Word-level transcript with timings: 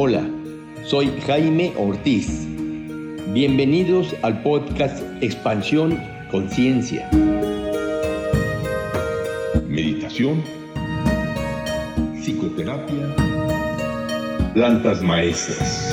Hola, 0.00 0.24
soy 0.84 1.10
Jaime 1.26 1.72
Ortiz. 1.76 2.46
Bienvenidos 3.32 4.14
al 4.22 4.40
podcast 4.44 5.02
Expansión 5.20 5.98
Conciencia. 6.30 7.10
Meditación, 9.66 10.40
psicoterapia, 12.22 13.16
plantas 14.54 15.02
maestras. 15.02 15.92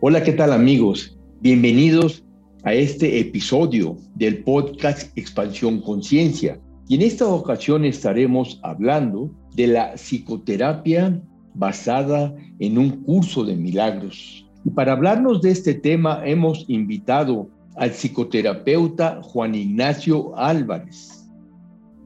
Hola, 0.00 0.22
¿qué 0.22 0.32
tal 0.32 0.52
amigos? 0.52 1.16
Bienvenidos 1.40 2.22
a 2.64 2.74
este 2.74 3.20
episodio 3.20 3.96
del 4.16 4.44
podcast 4.44 5.16
Expansión 5.16 5.80
Conciencia. 5.80 6.60
Y 6.92 6.96
en 6.96 7.00
esta 7.00 7.26
ocasión 7.26 7.86
estaremos 7.86 8.60
hablando 8.62 9.30
de 9.56 9.66
la 9.66 9.94
psicoterapia 9.96 11.22
basada 11.54 12.36
en 12.58 12.76
un 12.76 13.02
curso 13.04 13.44
de 13.44 13.56
milagros. 13.56 14.46
Y 14.62 14.68
para 14.72 14.92
hablarnos 14.92 15.40
de 15.40 15.52
este 15.52 15.72
tema 15.72 16.20
hemos 16.22 16.66
invitado 16.68 17.48
al 17.76 17.92
psicoterapeuta 17.92 19.22
Juan 19.22 19.54
Ignacio 19.54 20.36
Álvarez. 20.36 21.26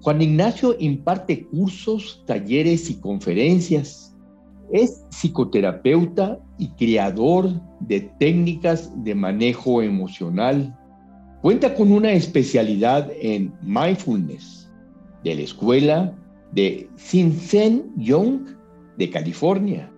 Juan 0.03 0.23
Ignacio 0.23 0.77
imparte 0.79 1.47
cursos, 1.47 2.23
talleres 2.25 2.89
y 2.89 3.01
conferencias. 3.01 4.17
Es 4.71 5.05
psicoterapeuta 5.11 6.39
y 6.59 6.69
creador 6.69 7.61
de 7.81 8.03
técnicas 8.21 8.93
de 9.03 9.17
manejo 9.17 9.83
emocional. 9.83 10.79
Cuenta 11.43 11.75
con 11.75 11.91
una 11.91 12.13
especialidad 12.13 13.11
en 13.21 13.53
mindfulness 13.63 14.56
de 15.27 15.35
la 15.35 15.43
escuela 15.43 16.15
de 16.53 16.89
Sinsen 16.95 17.93
Young 17.97 18.47
de 18.97 19.11
California. 19.11 19.91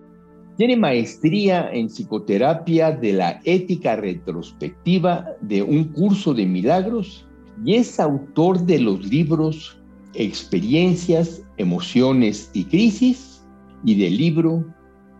Tiene 0.57 0.75
maestría 0.75 1.69
en 1.71 1.87
psicoterapia 1.87 2.91
de 2.91 3.13
la 3.13 3.39
ética 3.43 3.95
retrospectiva 3.95 5.27
de 5.41 5.61
un 5.61 5.85
curso 5.85 6.33
de 6.33 6.47
milagros 6.47 7.27
y 7.63 7.75
es 7.75 7.99
autor 7.99 8.65
de 8.65 8.79
los 8.79 9.05
libros 9.05 9.77
Experiencias, 10.15 11.43
Emociones 11.57 12.49
y 12.53 12.65
Crisis 12.65 13.45
y 13.85 14.01
del 14.01 14.17
libro 14.17 14.65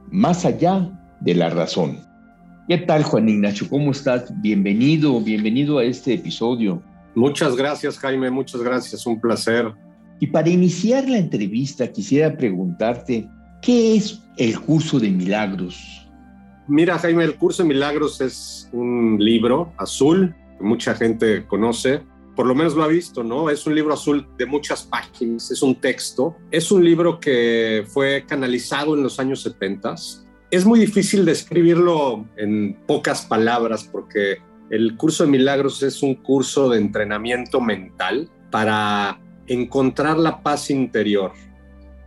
Más 0.10 0.44
allá 0.44 0.90
de 1.22 1.36
la 1.36 1.52
razón. 1.52 2.00
¿Qué 2.68 2.80
tal, 2.80 3.04
Juan 3.04 3.30
Ignacio? 3.30 3.68
¿Cómo 3.70 3.92
estás? 3.92 4.34
Bienvenido, 4.42 5.22
bienvenido 5.22 5.78
a 5.78 5.84
este 5.84 6.16
episodio. 6.16 6.82
Muchas 7.14 7.56
gracias, 7.56 8.00
Jaime, 8.00 8.32
muchas 8.32 8.62
gracias. 8.62 9.06
Un 9.06 9.22
placer 9.22 9.72
y 10.20 10.28
para 10.28 10.50
iniciar 10.50 11.08
la 11.08 11.18
entrevista 11.18 11.92
quisiera 11.92 12.36
preguntarte, 12.36 13.28
¿qué 13.62 13.96
es 13.96 14.22
el 14.38 14.60
curso 14.60 15.00
de 15.00 15.10
milagros? 15.10 16.08
Mira, 16.68 17.00
Jaime, 17.00 17.24
el 17.24 17.36
curso 17.36 17.64
de 17.64 17.70
milagros 17.70 18.22
es 18.22 18.70
un 18.74 19.18
libro 19.20 19.74
azul 19.78 20.36
que 20.58 20.64
mucha 20.64 20.94
gente 20.94 21.46
conoce, 21.48 22.02
por 22.36 22.46
lo 22.46 22.54
menos 22.54 22.76
lo 22.76 22.84
ha 22.84 22.88
visto, 22.88 23.24
¿no? 23.24 23.50
Es 23.50 23.66
un 23.66 23.76
libro 23.76 23.94
azul 23.94 24.28
de 24.38 24.46
muchas 24.46 24.84
páginas, 24.84 25.52
es 25.52 25.62
un 25.62 25.76
texto, 25.76 26.38
es 26.52 26.72
un 26.72 26.84
libro 26.86 27.20
que 27.20 27.86
fue 27.88 28.26
canalizado 28.28 28.96
en 28.96 29.04
los 29.04 29.20
años 29.20 29.42
70. 29.42 29.96
Es 30.52 30.66
muy 30.66 30.80
difícil 30.80 31.26
describirlo 31.26 32.28
en 32.38 32.78
pocas 32.88 33.26
palabras 33.26 33.90
porque 33.92 34.38
el 34.70 34.96
curso 34.96 35.26
de 35.26 35.32
milagros 35.32 35.82
es 35.82 36.04
un 36.04 36.16
curso 36.16 36.70
de 36.70 36.78
entrenamiento 36.78 37.60
mental 37.60 38.30
para 38.52 39.20
encontrar 39.50 40.18
la 40.18 40.42
paz 40.42 40.70
interior. 40.70 41.34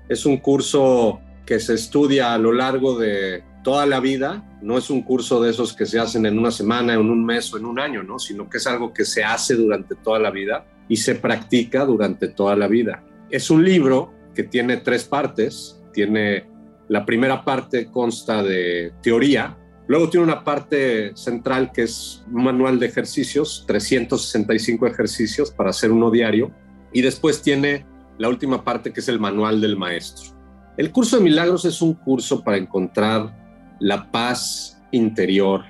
Es 0.08 0.24
un 0.24 0.38
curso 0.38 1.20
que 1.44 1.60
se 1.60 1.74
estudia 1.74 2.32
a 2.32 2.38
lo 2.38 2.52
largo 2.52 2.98
de 2.98 3.42
toda 3.62 3.84
la 3.86 4.00
vida, 4.00 4.44
no 4.62 4.78
es 4.78 4.90
un 4.90 5.02
curso 5.02 5.42
de 5.42 5.50
esos 5.50 5.74
que 5.74 5.86
se 5.86 5.98
hacen 5.98 6.24
en 6.26 6.38
una 6.38 6.50
semana, 6.50 6.94
en 6.94 7.00
un 7.00 7.24
mes 7.24 7.52
o 7.52 7.58
en 7.58 7.66
un 7.66 7.78
año, 7.78 8.02
¿no? 8.02 8.18
sino 8.18 8.48
que 8.48 8.58
es 8.58 8.66
algo 8.66 8.92
que 8.92 9.04
se 9.04 9.24
hace 9.24 9.54
durante 9.54 9.94
toda 9.96 10.18
la 10.18 10.30
vida 10.30 10.64
y 10.88 10.96
se 10.96 11.16
practica 11.16 11.84
durante 11.84 12.28
toda 12.28 12.56
la 12.56 12.68
vida. 12.68 13.04
Es 13.30 13.50
un 13.50 13.64
libro 13.64 14.12
que 14.34 14.44
tiene 14.44 14.78
tres 14.78 15.04
partes, 15.04 15.80
tiene 15.92 16.46
la 16.88 17.04
primera 17.04 17.44
parte 17.44 17.86
consta 17.86 18.42
de 18.42 18.92
teoría, 19.02 19.56
luego 19.86 20.10
tiene 20.10 20.26
una 20.26 20.44
parte 20.44 21.12
central 21.16 21.70
que 21.72 21.82
es 21.82 22.24
un 22.32 22.44
manual 22.44 22.78
de 22.78 22.86
ejercicios, 22.86 23.64
365 23.66 24.86
ejercicios 24.86 25.50
para 25.50 25.70
hacer 25.70 25.90
uno 25.90 26.10
diario, 26.10 26.52
y 26.92 27.02
después 27.02 27.42
tiene 27.42 27.86
la 28.18 28.28
última 28.28 28.64
parte 28.64 28.92
que 28.92 29.00
es 29.00 29.08
el 29.08 29.18
manual 29.18 29.60
del 29.60 29.76
maestro. 29.76 30.30
El 30.76 30.90
curso 30.90 31.16
de 31.16 31.24
milagros 31.24 31.64
es 31.64 31.82
un 31.82 31.94
curso 31.94 32.42
para 32.42 32.56
encontrar 32.56 33.76
la 33.78 34.10
paz 34.10 34.80
interior. 34.90 35.64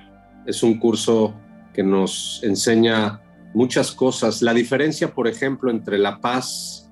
Es 0.45 0.63
un 0.63 0.79
curso 0.79 1.33
que 1.73 1.83
nos 1.83 2.41
enseña 2.43 3.21
muchas 3.53 3.91
cosas. 3.91 4.41
La 4.41 4.53
diferencia, 4.53 5.13
por 5.13 5.27
ejemplo, 5.27 5.71
entre 5.71 5.97
la 5.97 6.19
paz 6.19 6.89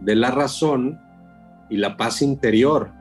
de 0.00 0.14
la 0.14 0.30
razón 0.30 1.00
y 1.68 1.76
la 1.76 1.96
paz 1.96 2.22
interior 2.22 2.92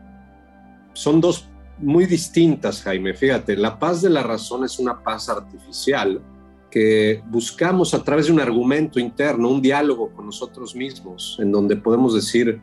son 0.94 1.22
dos 1.22 1.50
muy 1.78 2.06
distintas, 2.06 2.82
Jaime. 2.82 3.14
Fíjate, 3.14 3.56
la 3.56 3.80
paz 3.80 4.02
de 4.02 4.10
la 4.10 4.24
razón 4.24 4.66
es 4.66 4.80
una 4.80 5.02
paz 5.02 5.30
artificial 5.30 6.22
que 6.70 7.22
buscamos 7.28 7.94
a 7.94 8.04
través 8.04 8.28
de 8.28 8.34
un 8.34 8.40
argumento 8.40 9.00
interno, 9.00 9.50
un 9.50 9.62
diálogo 9.62 10.12
con 10.12 10.26
nosotros 10.26 10.76
mismos, 10.76 11.38
en 11.40 11.52
donde 11.52 11.76
podemos 11.76 12.14
decir, 12.14 12.62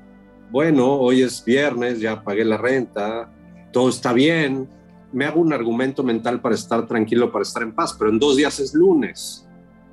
bueno, 0.50 0.93
hoy 0.94 1.22
es 1.22 1.44
viernes, 1.44 2.00
ya 2.00 2.22
pagué 2.22 2.45
la 2.45 2.56
renta, 2.56 3.33
todo 3.72 3.89
está 3.89 4.12
bien, 4.12 4.69
me 5.12 5.25
hago 5.25 5.41
un 5.41 5.53
argumento 5.53 6.03
mental 6.03 6.41
para 6.41 6.55
estar 6.55 6.87
tranquilo, 6.87 7.33
para 7.33 7.43
estar 7.43 7.62
en 7.62 7.75
paz, 7.75 7.95
pero 7.99 8.11
en 8.11 8.19
dos 8.19 8.37
días 8.37 8.61
es 8.61 8.75
lunes 8.75 9.47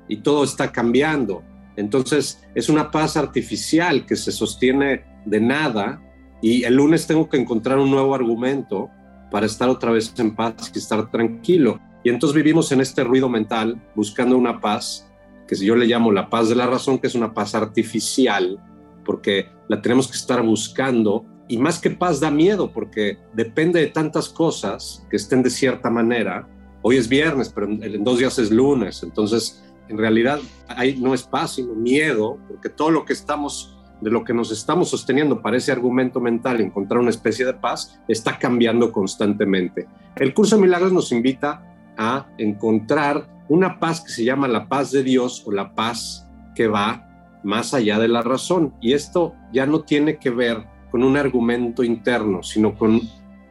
y 0.08 0.18
todo 0.18 0.44
está 0.44 0.70
cambiando. 0.70 1.42
Entonces 1.76 2.42
es 2.54 2.68
una 2.68 2.90
paz 2.90 3.16
artificial 3.16 4.06
que 4.06 4.16
se 4.16 4.32
sostiene 4.32 5.04
de 5.24 5.40
nada 5.40 6.00
y 6.40 6.64
el 6.64 6.76
lunes 6.76 7.06
tengo 7.06 7.28
que 7.28 7.38
encontrar 7.38 7.78
un 7.78 7.90
nuevo 7.90 8.14
argumento 8.14 8.90
para 9.30 9.46
estar 9.46 9.68
otra 9.68 9.90
vez 9.90 10.12
en 10.18 10.36
paz 10.36 10.70
y 10.74 10.78
estar 10.78 11.10
tranquilo. 11.10 11.80
Y 12.04 12.10
entonces 12.10 12.36
vivimos 12.36 12.70
en 12.70 12.82
este 12.82 13.02
ruido 13.02 13.28
mental 13.28 13.80
buscando 13.94 14.36
una 14.36 14.60
paz, 14.60 15.10
que 15.48 15.56
yo 15.56 15.74
le 15.74 15.86
llamo 15.86 16.12
la 16.12 16.28
paz 16.28 16.50
de 16.50 16.54
la 16.54 16.66
razón, 16.66 16.98
que 16.98 17.06
es 17.06 17.14
una 17.14 17.32
paz 17.32 17.54
artificial, 17.54 18.60
porque 19.04 19.48
la 19.68 19.80
tenemos 19.80 20.06
que 20.08 20.16
estar 20.16 20.42
buscando. 20.42 21.24
Y 21.48 21.58
más 21.58 21.78
que 21.78 21.90
paz 21.90 22.20
da 22.20 22.30
miedo, 22.30 22.70
porque 22.70 23.18
depende 23.32 23.80
de 23.80 23.86
tantas 23.86 24.28
cosas 24.28 25.06
que 25.10 25.16
estén 25.16 25.42
de 25.42 25.50
cierta 25.50 25.90
manera. 25.90 26.46
Hoy 26.82 26.98
es 26.98 27.08
viernes, 27.08 27.50
pero 27.54 27.66
en 27.66 28.04
dos 28.04 28.18
días 28.18 28.38
es 28.38 28.50
lunes. 28.50 29.02
Entonces, 29.02 29.64
en 29.88 29.96
realidad, 29.96 30.40
ahí 30.68 30.96
no 31.00 31.14
es 31.14 31.22
paz, 31.22 31.54
sino 31.54 31.74
miedo, 31.74 32.38
porque 32.48 32.68
todo 32.68 32.90
lo 32.90 33.04
que 33.04 33.14
estamos 33.14 33.70
de 34.00 34.10
lo 34.10 34.24
que 34.24 34.34
nos 34.34 34.50
estamos 34.52 34.90
sosteniendo 34.90 35.40
para 35.40 35.56
ese 35.56 35.72
argumento 35.72 36.20
mental, 36.20 36.60
encontrar 36.60 37.00
una 37.00 37.10
especie 37.10 37.46
de 37.46 37.54
paz, 37.54 37.98
está 38.06 38.38
cambiando 38.38 38.92
constantemente. 38.92 39.86
El 40.16 40.34
curso 40.34 40.56
de 40.56 40.62
milagros 40.62 40.92
nos 40.92 41.10
invita 41.10 41.73
a 41.96 42.26
encontrar 42.38 43.28
una 43.48 43.78
paz 43.78 44.00
que 44.00 44.10
se 44.10 44.24
llama 44.24 44.48
la 44.48 44.68
paz 44.68 44.90
de 44.90 45.02
Dios 45.02 45.42
o 45.46 45.52
la 45.52 45.74
paz 45.74 46.26
que 46.54 46.66
va 46.66 47.08
más 47.42 47.74
allá 47.74 47.98
de 47.98 48.08
la 48.08 48.22
razón. 48.22 48.74
Y 48.80 48.94
esto 48.94 49.34
ya 49.52 49.66
no 49.66 49.82
tiene 49.82 50.18
que 50.18 50.30
ver 50.30 50.64
con 50.90 51.02
un 51.02 51.16
argumento 51.16 51.82
interno, 51.84 52.42
sino 52.42 52.74
con 52.76 53.00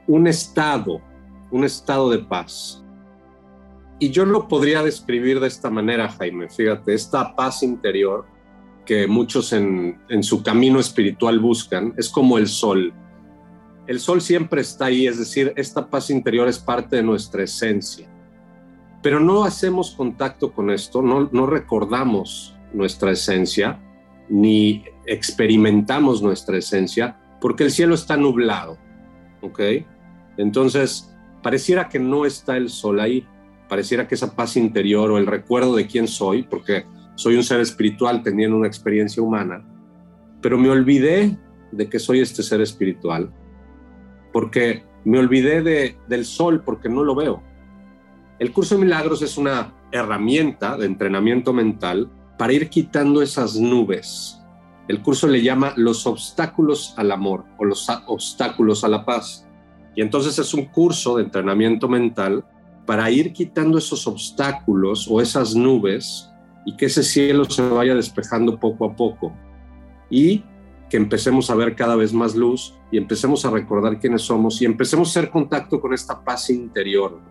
un 0.08 0.28
estado, 0.28 1.02
un 1.52 1.64
estado 1.64 2.10
de 2.10 2.20
paz. 2.20 2.84
Y 4.00 4.10
yo 4.10 4.26
lo 4.26 4.48
podría 4.48 4.84
describir 4.84 5.40
de 5.40 5.48
esta 5.48 5.70
manera, 5.70 6.10
Jaime. 6.10 6.50
Fíjate, 6.50 6.94
esta 6.94 7.36
paz 7.36 7.64
interior 7.64 8.26
que 8.86 9.08
muchos 9.08 9.54
en, 9.54 10.02
en 10.10 10.24
su 10.24 10.44
camino 10.44 10.80
espiritual 10.80 11.40
buscan 11.40 11.94
es 11.98 12.10
como 12.10 12.38
el 12.38 12.48
sol. 12.48 12.94
El 13.86 14.00
sol 14.00 14.22
siempre 14.22 14.62
está 14.62 14.86
ahí, 14.86 15.08
es 15.08 15.20
decir, 15.20 15.54
esta 15.56 15.90
paz 15.90 16.10
interior 16.10 16.48
es 16.48 16.58
parte 16.58 16.98
de 16.98 17.04
nuestra 17.04 17.44
esencia 17.44 18.13
pero 19.04 19.20
no 19.20 19.44
hacemos 19.44 19.92
contacto 19.92 20.54
con 20.54 20.72
esto, 20.72 21.02
no, 21.02 21.46
recordamos 21.46 22.56
nuestra 22.72 23.12
esencia, 23.12 23.78
ni 24.30 24.86
experimentamos 25.06 26.24
nuestra 26.24 26.58
esencia, 26.58 27.20
porque 27.42 27.66
el 27.66 27.72
cielo 27.72 27.96
está 27.96 28.16
nublado, 28.16 28.78
¿ok? 29.42 29.60
Entonces, 30.38 31.14
pareciera 31.44 31.90
que 31.90 32.00
no 32.00 32.26
está 32.26 32.56
el 32.56 32.70
sol 32.70 33.02
ahí, 33.02 33.28
pareciera 33.68 34.08
que 34.08 34.16
esa 34.16 34.38
paz 34.38 34.56
interior 34.56 35.12
o 35.12 35.18
el 35.18 35.28
recuerdo 35.28 35.76
de 35.76 35.86
quién 35.86 36.08
soy, 36.08 36.44
porque 36.44 36.86
soy 37.16 37.36
un 37.36 37.44
ser 37.44 37.60
espiritual 37.60 38.24
teniendo 38.24 38.56
una 38.56 38.68
experiencia 38.68 39.22
humana, 39.22 39.68
pero 40.42 40.58
me 40.58 40.70
olvidé 40.70 41.38
de 41.74 41.90
que 41.90 42.00
soy 42.00 42.22
este 42.22 42.42
ser 42.42 42.62
espiritual, 42.62 43.34
porque 44.32 44.86
me 45.04 45.20
olvidé 45.20 45.62
de, 45.62 45.98
del 46.08 46.24
sol 46.24 46.64
porque 46.64 46.88
no 46.88 47.04
lo 47.04 47.16
veo 47.16 47.53
el 48.40 48.52
curso 48.52 48.76
de 48.76 48.82
milagros 48.82 49.22
es 49.22 49.38
una 49.38 49.74
herramienta 49.92 50.78
de 50.78 50.86
entrenamiento 50.86 51.54
mental 51.54 52.10
para 52.38 52.54
ir 52.54 52.70
quitando 52.70 53.22
esas 53.22 53.56
nubes, 53.56 54.44
el 54.90 55.02
curso 55.02 55.28
le 55.28 55.42
llama 55.42 55.74
los 55.78 56.06
obstáculos 56.06 56.94
al 56.98 57.12
amor 57.12 57.46
o 57.58 57.64
los 57.64 57.88
obstáculos 58.08 58.84
a 58.84 58.90
la 58.90 59.06
paz. 59.06 59.48
Y 59.96 60.02
entonces 60.02 60.38
es 60.40 60.54
un 60.54 60.66
curso 60.66 61.16
de 61.16 61.24
entrenamiento 61.24 61.88
mental 61.88 62.44
para 62.86 63.10
ir 63.10 63.32
quitando 63.32 63.78
esos 63.78 64.06
obstáculos 64.08 65.08
o 65.10 65.22
esas 65.22 65.56
nubes 65.56 66.30
y 66.66 66.76
que 66.76 66.88
ese 66.88 67.04
cielo 67.04 67.46
se 67.46 67.62
vaya 67.62 67.96
despejando 67.96 68.60
poco 68.60 68.86
a 68.86 68.96
poco. 68.96 69.34
Y 70.10 70.44
que 70.90 70.98
empecemos 70.98 71.50
a 71.50 71.56
ver 71.56 71.76
cada 71.76 71.96
vez 71.96 72.12
más 72.12 72.36
luz 72.36 72.76
y 72.92 72.98
empecemos 72.98 73.46
a 73.46 73.52
recordar 73.52 74.00
quiénes 74.00 74.24
somos 74.24 74.62
y 74.62 74.66
empecemos 74.66 75.08
a 75.08 75.12
hacer 75.12 75.32
contacto 75.32 75.80
con 75.80 75.94
esta 75.94 76.22
paz 76.22 76.50
interior. 76.50 77.22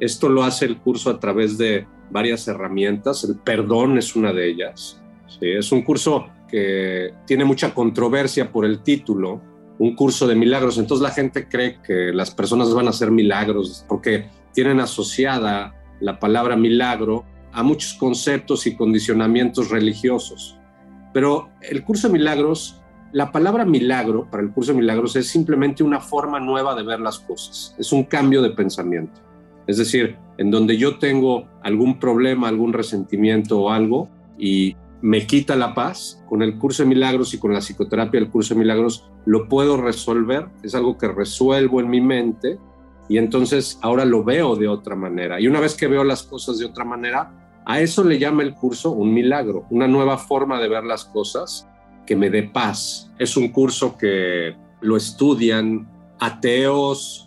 Esto 0.00 0.28
lo 0.28 0.42
hace 0.44 0.64
el 0.66 0.78
curso 0.78 1.10
a 1.10 1.20
través 1.20 1.56
de 1.58 1.86
varias 2.10 2.46
herramientas. 2.48 3.24
El 3.24 3.36
perdón 3.36 3.98
es 3.98 4.16
una 4.16 4.32
de 4.32 4.50
ellas. 4.50 5.00
Es 5.40 5.72
un 5.72 5.82
curso 5.82 6.26
que 6.48 7.12
tiene 7.26 7.44
mucha 7.44 7.74
controversia 7.74 8.50
por 8.50 8.64
el 8.64 8.82
título, 8.82 9.40
un 9.78 9.94
curso 9.94 10.26
de 10.26 10.34
milagros. 10.34 10.78
Entonces 10.78 11.02
la 11.02 11.10
gente 11.10 11.48
cree 11.48 11.80
que 11.82 12.12
las 12.12 12.30
personas 12.30 12.72
van 12.72 12.86
a 12.86 12.90
hacer 12.90 13.10
milagros 13.10 13.84
porque 13.88 14.28
tienen 14.52 14.80
asociada 14.80 15.74
la 16.00 16.18
palabra 16.18 16.56
milagro 16.56 17.24
a 17.52 17.62
muchos 17.62 17.94
conceptos 17.94 18.66
y 18.66 18.76
condicionamientos 18.76 19.70
religiosos. 19.70 20.58
Pero 21.12 21.50
el 21.62 21.84
curso 21.84 22.08
de 22.08 22.14
milagros, 22.14 22.80
la 23.12 23.30
palabra 23.30 23.64
milagro 23.64 24.28
para 24.28 24.42
el 24.42 24.50
curso 24.50 24.72
de 24.72 24.78
milagros 24.78 25.14
es 25.16 25.28
simplemente 25.28 25.84
una 25.84 26.00
forma 26.00 26.40
nueva 26.40 26.74
de 26.74 26.82
ver 26.82 27.00
las 27.00 27.20
cosas, 27.20 27.74
es 27.78 27.92
un 27.92 28.04
cambio 28.04 28.42
de 28.42 28.50
pensamiento. 28.50 29.23
Es 29.66 29.78
decir, 29.78 30.16
en 30.38 30.50
donde 30.50 30.76
yo 30.76 30.98
tengo 30.98 31.46
algún 31.62 31.98
problema, 31.98 32.48
algún 32.48 32.72
resentimiento 32.72 33.60
o 33.60 33.70
algo 33.70 34.08
y 34.38 34.76
me 35.00 35.26
quita 35.26 35.54
la 35.56 35.74
paz, 35.74 36.22
con 36.28 36.42
el 36.42 36.58
curso 36.58 36.82
de 36.82 36.88
milagros 36.88 37.34
y 37.34 37.38
con 37.38 37.52
la 37.52 37.60
psicoterapia 37.60 38.20
del 38.20 38.30
curso 38.30 38.54
de 38.54 38.60
milagros 38.60 39.10
lo 39.26 39.48
puedo 39.48 39.76
resolver, 39.76 40.48
es 40.62 40.74
algo 40.74 40.96
que 40.96 41.08
resuelvo 41.08 41.80
en 41.80 41.90
mi 41.90 42.00
mente 42.00 42.58
y 43.08 43.18
entonces 43.18 43.78
ahora 43.82 44.04
lo 44.04 44.24
veo 44.24 44.56
de 44.56 44.68
otra 44.68 44.96
manera. 44.96 45.40
Y 45.40 45.46
una 45.46 45.60
vez 45.60 45.74
que 45.74 45.88
veo 45.88 46.04
las 46.04 46.22
cosas 46.22 46.58
de 46.58 46.64
otra 46.64 46.84
manera, 46.84 47.32
a 47.66 47.80
eso 47.80 48.04
le 48.04 48.18
llama 48.18 48.42
el 48.42 48.54
curso 48.54 48.92
un 48.92 49.12
milagro, 49.12 49.66
una 49.70 49.86
nueva 49.86 50.18
forma 50.18 50.60
de 50.60 50.68
ver 50.68 50.84
las 50.84 51.04
cosas 51.04 51.68
que 52.06 52.16
me 52.16 52.30
dé 52.30 52.42
paz. 52.42 53.10
Es 53.18 53.36
un 53.36 53.48
curso 53.48 53.96
que 53.96 54.56
lo 54.80 54.96
estudian 54.96 55.88
ateos, 56.18 57.23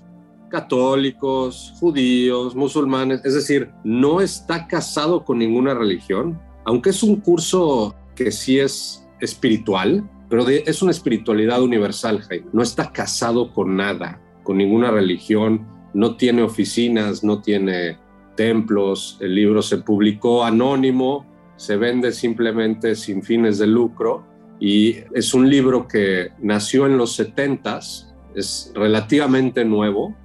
católicos, 0.49 1.73
judíos, 1.79 2.55
musulmanes, 2.55 3.21
es 3.23 3.33
decir, 3.33 3.71
no 3.83 4.21
está 4.21 4.67
casado 4.67 5.23
con 5.23 5.39
ninguna 5.39 5.73
religión, 5.73 6.39
aunque 6.65 6.89
es 6.91 7.03
un 7.03 7.17
curso 7.17 7.95
que 8.15 8.31
sí 8.31 8.59
es 8.59 9.07
espiritual, 9.19 10.09
pero 10.29 10.47
es 10.47 10.81
una 10.81 10.91
espiritualidad 10.91 11.61
universal, 11.61 12.21
Jaime. 12.21 12.47
No 12.51 12.61
está 12.61 12.91
casado 12.91 13.53
con 13.53 13.77
nada, 13.77 14.21
con 14.43 14.57
ninguna 14.57 14.91
religión, 14.91 15.65
no 15.93 16.17
tiene 16.17 16.41
oficinas, 16.41 17.23
no 17.23 17.41
tiene 17.41 17.97
templos, 18.35 19.17
el 19.21 19.35
libro 19.35 19.61
se 19.61 19.77
publicó 19.77 20.43
anónimo, 20.43 21.25
se 21.55 21.75
vende 21.75 22.11
simplemente 22.11 22.95
sin 22.95 23.23
fines 23.23 23.57
de 23.57 23.67
lucro 23.67 24.25
y 24.59 24.97
es 25.13 25.33
un 25.33 25.49
libro 25.49 25.87
que 25.87 26.31
nació 26.39 26.85
en 26.85 26.97
los 26.97 27.19
70s, 27.19 28.13
es 28.35 28.71
relativamente 28.75 29.65
nuevo, 29.65 30.15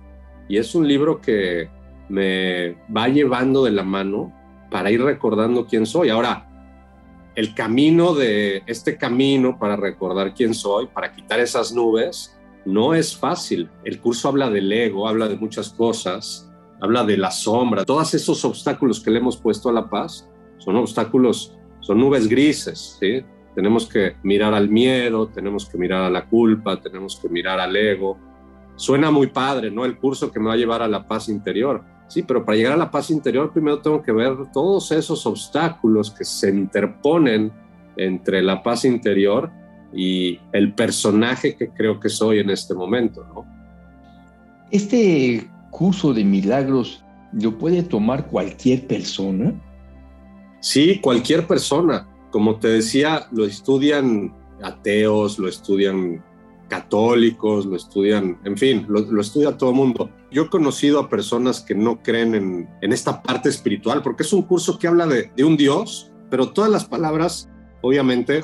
y 0.48 0.58
es 0.58 0.74
un 0.74 0.86
libro 0.86 1.20
que 1.20 1.68
me 2.08 2.76
va 2.94 3.08
llevando 3.08 3.64
de 3.64 3.70
la 3.70 3.82
mano 3.82 4.32
para 4.70 4.90
ir 4.90 5.02
recordando 5.02 5.66
quién 5.66 5.86
soy. 5.86 6.10
Ahora, 6.10 6.48
el 7.34 7.54
camino 7.54 8.14
de 8.14 8.62
este 8.66 8.96
camino 8.96 9.58
para 9.58 9.76
recordar 9.76 10.34
quién 10.34 10.54
soy, 10.54 10.86
para 10.86 11.12
quitar 11.12 11.40
esas 11.40 11.72
nubes, 11.72 12.36
no 12.64 12.94
es 12.94 13.16
fácil. 13.16 13.70
El 13.84 14.00
curso 14.00 14.28
habla 14.28 14.50
del 14.50 14.70
ego, 14.72 15.08
habla 15.08 15.28
de 15.28 15.36
muchas 15.36 15.70
cosas, 15.70 16.50
habla 16.80 17.04
de 17.04 17.16
la 17.16 17.30
sombra. 17.30 17.84
Todos 17.84 18.14
esos 18.14 18.44
obstáculos 18.44 19.00
que 19.00 19.10
le 19.10 19.18
hemos 19.18 19.36
puesto 19.36 19.68
a 19.68 19.72
la 19.72 19.88
paz 19.88 20.28
son 20.58 20.76
obstáculos, 20.76 21.56
son 21.80 21.98
nubes 21.98 22.28
grises, 22.28 22.98
¿sí? 23.00 23.24
Tenemos 23.54 23.86
que 23.86 24.16
mirar 24.22 24.54
al 24.54 24.68
miedo, 24.68 25.28
tenemos 25.28 25.68
que 25.68 25.76
mirar 25.76 26.02
a 26.02 26.10
la 26.10 26.26
culpa, 26.26 26.80
tenemos 26.80 27.18
que 27.20 27.28
mirar 27.28 27.60
al 27.60 27.76
ego, 27.76 28.18
Suena 28.82 29.12
muy 29.12 29.28
padre, 29.28 29.70
¿no? 29.70 29.84
El 29.84 29.96
curso 29.96 30.32
que 30.32 30.40
me 30.40 30.48
va 30.48 30.54
a 30.54 30.56
llevar 30.56 30.82
a 30.82 30.88
la 30.88 31.06
paz 31.06 31.28
interior. 31.28 31.84
Sí, 32.08 32.24
pero 32.24 32.44
para 32.44 32.56
llegar 32.56 32.72
a 32.72 32.76
la 32.76 32.90
paz 32.90 33.12
interior 33.12 33.52
primero 33.52 33.78
tengo 33.78 34.02
que 34.02 34.10
ver 34.10 34.36
todos 34.52 34.90
esos 34.90 35.24
obstáculos 35.24 36.10
que 36.10 36.24
se 36.24 36.50
interponen 36.50 37.52
entre 37.96 38.42
la 38.42 38.60
paz 38.60 38.84
interior 38.84 39.52
y 39.94 40.40
el 40.52 40.74
personaje 40.74 41.54
que 41.54 41.68
creo 41.68 42.00
que 42.00 42.08
soy 42.08 42.40
en 42.40 42.50
este 42.50 42.74
momento, 42.74 43.24
¿no? 43.32 43.46
Este 44.72 45.48
curso 45.70 46.12
de 46.12 46.24
milagros 46.24 47.04
lo 47.34 47.56
puede 47.56 47.84
tomar 47.84 48.26
cualquier 48.26 48.88
persona. 48.88 49.54
Sí, 50.58 50.98
cualquier 51.00 51.46
persona. 51.46 52.08
Como 52.32 52.56
te 52.56 52.66
decía, 52.66 53.28
lo 53.30 53.44
estudian 53.44 54.34
ateos, 54.60 55.38
lo 55.38 55.46
estudian 55.46 56.20
católicos, 56.72 57.66
lo 57.66 57.76
estudian, 57.76 58.38
en 58.44 58.56
fin, 58.56 58.86
lo, 58.88 59.20
estudia 59.20 59.58
todo 59.58 59.70
el 59.70 59.76
mundo. 59.76 60.08
Yo 60.30 60.44
he 60.44 60.48
conocido 60.48 61.00
a 61.00 61.10
personas 61.10 61.60
que 61.60 61.74
no 61.74 62.02
creen 62.02 62.34
en, 62.80 62.92
esta 62.94 63.22
parte 63.22 63.50
espiritual, 63.50 64.00
porque 64.02 64.22
es 64.22 64.32
un 64.32 64.40
curso 64.40 64.78
que 64.78 64.88
habla 64.88 65.06
de, 65.06 65.30
de 65.36 65.44
un 65.44 65.58
Dios, 65.58 66.10
pero 66.30 66.48
todas 66.48 66.70
las 66.70 66.86
palabras, 66.86 67.50
obviamente, 67.82 68.40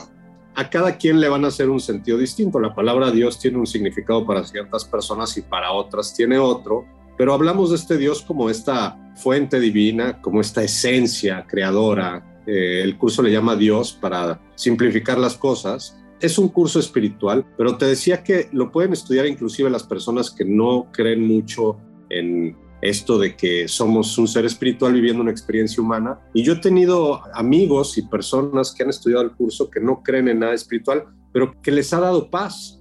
a 0.57 0.69
cada 0.69 0.99
quien 0.99 1.21
le 1.21 1.31
van 1.31 1.47
a 1.47 1.49
hacer 1.49 1.71
un 1.71 1.81
sentido 1.81 2.19
distinto. 2.19 2.61
La 2.61 2.75
palabra 2.75 3.11
Dios 3.11 3.39
tiene 3.39 3.57
un 3.57 3.67
significado 3.67 4.27
para 4.27 4.45
ciertas 4.45 4.85
personas 4.85 5.35
y 5.39 5.41
para 5.41 5.73
otras 5.73 6.15
tiene 6.15 6.39
otro, 6.39 6.85
pero 7.17 7.33
hablamos 7.33 7.71
de 7.71 7.77
este 7.77 7.97
Dios 7.97 8.21
como 8.21 8.51
esta 8.51 9.15
fuente 9.17 9.59
divina, 9.59 10.21
como 10.21 10.43
esta 10.43 10.63
esencia 10.63 11.47
creadora. 11.49 12.43
Eh, 12.47 12.83
el 12.85 12.99
curso 12.99 13.23
le 13.23 13.33
llama 13.33 13.57
Dios 13.57 13.95
para 13.95 14.39
simplificar 14.55 15.17
las 15.17 15.39
cosas 15.39 15.99
es 16.21 16.39
un 16.39 16.49
curso 16.49 16.79
espiritual, 16.79 17.47
pero 17.57 17.77
te 17.77 17.87
decía 17.87 18.23
que 18.23 18.49
lo 18.53 18.71
pueden 18.73 18.93
estudiar 18.93 19.27
inclusive 19.27 19.71
las 19.71 19.85
personas 19.85 20.31
que 20.31 20.45
no 20.45 20.89
creen 20.93 21.27
mucho 21.27 21.77
en 22.11 22.57
esto 22.81 23.19
de 23.19 23.37
que 23.37 23.67
somos 23.67 24.17
un 24.19 24.29
ser 24.29 24.45
espiritual 24.45 24.93
viviendo 24.93 25.23
una 25.23 25.31
experiencia 25.31 25.83
humana. 25.83 26.21
Y 26.33 26.43
yo 26.43 26.55
he 26.55 26.61
tenido 26.61 27.21
amigos 27.35 27.99
y 27.99 28.03
personas 28.03 28.73
que 28.73 28.85
han 28.85 28.91
estudiado 28.91 29.23
el 29.23 29.33
curso 29.33 29.71
que 29.71 29.81
no 29.81 30.03
creen 30.03 30.29
en 30.29 30.41
nada 30.41 30.55
espiritual, 30.55 31.07
pero 31.33 31.53
que 31.61 31.73
les 31.73 31.93
ha 31.93 32.01
dado 32.01 32.31
paz, 32.31 32.81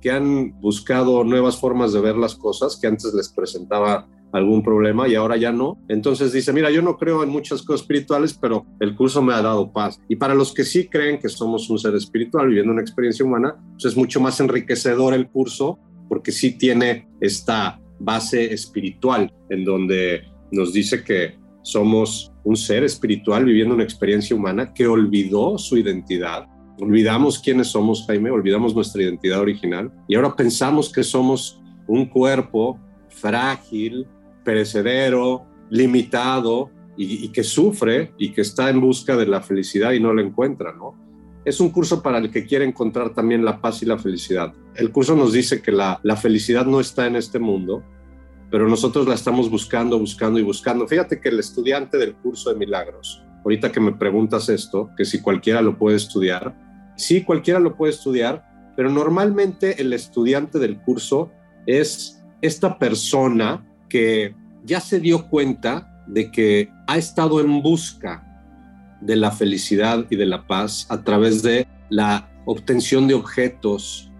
que 0.00 0.10
han 0.10 0.60
buscado 0.60 1.24
nuevas 1.24 1.58
formas 1.58 1.92
de 1.92 2.00
ver 2.00 2.16
las 2.16 2.34
cosas 2.34 2.76
que 2.76 2.86
antes 2.86 3.14
les 3.14 3.28
presentaba 3.28 4.08
algún 4.32 4.62
problema 4.62 5.08
y 5.08 5.14
ahora 5.14 5.36
ya 5.36 5.52
no. 5.52 5.78
Entonces 5.88 6.32
dice, 6.32 6.52
mira, 6.52 6.70
yo 6.70 6.82
no 6.82 6.96
creo 6.96 7.22
en 7.22 7.30
muchas 7.30 7.62
cosas 7.62 7.82
espirituales, 7.82 8.38
pero 8.40 8.66
el 8.80 8.94
curso 8.96 9.22
me 9.22 9.32
ha 9.32 9.42
dado 9.42 9.72
paz. 9.72 10.00
Y 10.08 10.16
para 10.16 10.34
los 10.34 10.52
que 10.52 10.64
sí 10.64 10.88
creen 10.88 11.18
que 11.18 11.28
somos 11.28 11.68
un 11.70 11.78
ser 11.78 11.94
espiritual 11.94 12.48
viviendo 12.48 12.72
una 12.72 12.82
experiencia 12.82 13.24
humana, 13.24 13.56
pues 13.72 13.86
es 13.86 13.96
mucho 13.96 14.20
más 14.20 14.40
enriquecedor 14.40 15.14
el 15.14 15.28
curso 15.28 15.78
porque 16.08 16.32
sí 16.32 16.56
tiene 16.56 17.08
esta 17.20 17.80
base 17.98 18.52
espiritual 18.52 19.32
en 19.50 19.64
donde 19.64 20.22
nos 20.52 20.72
dice 20.72 21.02
que 21.02 21.38
somos 21.62 22.32
un 22.44 22.56
ser 22.56 22.84
espiritual 22.84 23.44
viviendo 23.44 23.74
una 23.74 23.82
experiencia 23.82 24.36
humana 24.36 24.72
que 24.72 24.86
olvidó 24.86 25.58
su 25.58 25.76
identidad. 25.76 26.46
Olvidamos 26.78 27.40
quiénes 27.40 27.68
somos, 27.68 28.06
Jaime, 28.06 28.30
olvidamos 28.30 28.74
nuestra 28.74 29.02
identidad 29.02 29.40
original 29.40 29.90
y 30.06 30.14
ahora 30.14 30.36
pensamos 30.36 30.92
que 30.92 31.02
somos 31.02 31.60
un 31.88 32.06
cuerpo 32.06 32.78
frágil, 33.08 34.06
perecedero, 34.46 35.44
limitado 35.68 36.70
y, 36.96 37.28
que 37.28 37.42
sufre 37.42 38.12
y 38.16 38.32
que 38.32 38.40
está 38.40 38.70
en 38.70 38.80
busca 38.80 39.16
de 39.16 39.26
la 39.26 39.42
felicidad 39.42 39.92
y 39.92 40.00
no 40.00 40.14
la 40.14 40.22
encuentra, 40.22 40.72
¿no? 40.72 40.94
Es 41.44 41.60
un 41.60 41.70
curso 41.70 42.02
para 42.02 42.18
el 42.18 42.30
que 42.30 42.46
quiere 42.46 42.64
encontrar 42.64 43.12
también 43.12 43.44
la 43.44 43.60
paz 43.60 43.82
y 43.82 43.86
la 43.86 43.98
felicidad. 43.98 44.54
El 44.74 44.90
curso 44.90 45.14
nos 45.14 45.32
dice 45.32 45.60
que 45.60 45.72
la, 45.72 46.00
la 46.02 46.16
felicidad 46.16 46.64
no 46.64 46.80
está 46.80 47.06
en 47.06 47.16
este 47.16 47.38
mundo, 47.38 47.82
pero 48.50 48.68
nosotros 48.68 49.06
la 49.06 49.14
estamos 49.14 49.50
buscando, 49.50 49.98
buscando 49.98 50.38
y 50.38 50.42
buscando. 50.42 50.88
Fíjate 50.88 51.20
que 51.20 51.28
el 51.28 51.38
estudiante 51.38 51.98
del 51.98 52.14
curso 52.14 52.50
de 52.50 52.56
milagros, 52.56 53.22
ahorita 53.44 53.70
que 53.70 53.80
me 53.80 53.92
preguntas 53.92 54.48
esto, 54.48 54.90
que 54.96 55.04
si 55.04 55.20
cualquiera 55.20 55.60
lo 55.60 55.76
puede 55.76 55.96
estudiar, 55.96 56.56
sí, 56.96 57.22
cualquiera 57.22 57.60
lo 57.60 57.76
puede 57.76 57.92
estudiar, 57.92 58.44
pero 58.76 58.90
normalmente 58.90 59.80
el 59.80 59.92
estudiante 59.92 60.58
del 60.58 60.80
curso 60.80 61.30
es 61.66 62.24
esta 62.42 62.78
persona 62.78 63.64
que 63.96 64.34
ya 64.62 64.78
se 64.78 65.00
dio 65.00 65.26
cuenta 65.26 66.04
de 66.06 66.30
que 66.30 66.68
ha 66.86 66.98
estado 66.98 67.40
en 67.40 67.62
busca 67.62 68.22
de 69.00 69.16
la 69.16 69.30
felicidad 69.30 70.04
y 70.10 70.16
de 70.16 70.26
la 70.26 70.46
paz 70.46 70.86
a 70.90 71.02
través 71.02 71.42
de 71.42 71.66
la 71.88 72.28
obtención 72.44 73.08
de 73.08 73.14
objetos, 73.14 74.12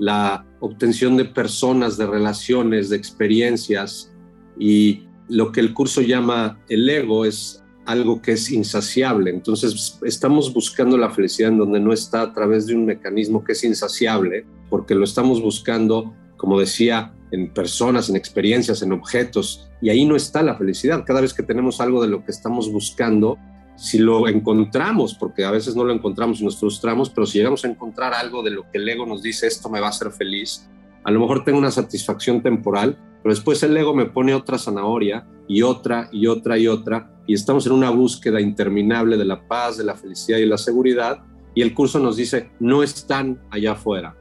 la 0.00 0.44
obtención 0.58 1.16
de 1.16 1.26
personas, 1.26 1.96
de 1.96 2.06
relaciones, 2.06 2.90
de 2.90 2.96
experiencias 2.96 4.12
y 4.58 5.04
lo 5.28 5.52
que 5.52 5.60
el 5.60 5.74
curso 5.74 6.00
llama 6.00 6.58
el 6.68 6.90
ego 6.90 7.24
es 7.24 7.62
algo 7.86 8.20
que 8.20 8.32
es 8.32 8.50
insaciable. 8.50 9.30
Entonces 9.30 10.00
estamos 10.02 10.52
buscando 10.52 10.98
la 10.98 11.10
felicidad 11.10 11.50
en 11.50 11.58
donde 11.58 11.78
no 11.78 11.92
está 11.92 12.22
a 12.22 12.32
través 12.32 12.66
de 12.66 12.74
un 12.74 12.84
mecanismo 12.84 13.44
que 13.44 13.52
es 13.52 13.62
insaciable, 13.62 14.44
porque 14.68 14.96
lo 14.96 15.04
estamos 15.04 15.40
buscando, 15.40 16.16
como 16.40 16.58
decía, 16.58 17.12
en 17.32 17.52
personas, 17.52 18.08
en 18.08 18.16
experiencias, 18.16 18.80
en 18.80 18.92
objetos, 18.92 19.68
y 19.82 19.90
ahí 19.90 20.06
no 20.06 20.16
está 20.16 20.42
la 20.42 20.56
felicidad. 20.56 21.04
Cada 21.06 21.20
vez 21.20 21.34
que 21.34 21.42
tenemos 21.42 21.82
algo 21.82 22.00
de 22.00 22.08
lo 22.08 22.24
que 22.24 22.30
estamos 22.30 22.72
buscando, 22.72 23.36
si 23.76 23.98
lo 23.98 24.26
encontramos, 24.26 25.12
porque 25.12 25.44
a 25.44 25.50
veces 25.50 25.76
no 25.76 25.84
lo 25.84 25.92
encontramos 25.92 26.40
y 26.40 26.44
nos 26.46 26.58
frustramos, 26.58 27.10
pero 27.10 27.26
si 27.26 27.36
llegamos 27.36 27.62
a 27.66 27.68
encontrar 27.68 28.14
algo 28.14 28.42
de 28.42 28.52
lo 28.52 28.62
que 28.70 28.78
el 28.78 28.88
ego 28.88 29.04
nos 29.04 29.22
dice, 29.22 29.46
esto 29.46 29.68
me 29.68 29.80
va 29.80 29.88
a 29.88 29.90
hacer 29.90 30.12
feliz, 30.12 30.66
a 31.04 31.10
lo 31.10 31.20
mejor 31.20 31.44
tengo 31.44 31.58
una 31.58 31.70
satisfacción 31.70 32.42
temporal, 32.42 32.98
pero 33.22 33.34
después 33.34 33.62
el 33.62 33.76
ego 33.76 33.94
me 33.94 34.06
pone 34.06 34.32
otra 34.34 34.56
zanahoria 34.56 35.26
y 35.46 35.60
otra 35.60 36.08
y 36.10 36.26
otra 36.26 36.56
y 36.56 36.68
otra, 36.68 37.12
y 37.26 37.34
estamos 37.34 37.66
en 37.66 37.72
una 37.72 37.90
búsqueda 37.90 38.40
interminable 38.40 39.18
de 39.18 39.26
la 39.26 39.46
paz, 39.46 39.76
de 39.76 39.84
la 39.84 39.94
felicidad 39.94 40.38
y 40.38 40.46
la 40.46 40.56
seguridad, 40.56 41.22
y 41.54 41.60
el 41.60 41.74
curso 41.74 41.98
nos 41.98 42.16
dice, 42.16 42.50
no 42.60 42.82
están 42.82 43.42
allá 43.50 43.72
afuera. 43.72 44.16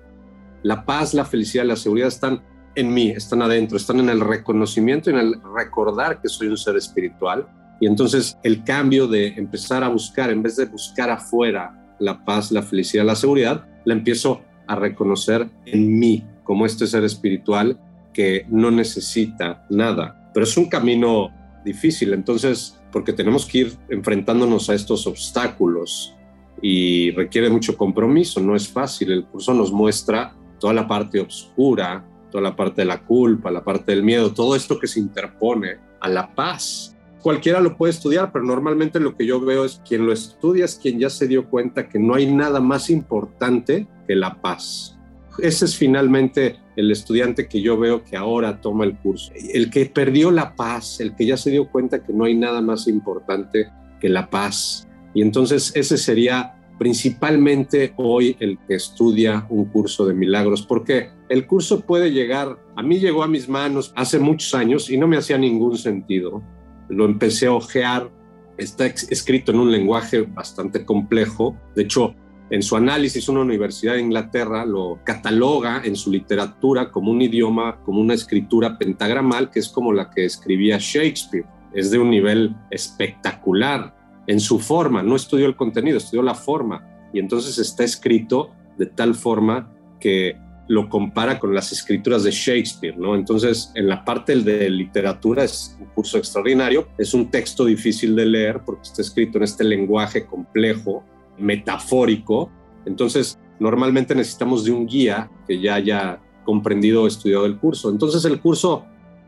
La 0.64 0.86
paz, 0.86 1.14
la 1.14 1.26
felicidad 1.26 1.66
la 1.66 1.76
seguridad 1.76 2.08
están 2.10 2.42
en 2.76 2.94
mí, 2.94 3.10
están 3.10 3.42
adentro, 3.42 3.78
están 3.78 4.00
en 4.00 4.10
el 4.10 4.22
reconocimiento 4.22 5.10
en 5.10 5.18
el 5.18 5.36
recordar 5.56 6.22
que 6.22 6.30
soy 6.30 6.48
un 6.48 6.58
ser 6.58 6.76
espiritual 6.76 7.48
y 7.80 7.88
entonces 7.88 8.38
el 8.44 8.64
cambio 8.64 9.08
de 9.08 9.28
empezar 9.28 9.84
a 9.84 9.90
buscar, 9.90 10.30
en 10.30 10.44
vez 10.44 10.58
de 10.58 10.66
buscar 10.66 11.10
afuera 11.10 11.96
la 12.00 12.24
paz, 12.26 12.52
la 12.52 12.62
felicidad, 12.62 13.06
la 13.06 13.16
seguridad, 13.16 13.66
la 13.86 13.94
empiezo 13.94 14.42
a 14.68 14.76
reconocer 14.76 15.50
en 15.66 15.98
mí 15.98 16.26
como 16.44 16.66
este 16.66 16.88
ser 16.88 17.04
espiritual 17.04 17.80
que 18.14 18.46
no 18.50 18.72
necesita 18.72 19.66
nada. 19.70 20.30
Pero 20.34 20.44
es 20.44 20.58
un 20.58 20.68
camino 20.68 21.32
difícil, 21.64 22.14
entonces, 22.14 22.78
porque 22.92 23.14
tenemos 23.14 23.46
que 23.46 23.60
ir 23.60 23.78
enfrentándonos 23.90 24.70
a 24.70 24.76
estos 24.76 25.08
obstáculos 25.08 26.16
y 26.62 27.12
requiere 27.12 27.50
mucho 27.50 27.78
compromiso, 27.78 28.42
no 28.42 28.56
es 28.56 28.68
fácil. 28.68 29.12
El 29.12 29.26
curso 29.26 29.54
nos 29.54 29.72
muestra 29.72 30.34
toda 30.60 30.74
la 30.74 30.88
parte 30.88 31.20
oscura, 31.20 32.06
toda 32.32 32.44
la 32.44 32.56
parte 32.56 32.82
de 32.82 32.86
la 32.86 33.02
culpa, 33.04 33.50
la 33.50 33.64
parte 33.64 33.92
del 33.92 34.04
miedo, 34.04 34.34
todo 34.34 34.56
esto 34.56 34.80
que 34.80 34.88
se 34.88 35.00
interpone 35.00 35.78
a 36.00 36.10
la 36.10 36.34
paz 36.34 36.96
cualquiera 37.22 37.60
lo 37.60 37.76
puede 37.78 37.92
estudiar, 37.92 38.32
pero 38.32 38.46
normalmente 38.46 39.00
lo 39.00 39.16
que 39.16 39.26
yo 39.26 39.40
veo 39.42 39.66
es 39.66 39.82
quien 39.88 40.06
lo 40.06 40.14
estudia 40.14 40.66
es 40.66 40.76
quien 40.76 41.00
ya 41.00 41.10
se 41.10 41.28
dio 41.28 41.50
cuenta 41.50 41.88
que 41.88 42.00
no 42.00 42.16
hay 42.16 42.32
nada 42.32 42.60
más 42.60 42.90
importante 42.90 43.88
que 44.08 44.16
la 44.16 44.42
paz. 44.42 44.98
Ese 45.40 45.66
es 45.66 45.76
finalmente 45.76 46.58
el 46.76 46.92
estudiante 46.92 47.48
que 47.48 47.62
yo 47.62 47.78
veo 47.78 48.04
que 48.04 48.18
ahora 48.18 48.60
toma 48.60 48.86
el 48.86 48.98
curso. 48.98 49.32
El 49.36 49.70
que 49.70 49.86
perdió 49.86 50.32
la 50.32 50.56
paz, 50.56 51.00
el 51.00 51.16
que 51.16 51.26
ya 51.26 51.38
se 51.38 51.52
dio 51.52 51.70
cuenta 51.70 52.04
que 52.04 52.14
no 52.14 52.26
hay 52.26 52.36
nada 52.36 52.62
más 52.62 52.88
importante 52.88 53.70
que 54.02 54.10
la 54.10 54.30
paz. 54.30 54.88
Y 55.14 55.22
entonces 55.22 55.72
ese 55.76 55.98
sería 55.98 56.56
principalmente 56.80 57.94
hoy 57.98 58.36
el 58.40 58.58
que 58.68 58.76
estudia 58.76 59.46
un 59.50 59.66
curso 59.66 60.08
de 60.08 60.16
milagros, 60.16 60.64
porque 60.64 61.12
el 61.30 61.46
curso 61.46 61.82
puede 61.82 62.12
llegar, 62.12 62.58
a 62.76 62.82
mí 62.82 63.00
llegó 63.00 63.22
a 63.22 63.28
mis 63.28 63.48
manos 63.48 63.94
hace 63.96 64.18
muchos 64.18 64.56
años 64.56 64.90
y 64.90 64.98
no 64.98 65.08
me 65.08 65.18
hacía 65.18 65.38
ningún 65.38 65.78
sentido 65.78 66.42
lo 66.90 67.06
empecé 67.06 67.48
a 67.48 67.54
ojear. 67.54 68.12
Está 68.58 68.88
escrito 68.88 69.52
en 69.52 69.60
un 69.60 69.72
lenguaje 69.72 70.22
bastante 70.22 70.84
complejo. 70.84 71.56
De 71.76 71.84
hecho, 71.84 72.14
en 72.50 72.62
su 72.62 72.76
análisis, 72.76 73.30
una 73.30 73.42
universidad 73.42 73.94
de 73.94 74.02
Inglaterra 74.02 74.66
lo 74.66 75.00
cataloga 75.06 75.82
en 75.86 75.96
su 75.96 76.12
literatura 76.12 76.92
como 76.92 77.12
un 77.12 77.22
idioma, 77.22 77.80
como 77.86 78.02
una 78.02 78.16
escritura 78.16 78.78
pentagramal, 78.78 79.50
que 79.50 79.60
es 79.60 79.70
como 79.70 79.94
la 79.94 80.10
que 80.10 80.26
escribía 80.26 80.78
Shakespeare. 80.78 81.46
Es 81.74 81.92
de 81.92 82.00
un 82.00 82.10
nivel 82.10 82.56
espectacular 82.72 83.96
en 84.30 84.40
su 84.40 84.60
forma. 84.60 85.02
No 85.02 85.16
estudió 85.16 85.48
el 85.48 85.56
contenido, 85.56 85.98
estudió 85.98 86.22
la 86.22 86.36
forma. 86.36 87.10
Y 87.12 87.18
entonces 87.18 87.58
está 87.58 87.84
escrito 87.84 88.52
de 88.78 88.86
tal 88.86 89.16
forma 89.16 89.74
que 90.00 90.38
lo 90.68 90.88
compara 90.88 91.40
con 91.40 91.56
las 91.56 91.72
escrituras 91.72 92.24
de 92.24 92.30
Shakespeare, 92.30 92.96
¿no? 92.96 93.16
Entonces, 93.16 93.72
en 93.74 93.88
la 93.88 94.06
parte 94.06 94.36
de 94.36 94.70
literatura 94.70 95.44
es 95.44 95.76
un 95.80 95.88
curso 95.88 96.20
extraordinario, 96.20 96.90
es 97.00 97.16
un 97.16 97.32
texto 97.32 97.66
difícil 97.66 98.16
de 98.16 98.28
leer 98.28 98.62
porque 98.64 98.84
está 98.84 99.02
escrito 99.02 99.40
en 99.40 99.46
este 99.46 99.64
lenguaje 99.64 100.28
complejo, 100.28 101.04
metafórico. 101.40 102.52
Entonces, 102.86 103.40
normalmente 103.60 104.14
necesitamos 104.14 104.64
de 104.64 104.72
un 104.72 104.86
guía 104.86 105.32
que 105.48 105.60
ya 105.60 105.74
haya 105.74 106.22
comprendido 106.46 107.02
o 107.02 107.08
estudiado 107.08 107.48
el 107.48 107.58
curso. 107.58 107.90
Entonces, 107.90 108.24
el 108.26 108.40
curso 108.40 108.86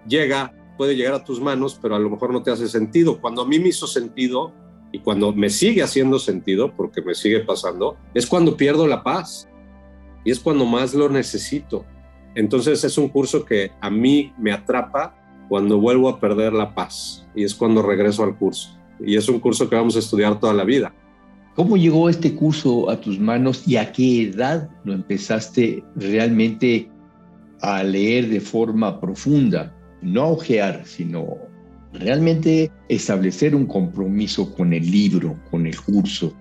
llega, 0.08 0.54
puede 0.78 0.96
llegar 0.96 1.16
a 1.16 1.24
tus 1.24 1.42
manos, 1.42 1.80
pero 1.82 1.96
a 1.96 2.00
lo 2.00 2.12
mejor 2.12 2.32
no 2.32 2.44
te 2.44 2.52
hace 2.52 2.68
sentido. 2.68 3.20
Cuando 3.20 3.42
a 3.42 3.48
mí 3.48 3.58
me 3.58 3.70
hizo 3.70 3.88
sentido 3.88 4.61
y 4.92 5.00
cuando 5.00 5.32
me 5.34 5.50
sigue 5.50 5.82
haciendo 5.82 6.20
sentido, 6.20 6.74
porque 6.76 7.02
me 7.02 7.16
sigue 7.16 7.40
pasando, 7.42 7.98
es 8.14 8.28
cuando 8.28 8.58
pierdo 8.58 8.88
la 8.88 9.04
paz 9.04 9.48
y 10.26 10.32
es 10.32 10.40
cuando 10.40 10.66
más 10.66 10.94
lo 10.94 11.10
necesito. 11.10 11.86
Entonces 12.36 12.84
es 12.84 12.98
un 12.98 13.10
curso 13.10 13.46
que 13.46 13.72
a 13.82 13.90
mí 13.90 14.34
me 14.38 14.52
atrapa 14.52 15.16
cuando 15.50 15.80
vuelvo 15.80 16.10
a 16.10 16.20
perder 16.20 16.54
la 16.54 16.74
paz 16.74 17.28
y 17.36 17.44
es 17.44 17.56
cuando 17.56 17.82
regreso 17.82 18.24
al 18.24 18.38
curso. 18.38 18.78
Y 19.00 19.16
es 19.16 19.28
un 19.30 19.40
curso 19.40 19.70
que 19.70 19.76
vamos 19.76 19.96
a 19.96 20.00
estudiar 20.00 20.40
toda 20.40 20.54
la 20.54 20.64
vida. 20.64 20.94
¿Cómo 21.56 21.76
llegó 21.76 22.08
este 22.08 22.34
curso 22.34 22.90
a 22.90 23.00
tus 23.00 23.20
manos 23.20 23.68
y 23.68 23.76
a 23.76 23.92
qué 23.92 24.24
edad 24.24 24.70
lo 24.86 24.94
empezaste 24.94 25.84
realmente 25.96 26.90
a 27.62 27.84
leer 27.84 28.30
de 28.30 28.40
forma 28.40 29.02
profunda? 29.02 29.76
No 30.02 30.22
a 30.24 30.28
ojear, 30.28 30.84
sino 30.86 31.51
realmente 31.94 32.72
establecer 32.88 33.56
un 33.56 33.66
compromiso 33.66 34.54
con 34.54 34.74
el 34.74 34.90
libro, 34.90 35.38
con 35.50 35.66
el 35.66 35.80
curso. 35.80 36.34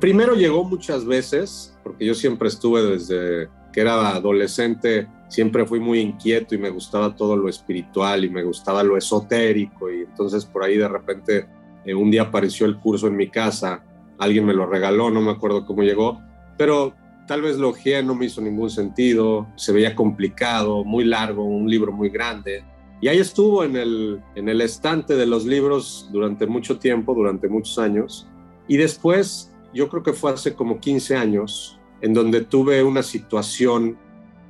Primero 0.00 0.34
llegó 0.34 0.64
muchas 0.64 1.04
veces, 1.04 1.76
porque 1.82 2.04
yo 2.06 2.14
siempre 2.14 2.48
estuve 2.48 2.82
desde 2.82 3.48
que 3.72 3.80
era 3.80 4.10
adolescente, 4.10 5.08
siempre 5.28 5.66
fui 5.66 5.80
muy 5.80 5.98
inquieto 5.98 6.54
y 6.54 6.58
me 6.58 6.70
gustaba 6.70 7.16
todo 7.16 7.36
lo 7.36 7.48
espiritual 7.48 8.24
y 8.24 8.30
me 8.30 8.44
gustaba 8.44 8.84
lo 8.84 8.96
esotérico 8.96 9.90
y 9.90 10.02
entonces 10.02 10.44
por 10.44 10.62
ahí 10.62 10.76
de 10.76 10.88
repente 10.88 11.48
eh, 11.84 11.94
un 11.94 12.10
día 12.10 12.22
apareció 12.22 12.66
el 12.66 12.78
curso 12.78 13.08
en 13.08 13.16
mi 13.16 13.28
casa, 13.28 13.82
alguien 14.18 14.44
me 14.44 14.54
lo 14.54 14.66
regaló, 14.66 15.10
no 15.10 15.20
me 15.20 15.32
acuerdo 15.32 15.66
cómo 15.66 15.82
llegó, 15.82 16.20
pero 16.56 16.94
tal 17.26 17.42
vez 17.42 17.56
lo 17.56 17.70
ojeé, 17.70 18.02
no 18.02 18.14
me 18.14 18.26
hizo 18.26 18.40
ningún 18.40 18.70
sentido, 18.70 19.48
se 19.56 19.72
veía 19.72 19.96
complicado, 19.96 20.84
muy 20.84 21.04
largo, 21.04 21.44
un 21.44 21.68
libro 21.68 21.92
muy 21.92 22.10
grande. 22.10 22.64
Y 23.04 23.08
ahí 23.08 23.18
estuvo 23.18 23.64
en 23.64 23.76
el, 23.76 24.22
en 24.34 24.48
el 24.48 24.62
estante 24.62 25.14
de 25.14 25.26
los 25.26 25.44
libros 25.44 26.08
durante 26.10 26.46
mucho 26.46 26.78
tiempo, 26.78 27.12
durante 27.12 27.50
muchos 27.50 27.78
años. 27.78 28.26
Y 28.66 28.78
después 28.78 29.52
yo 29.74 29.90
creo 29.90 30.02
que 30.02 30.14
fue 30.14 30.32
hace 30.32 30.54
como 30.54 30.80
15 30.80 31.14
años, 31.14 31.78
en 32.00 32.14
donde 32.14 32.40
tuve 32.40 32.82
una 32.82 33.02
situación 33.02 33.98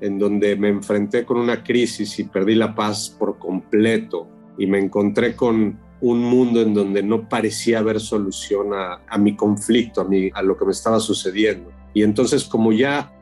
en 0.00 0.20
donde 0.20 0.54
me 0.54 0.68
enfrenté 0.68 1.24
con 1.24 1.38
una 1.38 1.64
crisis 1.64 2.16
y 2.20 2.24
perdí 2.28 2.54
la 2.54 2.76
paz 2.76 3.10
por 3.18 3.40
completo 3.40 4.28
y 4.56 4.68
me 4.68 4.78
encontré 4.78 5.34
con 5.34 5.76
un 6.00 6.20
mundo 6.20 6.62
en 6.62 6.74
donde 6.74 7.02
no 7.02 7.28
parecía 7.28 7.80
haber 7.80 7.98
solución 7.98 8.68
a, 8.72 9.18
mi 9.18 9.34
conflicto, 9.34 10.00
a, 10.00 10.04
mi, 10.04 10.30
a 10.32 10.42
lo 10.42 10.56
que 10.56 10.64
me 10.64 10.70
estaba 10.70 11.00
sucediendo. 11.00 11.72
Y 11.92 12.04
entonces 12.04 12.44
como 12.44 12.70
ya 12.70 13.12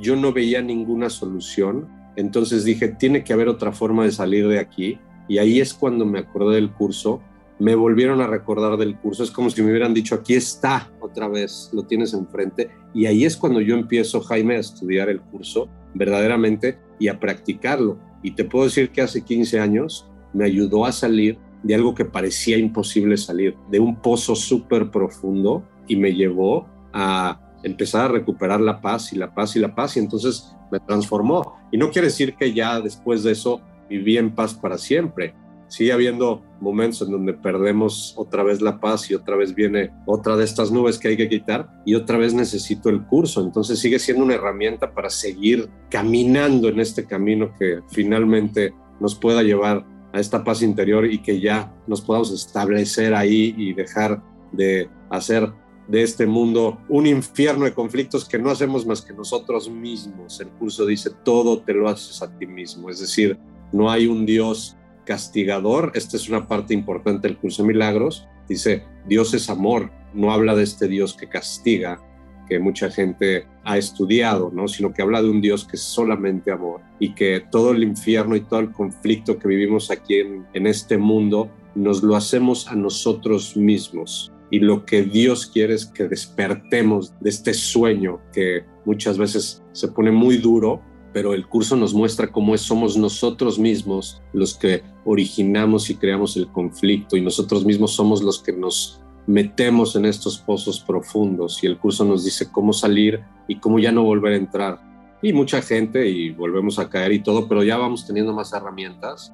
yo 0.00 0.16
no 0.16 0.32
veía 0.32 0.60
ninguna 0.60 1.10
solución, 1.10 1.99
entonces 2.20 2.64
dije, 2.64 2.88
tiene 2.88 3.24
que 3.24 3.32
haber 3.32 3.48
otra 3.48 3.72
forma 3.72 4.04
de 4.04 4.12
salir 4.12 4.46
de 4.48 4.58
aquí. 4.58 4.98
Y 5.28 5.38
ahí 5.38 5.60
es 5.60 5.74
cuando 5.74 6.04
me 6.04 6.18
acordé 6.18 6.56
del 6.56 6.70
curso 6.70 7.20
me 7.60 7.74
volvieron 7.74 8.22
a 8.22 8.26
recordar 8.26 8.78
del 8.78 8.96
curso. 8.96 9.22
Es 9.22 9.30
como 9.30 9.50
si 9.50 9.62
me 9.62 9.70
hubieran 9.70 9.94
dicho, 9.94 10.14
aquí 10.14 10.34
está 10.34 10.90
otra 10.98 11.28
vez, 11.28 11.70
lo 11.72 11.84
tienes 11.84 12.14
enfrente. 12.14 12.70
Y 12.94 13.04
ahí 13.04 13.24
es 13.24 13.36
cuando 13.36 13.60
yo 13.60 13.76
empiezo, 13.76 14.20
Jaime, 14.22 14.56
a 14.56 14.60
estudiar 14.60 15.10
el 15.10 15.20
curso 15.20 15.68
verdaderamente 15.94 16.78
y 16.98 17.08
a 17.08 17.20
practicarlo. 17.20 17.98
Y 18.22 18.32
te 18.32 18.44
puedo 18.44 18.64
decir 18.64 18.90
que 18.90 19.02
hace 19.02 19.22
15 19.22 19.60
años 19.60 20.08
me 20.32 20.46
ayudó 20.46 20.86
a 20.86 20.92
salir 20.92 21.38
de 21.62 21.74
algo 21.74 21.94
que 21.94 22.06
parecía 22.06 22.56
imposible 22.56 23.18
salir, 23.18 23.54
de 23.70 23.78
un 23.78 24.00
pozo 24.00 24.34
súper 24.34 24.90
profundo 24.90 25.62
y 25.86 25.96
me 25.96 26.14
llevó 26.14 26.66
a 26.94 27.58
empezar 27.62 28.06
a 28.06 28.12
recuperar 28.14 28.62
la 28.62 28.80
paz 28.80 29.12
y 29.12 29.18
la 29.18 29.34
paz 29.34 29.54
y 29.56 29.58
la 29.58 29.74
paz 29.74 29.96
y 29.96 30.00
entonces 30.00 30.56
me 30.70 30.80
transformó. 30.80 31.56
Y 31.70 31.78
no 31.78 31.90
quiere 31.90 32.08
decir 32.08 32.34
que 32.34 32.52
ya 32.52 32.80
después 32.80 33.22
de 33.22 33.32
eso 33.32 33.60
viví 33.88 34.16
en 34.16 34.34
paz 34.34 34.54
para 34.54 34.78
siempre 34.78 35.34
sigue 35.70 35.92
habiendo 35.92 36.42
momentos 36.60 37.02
en 37.02 37.12
donde 37.12 37.32
perdemos 37.32 38.12
otra 38.16 38.42
vez 38.42 38.60
la 38.60 38.80
paz 38.80 39.08
y 39.10 39.14
otra 39.14 39.36
vez 39.36 39.54
viene 39.54 39.90
otra 40.04 40.36
de 40.36 40.44
estas 40.44 40.72
nubes 40.72 40.98
que 40.98 41.08
hay 41.08 41.16
que 41.16 41.28
quitar 41.28 41.70
y 41.86 41.94
otra 41.94 42.18
vez 42.18 42.34
necesito 42.34 42.90
el 42.90 43.06
curso. 43.06 43.40
Entonces 43.40 43.78
sigue 43.78 44.00
siendo 44.00 44.24
una 44.24 44.34
herramienta 44.34 44.92
para 44.92 45.08
seguir 45.08 45.70
caminando 45.88 46.68
en 46.68 46.80
este 46.80 47.06
camino 47.06 47.54
que 47.56 47.80
finalmente 47.88 48.74
nos 48.98 49.14
pueda 49.14 49.42
llevar 49.42 49.86
a 50.12 50.18
esta 50.18 50.42
paz 50.42 50.60
interior 50.62 51.06
y 51.06 51.18
que 51.18 51.40
ya 51.40 51.72
nos 51.86 52.00
podamos 52.00 52.32
establecer 52.32 53.14
ahí 53.14 53.54
y 53.56 53.72
dejar 53.72 54.20
de 54.50 54.90
hacer 55.08 55.52
de 55.90 56.02
este 56.02 56.26
mundo 56.26 56.78
un 56.88 57.06
infierno 57.06 57.64
de 57.64 57.74
conflictos 57.74 58.24
que 58.24 58.38
no 58.38 58.50
hacemos 58.50 58.86
más 58.86 59.02
que 59.02 59.12
nosotros 59.12 59.68
mismos. 59.68 60.40
El 60.40 60.48
curso 60.50 60.86
dice, 60.86 61.10
todo 61.24 61.60
te 61.62 61.74
lo 61.74 61.88
haces 61.88 62.22
a 62.22 62.38
ti 62.38 62.46
mismo. 62.46 62.90
Es 62.90 63.00
decir, 63.00 63.38
no 63.72 63.90
hay 63.90 64.06
un 64.06 64.24
Dios 64.24 64.76
castigador. 65.04 65.90
Esta 65.94 66.16
es 66.16 66.28
una 66.28 66.46
parte 66.46 66.74
importante 66.74 67.26
del 67.26 67.38
curso 67.38 67.62
de 67.62 67.68
milagros. 67.68 68.26
Dice, 68.48 68.84
Dios 69.06 69.34
es 69.34 69.50
amor. 69.50 69.90
No 70.14 70.32
habla 70.32 70.54
de 70.54 70.62
este 70.62 70.86
Dios 70.86 71.14
que 71.14 71.28
castiga, 71.28 72.00
que 72.48 72.60
mucha 72.60 72.90
gente 72.90 73.46
ha 73.64 73.76
estudiado, 73.76 74.50
¿no? 74.52 74.68
sino 74.68 74.92
que 74.92 75.02
habla 75.02 75.22
de 75.22 75.30
un 75.30 75.40
Dios 75.40 75.64
que 75.64 75.76
es 75.76 75.82
solamente 75.82 76.52
amor 76.52 76.80
y 76.98 77.14
que 77.14 77.44
todo 77.50 77.72
el 77.72 77.82
infierno 77.82 78.36
y 78.36 78.40
todo 78.40 78.60
el 78.60 78.72
conflicto 78.72 79.38
que 79.38 79.48
vivimos 79.48 79.90
aquí 79.90 80.16
en, 80.16 80.46
en 80.52 80.66
este 80.66 80.98
mundo 80.98 81.50
nos 81.74 82.02
lo 82.02 82.16
hacemos 82.16 82.68
a 82.68 82.74
nosotros 82.74 83.56
mismos. 83.56 84.32
Y 84.50 84.58
lo 84.58 84.84
que 84.84 85.02
Dios 85.02 85.46
quiere 85.46 85.74
es 85.74 85.86
que 85.86 86.08
despertemos 86.08 87.14
de 87.20 87.30
este 87.30 87.54
sueño 87.54 88.20
que 88.32 88.64
muchas 88.84 89.16
veces 89.16 89.62
se 89.72 89.88
pone 89.88 90.10
muy 90.10 90.38
duro, 90.38 90.82
pero 91.12 91.34
el 91.34 91.46
curso 91.46 91.76
nos 91.76 91.94
muestra 91.94 92.30
cómo 92.30 92.56
somos 92.58 92.96
nosotros 92.96 93.58
mismos 93.58 94.20
los 94.32 94.54
que 94.54 94.82
originamos 95.04 95.90
y 95.90 95.96
creamos 95.96 96.36
el 96.36 96.48
conflicto 96.48 97.16
y 97.16 97.20
nosotros 97.20 97.64
mismos 97.64 97.92
somos 97.92 98.22
los 98.22 98.42
que 98.42 98.52
nos 98.52 99.00
metemos 99.26 99.94
en 99.94 100.04
estos 100.04 100.38
pozos 100.38 100.80
profundos 100.80 101.62
y 101.62 101.66
el 101.66 101.78
curso 101.78 102.04
nos 102.04 102.24
dice 102.24 102.50
cómo 102.50 102.72
salir 102.72 103.20
y 103.46 103.56
cómo 103.60 103.78
ya 103.78 103.92
no 103.92 104.02
volver 104.02 104.32
a 104.32 104.36
entrar. 104.36 104.80
Y 105.22 105.32
mucha 105.32 105.62
gente 105.62 106.08
y 106.08 106.30
volvemos 106.30 106.78
a 106.78 106.88
caer 106.88 107.12
y 107.12 107.22
todo, 107.22 107.46
pero 107.46 107.62
ya 107.62 107.76
vamos 107.76 108.06
teniendo 108.06 108.32
más 108.32 108.52
herramientas 108.52 109.32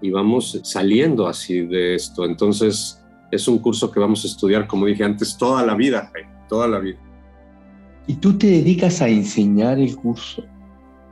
y 0.00 0.10
vamos 0.10 0.60
saliendo 0.62 1.26
así 1.26 1.60
de 1.60 1.94
esto. 1.94 2.24
Entonces 2.24 3.03
es 3.34 3.48
un 3.48 3.58
curso 3.58 3.90
que 3.90 4.00
vamos 4.00 4.24
a 4.24 4.28
estudiar, 4.28 4.66
como 4.66 4.86
dije 4.86 5.04
antes, 5.04 5.36
toda 5.36 5.64
la 5.64 5.74
vida, 5.74 6.10
toda 6.48 6.68
la 6.68 6.78
vida. 6.78 6.98
¿Y 8.06 8.14
tú 8.14 8.36
te 8.36 8.46
dedicas 8.46 9.00
a 9.00 9.08
enseñar 9.08 9.78
el 9.78 9.96
curso? 9.96 10.44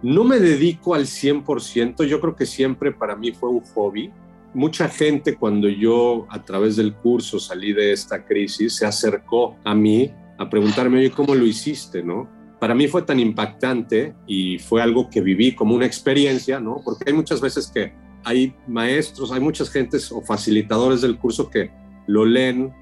No 0.02 0.24
me 0.24 0.38
dedico 0.38 0.94
al 0.94 1.06
100%, 1.06 2.04
yo 2.04 2.20
creo 2.20 2.36
que 2.36 2.46
siempre 2.46 2.92
para 2.92 3.16
mí 3.16 3.32
fue 3.32 3.48
un 3.48 3.60
hobby 3.74 4.10
mucha 4.54 4.88
gente 4.88 5.36
cuando 5.36 5.68
yo 5.68 6.26
a 6.28 6.44
través 6.44 6.76
del 6.76 6.94
curso 6.94 7.38
salí 7.38 7.72
de 7.72 7.92
esta 7.92 8.24
crisis 8.24 8.76
se 8.76 8.86
acercó 8.86 9.56
a 9.64 9.74
mí 9.74 10.10
a 10.38 10.48
preguntarme, 10.48 10.98
oye, 10.98 11.10
¿cómo 11.10 11.34
lo 11.34 11.46
hiciste? 11.46 12.02
¿no? 12.02 12.28
Para 12.60 12.74
mí 12.74 12.88
fue 12.88 13.02
tan 13.02 13.18
impactante 13.18 14.14
y 14.26 14.58
fue 14.58 14.82
algo 14.82 15.08
que 15.08 15.20
viví 15.20 15.54
como 15.54 15.74
una 15.74 15.86
experiencia, 15.86 16.60
¿no? 16.60 16.80
Porque 16.84 17.04
hay 17.06 17.12
muchas 17.12 17.40
veces 17.40 17.70
que 17.72 17.92
hay 18.24 18.54
maestros, 18.68 19.32
hay 19.32 19.40
muchas 19.40 19.70
gentes 19.70 20.12
o 20.12 20.20
facilitadores 20.20 21.00
del 21.00 21.18
curso 21.18 21.50
que 21.50 21.70
lo 22.06 22.24
leen 22.24 22.72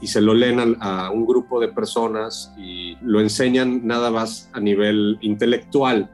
y 0.00 0.06
se 0.06 0.20
lo 0.20 0.34
leen 0.34 0.76
a, 0.80 1.10
un 1.10 1.26
grupo 1.26 1.60
de 1.60 1.68
personas 1.68 2.52
y 2.58 2.96
lo 3.02 3.20
enseñan 3.20 3.86
nada 3.86 4.10
más 4.10 4.50
a 4.52 4.60
nivel 4.60 5.18
intelectual, 5.22 6.10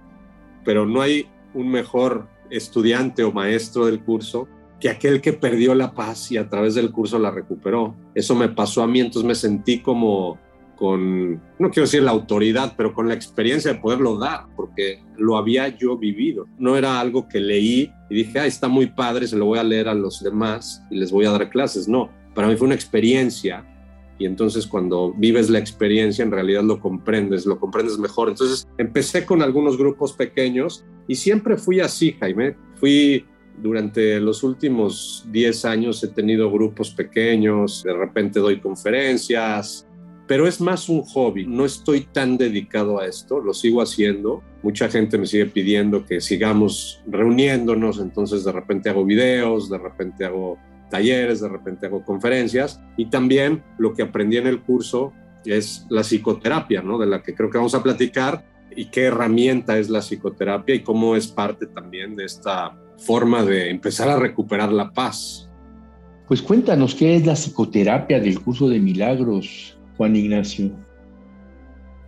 pero 0.65 0.87
no 0.87 1.01
hay 1.01 1.27
un 1.55 1.71
mejor 1.71 2.29
estudiante 2.51 3.25
o 3.25 3.33
maestro 3.33 3.87
del 3.87 4.05
curso 4.05 4.49
que 4.79 4.89
aquel 4.89 5.21
que 5.21 5.33
perdió 5.33 5.75
la 5.75 5.93
paz 5.93 6.31
y 6.33 6.37
a 6.37 6.49
través 6.49 6.75
del 6.75 6.91
curso 6.91 7.19
la 7.19 7.31
recuperó. 7.31 7.95
Eso 8.15 8.35
me 8.35 8.49
pasó 8.49 8.83
a 8.83 8.87
mí, 8.87 9.01
entonces 9.01 9.27
me 9.27 9.35
sentí 9.35 9.81
como 9.81 10.39
con, 10.77 11.35
no 11.59 11.71
quiero 11.71 11.83
decir 11.83 12.03
la 12.03 12.13
autoridad, 12.13 12.73
pero 12.75 12.95
con 12.95 13.07
la 13.07 13.15
experiencia 13.15 13.75
de 13.75 13.79
poderlo 13.79 14.17
dar, 14.19 14.47
porque 14.57 15.03
lo 15.19 15.37
había 15.37 15.69
yo 15.69 15.99
vivido. 15.99 16.47
No 16.59 16.77
era 16.77 16.99
algo 16.99 17.29
que 17.29 17.39
leí 17.39 17.93
y 18.09 18.15
dije, 18.15 18.39
ah, 18.39 18.47
está 18.47 18.67
muy 18.67 18.87
padre, 18.87 19.27
se 19.27 19.37
lo 19.37 19.45
voy 19.45 19.59
a 19.59 19.65
leer 19.65 19.89
a 19.89 19.95
los 19.95 20.23
demás 20.23 20.83
y 20.91 20.97
les 20.97 21.13
voy 21.13 21.27
a 21.27 21.33
dar 21.33 21.51
clases. 21.51 21.87
No, 21.87 22.09
para 22.35 22.49
mí 22.49 22.57
fue 22.57 22.67
una 22.67 22.75
experiencia 22.75 23.67
y 24.19 24.27
entonces 24.27 24.67
cuando 24.67 25.15
vives 25.15 25.49
la 25.49 25.59
experiencia 25.59 26.23
en 26.23 26.31
realidad 26.31 26.63
lo 26.63 26.79
comprendes, 26.79 27.47
lo 27.47 27.59
comprendes 27.59 27.99
mejor. 27.99 28.29
Entonces 28.29 28.69
empecé 28.77 29.25
con 29.25 29.41
algunos 29.41 29.79
grupos 29.79 30.13
pequeños 30.13 30.85
y 31.09 31.15
siempre 31.15 31.57
fui 31.57 31.81
así, 31.81 32.13
Jaime. 32.21 32.55
Fui 32.75 33.25
durante 33.63 34.21
los 34.21 34.43
últimos 34.43 35.25
10 35.31 35.65
años 35.65 36.03
he 36.05 36.09
tenido 36.09 36.51
grupos 36.51 36.91
pequeños, 36.91 37.83
de 37.83 37.95
repente 37.95 38.41
doy 38.41 38.61
conferencias, 38.61 39.87
pero 40.27 40.47
es 40.47 40.61
más 40.61 40.89
un 40.89 41.03
hobby. 41.03 41.47
No 41.47 41.65
estoy 41.65 42.03
tan 42.03 42.39
dedicado 42.39 43.01
a 43.01 43.07
esto, 43.07 43.41
lo 43.41 43.53
sigo 43.53 43.83
haciendo. 43.83 44.43
Mucha 44.63 44.89
gente 44.89 45.19
me 45.19 45.27
sigue 45.27 45.47
pidiendo 45.47 46.05
que 46.05 46.21
sigamos 46.21 47.03
reuniéndonos, 47.07 47.99
entonces 47.99 48.45
de 48.45 48.53
repente 48.53 48.91
hago 48.91 49.05
videos, 49.05 49.71
de 49.71 49.79
repente 49.79 50.25
hago 50.25 50.59
talleres, 50.91 51.41
de 51.41 51.49
repente 51.49 51.87
hago 51.87 52.05
conferencias 52.05 52.81
y 52.97 53.07
también 53.07 53.63
lo 53.79 53.95
que 53.95 54.03
aprendí 54.03 54.37
en 54.37 54.47
el 54.47 54.61
curso 54.61 55.15
es 55.45 55.87
la 55.89 56.03
psicoterapia, 56.03 56.83
¿no? 56.83 56.99
De 56.99 57.07
la 57.07 57.23
que 57.23 57.35
creo 57.35 57.49
que 57.49 57.57
vamos 57.57 57.75
a 57.75 57.83
platicar 57.83 58.45
y 58.77 58.87
qué 58.87 59.05
herramienta 59.05 59.79
es 59.79 59.89
la 59.89 60.01
psicoterapia 60.01 60.75
y 60.75 60.83
cómo 60.83 61.17
es 61.17 61.27
parte 61.27 61.67
también 61.67 62.17
de 62.17 62.25
esta 62.27 62.77
forma 62.99 63.45
de 63.45 63.71
empezar 63.71 64.09
a 64.09 64.19
recuperar 64.19 64.73
la 64.73 64.93
paz. 64.93 65.49
Pues 66.29 66.43
cuéntanos 66.43 66.95
qué 66.95 67.17
es 67.17 67.27
la 67.27 67.35
psicoterapia 67.35 68.21
del 68.21 68.41
curso 68.41 68.69
de 68.69 68.79
milagros, 68.79 69.79
Juan 69.97 70.15
Ignacio. 70.15 70.71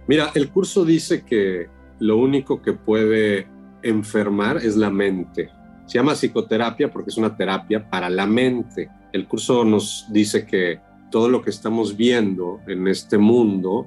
Mira, 0.06 0.30
el 0.34 0.50
curso 0.50 0.84
dice 0.84 1.24
que 1.24 1.68
lo 1.98 2.18
único 2.18 2.60
que 2.60 2.72
puede 2.72 3.46
enfermar 3.82 4.58
es 4.58 4.76
la 4.76 4.90
mente. 4.90 5.50
Se 5.92 5.98
llama 5.98 6.14
psicoterapia 6.14 6.90
porque 6.90 7.10
es 7.10 7.18
una 7.18 7.36
terapia 7.36 7.86
para 7.90 8.08
la 8.08 8.26
mente. 8.26 8.88
El 9.12 9.28
curso 9.28 9.62
nos 9.62 10.06
dice 10.08 10.46
que 10.46 10.80
todo 11.10 11.28
lo 11.28 11.42
que 11.42 11.50
estamos 11.50 11.98
viendo 11.98 12.60
en 12.66 12.88
este 12.88 13.18
mundo 13.18 13.86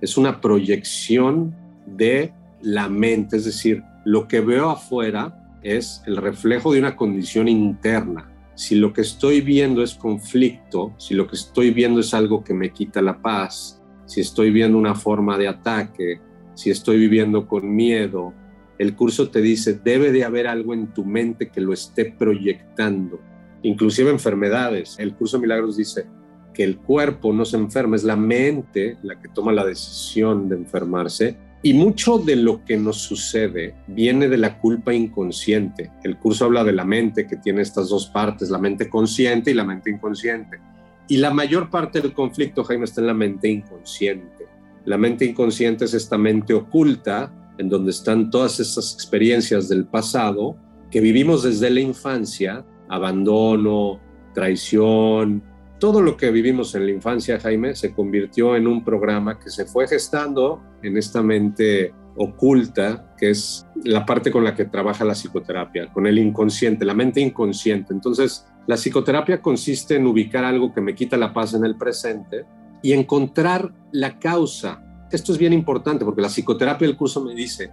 es 0.00 0.16
una 0.16 0.40
proyección 0.40 1.54
de 1.86 2.32
la 2.60 2.88
mente, 2.88 3.36
es 3.36 3.44
decir, 3.44 3.84
lo 4.04 4.26
que 4.26 4.40
veo 4.40 4.68
afuera 4.68 5.60
es 5.62 6.02
el 6.06 6.16
reflejo 6.16 6.72
de 6.72 6.80
una 6.80 6.96
condición 6.96 7.46
interna. 7.46 8.28
Si 8.56 8.74
lo 8.74 8.92
que 8.92 9.02
estoy 9.02 9.40
viendo 9.40 9.84
es 9.84 9.94
conflicto, 9.94 10.92
si 10.98 11.14
lo 11.14 11.28
que 11.28 11.36
estoy 11.36 11.70
viendo 11.70 12.00
es 12.00 12.12
algo 12.14 12.42
que 12.42 12.52
me 12.52 12.72
quita 12.72 13.00
la 13.00 13.22
paz, 13.22 13.80
si 14.06 14.22
estoy 14.22 14.50
viendo 14.50 14.76
una 14.76 14.96
forma 14.96 15.38
de 15.38 15.46
ataque, 15.46 16.20
si 16.54 16.70
estoy 16.70 16.98
viviendo 16.98 17.46
con 17.46 17.72
miedo, 17.72 18.34
el 18.78 18.96
curso 18.96 19.30
te 19.30 19.40
dice, 19.40 19.78
debe 19.82 20.12
de 20.12 20.24
haber 20.24 20.46
algo 20.46 20.74
en 20.74 20.88
tu 20.88 21.04
mente 21.04 21.50
que 21.50 21.60
lo 21.60 21.72
esté 21.72 22.06
proyectando, 22.06 23.20
inclusive 23.62 24.10
enfermedades. 24.10 24.96
El 24.98 25.14
curso 25.14 25.38
milagros 25.38 25.76
dice 25.76 26.06
que 26.52 26.64
el 26.64 26.78
cuerpo 26.78 27.32
no 27.32 27.44
se 27.44 27.56
enferma, 27.56 27.96
es 27.96 28.04
la 28.04 28.16
mente 28.16 28.98
la 29.02 29.20
que 29.20 29.28
toma 29.28 29.52
la 29.52 29.64
decisión 29.64 30.48
de 30.48 30.56
enfermarse 30.56 31.36
y 31.62 31.72
mucho 31.72 32.18
de 32.18 32.36
lo 32.36 32.64
que 32.64 32.76
nos 32.76 32.98
sucede 32.98 33.74
viene 33.86 34.28
de 34.28 34.36
la 34.36 34.58
culpa 34.58 34.92
inconsciente. 34.92 35.90
El 36.02 36.18
curso 36.18 36.44
habla 36.44 36.62
de 36.62 36.72
la 36.72 36.84
mente 36.84 37.26
que 37.26 37.38
tiene 37.38 37.62
estas 37.62 37.88
dos 37.88 38.06
partes, 38.06 38.50
la 38.50 38.58
mente 38.58 38.88
consciente 38.90 39.50
y 39.50 39.54
la 39.54 39.64
mente 39.64 39.90
inconsciente. 39.90 40.60
Y 41.08 41.16
la 41.16 41.32
mayor 41.32 41.70
parte 41.70 42.00
del 42.00 42.12
conflicto, 42.12 42.64
Jaime, 42.64 42.84
está 42.84 43.00
en 43.00 43.06
la 43.06 43.14
mente 43.14 43.48
inconsciente. 43.48 44.46
La 44.84 44.98
mente 44.98 45.24
inconsciente 45.24 45.86
es 45.86 45.94
esta 45.94 46.18
mente 46.18 46.52
oculta 46.52 47.32
en 47.58 47.68
donde 47.68 47.90
están 47.90 48.30
todas 48.30 48.60
esas 48.60 48.94
experiencias 48.94 49.68
del 49.68 49.86
pasado 49.86 50.56
que 50.90 51.00
vivimos 51.00 51.42
desde 51.42 51.70
la 51.70 51.80
infancia, 51.80 52.64
abandono, 52.88 54.00
traición, 54.34 55.42
todo 55.78 56.00
lo 56.00 56.16
que 56.16 56.30
vivimos 56.30 56.74
en 56.74 56.86
la 56.86 56.92
infancia, 56.92 57.38
Jaime, 57.40 57.74
se 57.74 57.92
convirtió 57.92 58.56
en 58.56 58.66
un 58.66 58.84
programa 58.84 59.38
que 59.38 59.50
se 59.50 59.66
fue 59.66 59.86
gestando 59.86 60.62
en 60.82 60.96
esta 60.96 61.22
mente 61.22 61.92
oculta, 62.16 63.14
que 63.18 63.30
es 63.30 63.66
la 63.82 64.06
parte 64.06 64.30
con 64.30 64.44
la 64.44 64.54
que 64.54 64.64
trabaja 64.64 65.04
la 65.04 65.14
psicoterapia, 65.14 65.92
con 65.92 66.06
el 66.06 66.18
inconsciente, 66.18 66.84
la 66.84 66.94
mente 66.94 67.20
inconsciente. 67.20 67.92
Entonces, 67.92 68.46
la 68.66 68.76
psicoterapia 68.76 69.42
consiste 69.42 69.96
en 69.96 70.06
ubicar 70.06 70.44
algo 70.44 70.72
que 70.72 70.80
me 70.80 70.94
quita 70.94 71.16
la 71.16 71.32
paz 71.32 71.54
en 71.54 71.64
el 71.64 71.76
presente 71.76 72.46
y 72.82 72.92
encontrar 72.92 73.74
la 73.92 74.18
causa. 74.18 74.82
Esto 75.10 75.32
es 75.32 75.38
bien 75.38 75.52
importante 75.52 76.04
porque 76.04 76.22
la 76.22 76.28
psicoterapia 76.28 76.86
del 76.86 76.96
curso 76.96 77.24
me 77.24 77.34
dice, 77.34 77.70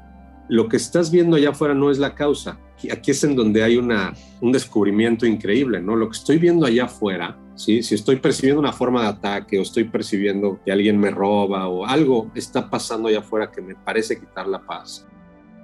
lo 0.49 0.67
que 0.67 0.77
estás 0.77 1.11
viendo 1.11 1.37
allá 1.37 1.49
afuera 1.49 1.73
no 1.73 1.91
es 1.91 1.97
la 1.97 2.13
causa. 2.13 2.59
Aquí 2.91 3.11
es 3.11 3.23
en 3.23 3.35
donde 3.35 3.63
hay 3.63 3.77
una, 3.77 4.13
un 4.41 4.51
descubrimiento 4.51 5.25
increíble, 5.25 5.81
¿no? 5.81 5.95
Lo 5.95 6.09
que 6.09 6.17
estoy 6.17 6.37
viendo 6.37 6.65
allá 6.65 6.85
afuera 6.85 7.37
si 7.55 7.93
estoy 7.93 8.15
percibiendo 8.15 8.59
una 8.59 8.73
forma 8.73 9.03
de 9.03 9.09
ataque 9.09 9.59
o 9.59 9.61
estoy 9.61 9.83
percibiendo 9.83 10.59
que 10.63 10.71
alguien 10.71 10.99
me 10.99 11.11
roba 11.11 11.67
o 11.67 11.85
algo 11.85 12.31
está 12.33 12.69
pasando 12.69 13.07
allá 13.07 13.19
afuera 13.19 13.51
que 13.51 13.61
me 13.61 13.75
parece 13.75 14.19
quitar 14.19 14.47
la 14.47 14.65
paz, 14.65 15.07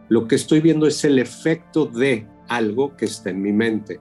lo 0.09 0.27
que 0.27 0.35
estoy 0.35 0.61
viendo 0.61 0.85
es 0.87 1.03
el 1.05 1.19
efecto 1.19 1.85
de 1.85 2.27
algo 2.47 2.95
que 2.95 3.05
está 3.05 3.29
en 3.31 3.41
mi 3.41 3.51
mente, 3.51 3.99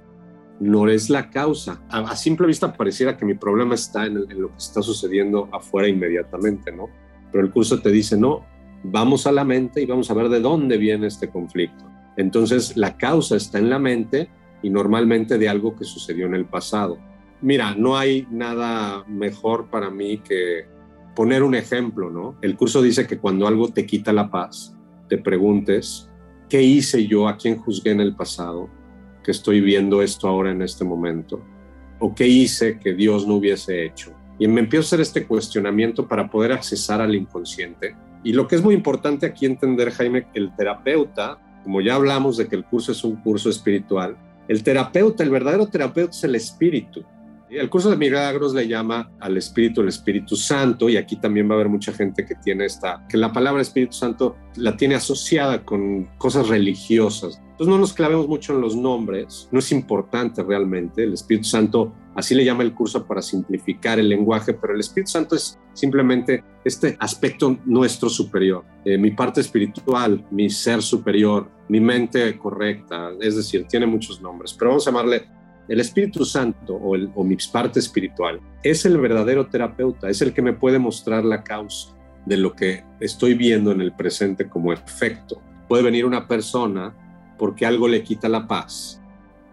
no 0.60 0.88
es 0.88 1.10
la 1.10 1.30
causa. 1.30 1.82
A, 1.88 2.14
simple 2.16 2.46
vista 2.46 2.72
pareciera 2.72 3.16
que 3.16 3.24
mi 3.24 3.34
problema 3.34 3.74
está 3.74 4.06
en, 4.06 4.18
en, 4.30 4.40
lo 4.40 4.48
que 4.48 4.58
está 4.58 4.82
sucediendo 4.82 5.48
afuera 5.52 5.88
inmediatamente, 5.88 6.70
¿no? 6.72 6.88
Pero 7.30 7.44
el 7.44 7.50
curso 7.50 7.80
te 7.80 7.90
dice, 7.90 8.16
no, 8.16 8.44
vamos 8.82 9.26
a 9.26 9.32
la 9.32 9.44
mente 9.44 9.82
y 9.82 9.86
vamos 9.86 10.10
a 10.10 10.14
ver 10.14 10.28
de 10.28 10.40
dónde 10.40 10.76
viene 10.76 11.06
este 11.06 11.28
conflicto. 11.28 11.84
Entonces 12.16 12.76
la 12.76 12.96
causa 12.96 13.36
está 13.36 13.58
en 13.58 13.70
la 13.70 13.78
mente 13.78 14.30
y 14.62 14.70
normalmente 14.70 15.38
de 15.38 15.48
algo 15.48 15.76
que 15.76 15.84
sucedió 15.84 16.26
en 16.26 16.34
el 16.34 16.46
pasado. 16.46 16.98
Mira, 17.42 17.74
no 17.74 17.96
hay 17.96 18.26
nada 18.30 19.04
mejor 19.06 19.68
para 19.70 19.90
mí 19.90 20.18
que 20.18 20.66
poner 21.14 21.42
un 21.42 21.54
ejemplo, 21.54 22.10
¿no? 22.10 22.36
El 22.40 22.56
curso 22.56 22.80
dice 22.80 23.06
que 23.06 23.18
cuando 23.18 23.46
algo 23.46 23.68
te 23.68 23.86
quita 23.86 24.12
la 24.12 24.30
paz, 24.30 24.74
te 25.08 25.18
preguntes, 25.18 26.10
¿qué 26.48 26.62
hice 26.62 27.06
yo? 27.06 27.28
¿A 27.28 27.36
quién 27.36 27.58
juzgué 27.58 27.90
en 27.90 28.00
el 28.00 28.16
pasado? 28.16 28.70
que 29.26 29.32
estoy 29.32 29.60
viendo 29.60 30.02
esto 30.02 30.28
ahora 30.28 30.52
en 30.52 30.62
este 30.62 30.84
momento? 30.84 31.42
¿O 31.98 32.14
qué 32.14 32.28
hice 32.28 32.78
que 32.78 32.94
Dios 32.94 33.26
no 33.26 33.34
hubiese 33.34 33.84
hecho? 33.84 34.15
Y 34.38 34.48
me 34.48 34.60
empiezo 34.60 34.84
a 34.84 34.86
hacer 34.86 35.00
este 35.00 35.26
cuestionamiento 35.26 36.06
para 36.06 36.28
poder 36.28 36.52
accesar 36.52 37.00
al 37.00 37.14
inconsciente. 37.14 37.96
Y 38.22 38.32
lo 38.32 38.46
que 38.46 38.56
es 38.56 38.62
muy 38.62 38.74
importante 38.74 39.24
aquí 39.24 39.46
entender, 39.46 39.90
Jaime, 39.92 40.26
que 40.32 40.38
el 40.38 40.54
terapeuta, 40.54 41.38
como 41.62 41.80
ya 41.80 41.94
hablamos 41.94 42.36
de 42.36 42.46
que 42.48 42.56
el 42.56 42.64
curso 42.64 42.92
es 42.92 43.02
un 43.04 43.16
curso 43.16 43.48
espiritual, 43.48 44.16
el 44.48 44.62
terapeuta, 44.62 45.22
el 45.22 45.30
verdadero 45.30 45.66
terapeuta 45.66 46.10
es 46.10 46.24
el 46.24 46.34
espíritu. 46.34 47.04
El 47.48 47.70
curso 47.70 47.90
de 47.90 47.96
milagros 47.96 48.54
le 48.54 48.66
llama 48.66 49.12
al 49.20 49.36
Espíritu 49.36 49.80
el 49.80 49.88
Espíritu 49.88 50.34
Santo 50.34 50.88
y 50.88 50.96
aquí 50.96 51.16
también 51.16 51.48
va 51.48 51.52
a 51.52 51.54
haber 51.54 51.68
mucha 51.68 51.92
gente 51.92 52.24
que 52.24 52.34
tiene 52.34 52.64
esta, 52.64 53.06
que 53.08 53.16
la 53.16 53.32
palabra 53.32 53.62
Espíritu 53.62 53.92
Santo 53.92 54.36
la 54.56 54.76
tiene 54.76 54.96
asociada 54.96 55.64
con 55.64 56.06
cosas 56.18 56.48
religiosas. 56.48 57.40
Entonces 57.56 57.68
no 57.68 57.78
nos 57.78 57.92
clavemos 57.92 58.26
mucho 58.26 58.52
en 58.52 58.60
los 58.60 58.74
nombres, 58.74 59.48
no 59.52 59.60
es 59.60 59.70
importante 59.70 60.42
realmente. 60.42 61.04
El 61.04 61.12
Espíritu 61.12 61.44
Santo, 61.44 61.94
así 62.16 62.34
le 62.34 62.44
llama 62.44 62.64
el 62.64 62.74
curso 62.74 63.06
para 63.06 63.22
simplificar 63.22 64.00
el 64.00 64.08
lenguaje, 64.08 64.52
pero 64.52 64.74
el 64.74 64.80
Espíritu 64.80 65.12
Santo 65.12 65.36
es 65.36 65.58
simplemente 65.72 66.42
este 66.64 66.96
aspecto 66.98 67.56
nuestro 67.64 68.08
superior, 68.08 68.64
eh, 68.84 68.98
mi 68.98 69.12
parte 69.12 69.40
espiritual, 69.40 70.26
mi 70.32 70.50
ser 70.50 70.82
superior, 70.82 71.48
mi 71.68 71.80
mente 71.80 72.36
correcta, 72.38 73.12
es 73.20 73.36
decir, 73.36 73.66
tiene 73.68 73.86
muchos 73.86 74.20
nombres, 74.20 74.52
pero 74.52 74.70
vamos 74.70 74.86
a 74.86 74.90
llamarle 74.90 75.36
el 75.68 75.80
Espíritu 75.80 76.24
Santo 76.24 76.74
o, 76.74 77.24
mi 77.24 77.36
parte 77.52 77.80
espiritual 77.80 78.40
es 78.62 78.84
el 78.84 78.98
verdadero 78.98 79.46
terapeuta, 79.46 80.08
es 80.08 80.22
el 80.22 80.32
que 80.32 80.42
me 80.42 80.52
puede 80.52 80.78
mostrar 80.78 81.24
la 81.24 81.42
causa 81.42 81.94
de 82.24 82.36
lo 82.36 82.52
que 82.54 82.84
estoy 83.00 83.34
viendo 83.34 83.72
en 83.72 83.80
el 83.80 83.92
presente 83.92 84.48
como 84.48 84.72
efecto. 84.72 85.40
Puede 85.68 85.82
venir 85.82 86.04
una 86.04 86.26
persona 86.26 86.94
porque 87.38 87.66
algo 87.66 87.88
le 87.88 88.02
quita 88.02 88.28
la 88.28 88.46
paz. 88.46 89.00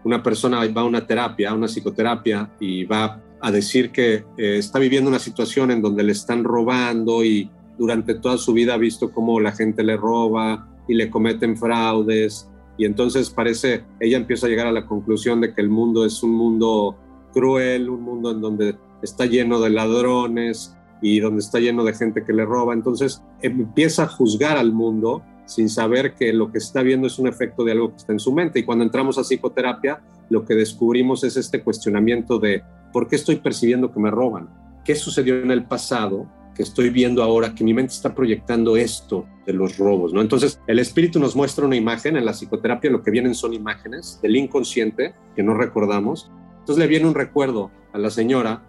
Una 0.04 0.22
persona 0.22 0.64
va 0.66 0.82
a 0.82 0.84
una 0.84 1.06
terapia, 1.06 1.50
a 1.50 1.54
una 1.54 1.66
psicoterapia 1.66 2.50
y 2.60 2.84
va 2.84 3.20
a 3.40 3.50
decir 3.50 3.90
que 3.90 4.24
eh, 4.36 4.58
está 4.58 4.78
viviendo 4.78 5.08
una 5.08 5.18
situación 5.18 5.70
en 5.70 5.82
donde 5.82 6.02
le 6.02 6.12
están 6.12 6.44
robando 6.44 7.24
y 7.24 7.50
durante 7.78 8.14
toda 8.14 8.38
su 8.38 8.52
vida 8.52 8.74
ha 8.74 8.78
visto 8.78 9.12
cómo 9.12 9.40
la 9.40 9.52
gente 9.52 9.82
le 9.82 9.96
roba 9.96 10.68
y 10.86 10.94
le 10.94 11.10
cometen 11.10 11.56
fraudes 11.56 12.48
y 12.76 12.84
entonces 12.84 13.30
parece, 13.30 13.84
ella 14.00 14.16
empieza 14.16 14.46
a 14.46 14.50
llegar 14.50 14.66
a 14.66 14.72
la 14.72 14.86
conclusión 14.86 15.40
de 15.40 15.54
que 15.54 15.60
el 15.60 15.68
mundo 15.68 16.04
es 16.04 16.22
un 16.22 16.32
mundo 16.32 16.96
cruel, 17.32 17.88
un 17.88 18.02
mundo 18.02 18.32
en 18.32 18.40
donde 18.40 18.76
está 19.02 19.26
lleno 19.26 19.60
de 19.60 19.70
ladrones 19.70 20.76
y 21.00 21.20
donde 21.20 21.40
está 21.40 21.60
lleno 21.60 21.84
de 21.84 21.94
gente 21.94 22.24
que 22.24 22.32
le 22.32 22.44
roba. 22.44 22.72
Entonces 22.72 23.22
empieza 23.42 24.04
a 24.04 24.08
juzgar 24.08 24.56
al 24.56 24.72
mundo 24.72 25.22
sin 25.46 25.68
saber 25.68 26.14
que 26.14 26.32
lo 26.32 26.50
que 26.50 26.58
está 26.58 26.82
viendo 26.82 27.06
es 27.06 27.18
un 27.18 27.28
efecto 27.28 27.64
de 27.64 27.72
algo 27.72 27.90
que 27.90 27.96
está 27.96 28.12
en 28.12 28.20
su 28.20 28.32
mente. 28.32 28.60
Y 28.60 28.64
cuando 28.64 28.84
entramos 28.84 29.18
a 29.18 29.22
psicoterapia, 29.22 30.02
lo 30.30 30.44
que 30.44 30.54
descubrimos 30.54 31.22
es 31.22 31.36
este 31.36 31.62
cuestionamiento 31.62 32.38
de 32.38 32.62
¿por 32.92 33.08
qué 33.08 33.16
estoy 33.16 33.36
percibiendo 33.36 33.92
que 33.92 34.00
me 34.00 34.10
roban? 34.10 34.48
¿Qué 34.84 34.94
sucedió 34.94 35.36
en 35.36 35.50
el 35.50 35.64
pasado 35.64 36.26
que 36.54 36.62
estoy 36.62 36.90
viendo 36.90 37.22
ahora, 37.22 37.54
que 37.54 37.64
mi 37.64 37.74
mente 37.74 37.92
está 37.92 38.14
proyectando 38.14 38.76
esto 38.76 39.26
de 39.46 39.52
los 39.52 39.76
robos, 39.76 40.12
¿no? 40.12 40.20
Entonces, 40.20 40.60
el 40.66 40.78
espíritu 40.78 41.18
nos 41.18 41.34
muestra 41.34 41.64
una 41.64 41.76
imagen, 41.76 42.16
en 42.16 42.24
la 42.24 42.32
psicoterapia 42.32 42.90
lo 42.90 43.02
que 43.02 43.10
vienen 43.10 43.34
son 43.34 43.52
imágenes 43.52 44.20
del 44.22 44.36
inconsciente 44.36 45.14
que 45.34 45.42
no 45.42 45.54
recordamos. 45.54 46.30
Entonces 46.60 46.78
le 46.78 46.86
viene 46.86 47.06
un 47.06 47.14
recuerdo 47.14 47.70
a 47.92 47.98
la 47.98 48.10
señora, 48.10 48.62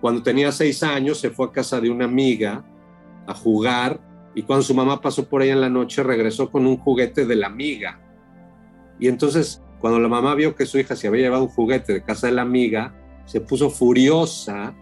cuando 0.00 0.22
tenía 0.22 0.52
seis 0.52 0.82
años 0.82 1.18
se 1.18 1.30
fue 1.30 1.46
a 1.46 1.52
casa 1.52 1.80
de 1.80 1.90
una 1.90 2.04
amiga 2.04 2.64
a 3.26 3.34
jugar 3.34 4.00
y 4.34 4.42
cuando 4.42 4.62
su 4.62 4.74
mamá 4.74 5.00
pasó 5.00 5.28
por 5.28 5.42
ahí 5.42 5.50
en 5.50 5.60
la 5.60 5.70
noche 5.70 6.02
regresó 6.02 6.50
con 6.50 6.66
un 6.66 6.76
juguete 6.76 7.24
de 7.26 7.36
la 7.36 7.46
amiga. 7.46 8.00
Y 8.98 9.08
entonces, 9.08 9.62
cuando 9.78 9.98
la 9.98 10.08
mamá 10.08 10.34
vio 10.34 10.54
que 10.54 10.66
su 10.66 10.78
hija 10.78 10.96
se 10.96 11.08
había 11.08 11.22
llevado 11.22 11.44
un 11.44 11.48
juguete 11.48 11.92
de 11.94 12.02
casa 12.02 12.26
de 12.26 12.34
la 12.34 12.42
amiga, 12.42 12.94
se 13.24 13.40
puso 13.40 13.70
furiosa 13.70 14.74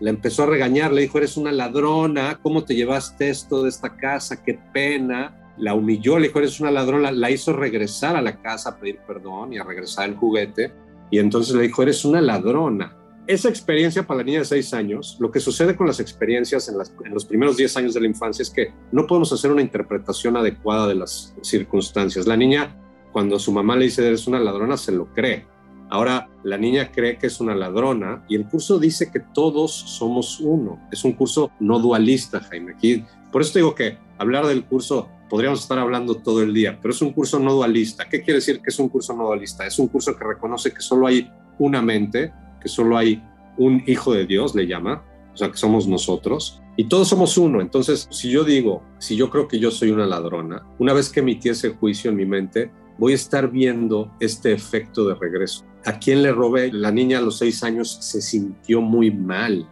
la 0.00 0.10
empezó 0.10 0.42
a 0.42 0.46
regañar, 0.46 0.92
le 0.92 1.02
dijo, 1.02 1.18
eres 1.18 1.36
una 1.36 1.52
ladrona, 1.52 2.38
¿cómo 2.42 2.64
te 2.64 2.74
llevaste 2.74 3.30
esto 3.30 3.62
de 3.62 3.68
esta 3.68 3.96
casa? 3.96 4.42
Qué 4.42 4.58
pena. 4.72 5.52
La 5.56 5.74
humilló, 5.74 6.18
le 6.18 6.26
dijo, 6.26 6.40
eres 6.40 6.58
una 6.60 6.70
ladrona, 6.70 7.12
la 7.12 7.30
hizo 7.30 7.52
regresar 7.52 8.16
a 8.16 8.22
la 8.22 8.40
casa 8.42 8.70
a 8.70 8.76
pedir 8.76 8.98
perdón 9.06 9.52
y 9.52 9.58
a 9.58 9.64
regresar 9.64 10.08
el 10.08 10.16
juguete. 10.16 10.72
Y 11.10 11.18
entonces 11.18 11.54
le 11.54 11.62
dijo, 11.62 11.82
eres 11.82 12.04
una 12.04 12.20
ladrona. 12.20 12.96
Esa 13.26 13.48
experiencia 13.48 14.06
para 14.06 14.18
la 14.18 14.24
niña 14.24 14.40
de 14.40 14.44
seis 14.44 14.74
años, 14.74 15.16
lo 15.20 15.30
que 15.30 15.40
sucede 15.40 15.76
con 15.76 15.86
las 15.86 16.00
experiencias 16.00 16.68
en, 16.68 16.74
en 17.06 17.14
los 17.14 17.24
primeros 17.24 17.56
diez 17.56 17.74
años 17.76 17.94
de 17.94 18.00
la 18.00 18.08
infancia 18.08 18.42
es 18.42 18.50
que 18.50 18.72
no 18.92 19.06
podemos 19.06 19.32
hacer 19.32 19.50
una 19.50 19.62
interpretación 19.62 20.36
adecuada 20.36 20.88
de 20.88 20.96
las 20.96 21.34
circunstancias. 21.40 22.26
La 22.26 22.36
niña, 22.36 22.76
cuando 23.12 23.38
su 23.38 23.52
mamá 23.52 23.76
le 23.76 23.84
dice, 23.84 24.06
eres 24.06 24.26
una 24.26 24.40
ladrona, 24.40 24.76
se 24.76 24.92
lo 24.92 25.06
cree 25.14 25.53
Ahora 25.94 26.28
la 26.42 26.58
niña 26.58 26.90
cree 26.90 27.18
que 27.18 27.28
es 27.28 27.40
una 27.40 27.54
ladrona 27.54 28.24
y 28.28 28.34
el 28.34 28.48
curso 28.48 28.80
dice 28.80 29.12
que 29.12 29.20
todos 29.20 29.72
somos 29.72 30.40
uno. 30.40 30.80
Es 30.90 31.04
un 31.04 31.12
curso 31.12 31.52
no 31.60 31.78
dualista, 31.78 32.40
Jaime. 32.40 32.72
Aquí, 32.72 33.04
por 33.30 33.42
eso 33.42 33.56
digo 33.56 33.76
que 33.76 33.96
hablar 34.18 34.44
del 34.48 34.64
curso 34.64 35.08
podríamos 35.30 35.60
estar 35.60 35.78
hablando 35.78 36.16
todo 36.16 36.42
el 36.42 36.52
día, 36.52 36.80
pero 36.82 36.92
es 36.92 37.00
un 37.00 37.12
curso 37.12 37.38
no 37.38 37.52
dualista. 37.52 38.08
¿Qué 38.08 38.22
quiere 38.22 38.40
decir 38.40 38.60
que 38.60 38.70
es 38.70 38.78
un 38.80 38.88
curso 38.88 39.14
no 39.14 39.26
dualista? 39.26 39.64
Es 39.68 39.78
un 39.78 39.86
curso 39.86 40.16
que 40.16 40.24
reconoce 40.24 40.74
que 40.74 40.80
solo 40.80 41.06
hay 41.06 41.30
una 41.60 41.80
mente, 41.80 42.32
que 42.60 42.68
solo 42.68 42.98
hay 42.98 43.22
un 43.56 43.80
hijo 43.86 44.12
de 44.12 44.26
Dios, 44.26 44.52
le 44.56 44.66
llama, 44.66 45.04
o 45.32 45.36
sea, 45.36 45.48
que 45.52 45.56
somos 45.56 45.86
nosotros, 45.86 46.60
y 46.76 46.88
todos 46.88 47.06
somos 47.06 47.38
uno. 47.38 47.60
Entonces, 47.60 48.08
si 48.10 48.30
yo 48.30 48.42
digo, 48.42 48.82
si 48.98 49.14
yo 49.14 49.30
creo 49.30 49.46
que 49.46 49.60
yo 49.60 49.70
soy 49.70 49.92
una 49.92 50.06
ladrona, 50.06 50.66
una 50.80 50.92
vez 50.92 51.08
que 51.08 51.20
emití 51.20 51.50
ese 51.50 51.70
juicio 51.70 52.10
en 52.10 52.16
mi 52.16 52.26
mente, 52.26 52.72
voy 52.98 53.12
a 53.12 53.16
estar 53.16 53.50
viendo 53.50 54.12
este 54.20 54.52
efecto 54.52 55.06
de 55.06 55.14
regreso. 55.14 55.64
¿A 55.84 55.98
quién 55.98 56.22
le 56.22 56.32
robé? 56.32 56.72
La 56.72 56.90
niña 56.90 57.18
a 57.18 57.22
los 57.22 57.38
seis 57.38 57.62
años 57.62 57.98
se 58.00 58.22
sintió 58.22 58.80
muy 58.80 59.10
mal 59.10 59.68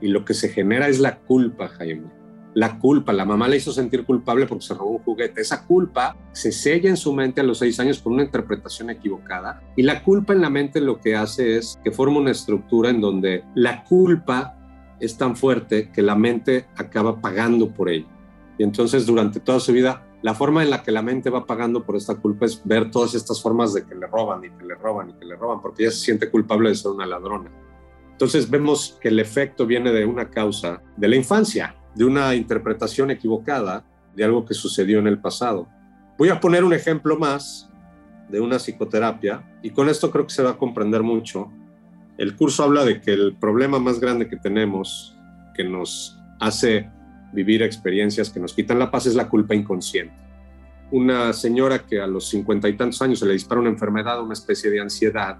y 0.00 0.08
lo 0.08 0.24
que 0.24 0.34
se 0.34 0.48
genera 0.48 0.88
es 0.88 1.00
la 1.00 1.18
culpa, 1.18 1.68
Jaime. 1.68 2.10
La 2.54 2.78
culpa, 2.78 3.12
la 3.12 3.26
mamá 3.26 3.48
le 3.48 3.58
hizo 3.58 3.70
sentir 3.70 4.04
culpable 4.04 4.46
porque 4.46 4.64
se 4.64 4.74
robó 4.74 4.92
un 4.92 5.02
juguete. 5.02 5.42
Esa 5.42 5.66
culpa 5.66 6.16
se 6.32 6.52
sella 6.52 6.88
en 6.88 6.96
su 6.96 7.12
mente 7.12 7.42
a 7.42 7.44
los 7.44 7.58
seis 7.58 7.78
años 7.80 7.98
por 7.98 8.12
una 8.12 8.22
interpretación 8.22 8.88
equivocada 8.88 9.62
y 9.76 9.82
la 9.82 10.02
culpa 10.02 10.32
en 10.32 10.40
la 10.40 10.48
mente 10.48 10.80
lo 10.80 10.98
que 10.98 11.14
hace 11.14 11.58
es 11.58 11.78
que 11.84 11.90
forma 11.90 12.18
una 12.18 12.30
estructura 12.30 12.88
en 12.88 13.00
donde 13.00 13.44
la 13.54 13.84
culpa 13.84 14.56
es 15.00 15.18
tan 15.18 15.36
fuerte 15.36 15.90
que 15.90 16.00
la 16.00 16.14
mente 16.14 16.66
acaba 16.76 17.20
pagando 17.20 17.70
por 17.70 17.90
ello. 17.90 18.06
Y 18.58 18.62
entonces 18.62 19.04
durante 19.04 19.40
toda 19.40 19.60
su 19.60 19.72
vida 19.72 20.02
la 20.22 20.34
forma 20.34 20.62
en 20.62 20.70
la 20.70 20.82
que 20.82 20.92
la 20.92 21.02
mente 21.02 21.30
va 21.30 21.46
pagando 21.46 21.84
por 21.84 21.96
esta 21.96 22.16
culpa 22.16 22.46
es 22.46 22.60
ver 22.64 22.90
todas 22.90 23.14
estas 23.14 23.40
formas 23.40 23.74
de 23.74 23.84
que 23.84 23.94
le 23.94 24.06
roban 24.06 24.44
y 24.44 24.50
que 24.50 24.64
le 24.64 24.74
roban 24.74 25.10
y 25.10 25.12
que 25.14 25.24
le 25.24 25.36
roban, 25.36 25.60
porque 25.60 25.84
ella 25.84 25.92
se 25.92 26.00
siente 26.00 26.30
culpable 26.30 26.70
de 26.70 26.74
ser 26.74 26.92
una 26.92 27.06
ladrona. 27.06 27.50
Entonces 28.12 28.48
vemos 28.48 28.98
que 29.00 29.08
el 29.08 29.18
efecto 29.20 29.66
viene 29.66 29.92
de 29.92 30.06
una 30.06 30.30
causa 30.30 30.82
de 30.96 31.08
la 31.08 31.16
infancia, 31.16 31.76
de 31.94 32.04
una 32.04 32.34
interpretación 32.34 33.10
equivocada 33.10 33.84
de 34.14 34.24
algo 34.24 34.44
que 34.46 34.54
sucedió 34.54 34.98
en 34.98 35.06
el 35.06 35.18
pasado. 35.18 35.68
Voy 36.16 36.30
a 36.30 36.40
poner 36.40 36.64
un 36.64 36.72
ejemplo 36.72 37.18
más 37.18 37.70
de 38.30 38.40
una 38.40 38.58
psicoterapia 38.58 39.44
y 39.62 39.70
con 39.70 39.88
esto 39.88 40.10
creo 40.10 40.26
que 40.26 40.32
se 40.32 40.42
va 40.42 40.52
a 40.52 40.58
comprender 40.58 41.02
mucho. 41.02 41.50
El 42.16 42.34
curso 42.34 42.64
habla 42.64 42.84
de 42.84 43.02
que 43.02 43.12
el 43.12 43.36
problema 43.36 43.78
más 43.78 44.00
grande 44.00 44.28
que 44.28 44.36
tenemos, 44.36 45.14
que 45.54 45.64
nos 45.64 46.18
hace 46.40 46.90
vivir 47.36 47.62
experiencias 47.62 48.30
que 48.30 48.40
nos 48.40 48.54
quitan 48.54 48.78
la 48.78 48.90
paz 48.90 49.06
es 49.06 49.14
la 49.14 49.28
culpa 49.28 49.54
inconsciente. 49.54 50.14
Una 50.90 51.32
señora 51.32 51.86
que 51.86 52.00
a 52.00 52.06
los 52.06 52.28
cincuenta 52.28 52.68
y 52.68 52.76
tantos 52.76 53.02
años 53.02 53.18
se 53.18 53.26
le 53.26 53.34
dispara 53.34 53.60
una 53.60 53.70
enfermedad, 53.70 54.22
una 54.22 54.32
especie 54.32 54.70
de 54.70 54.80
ansiedad, 54.80 55.38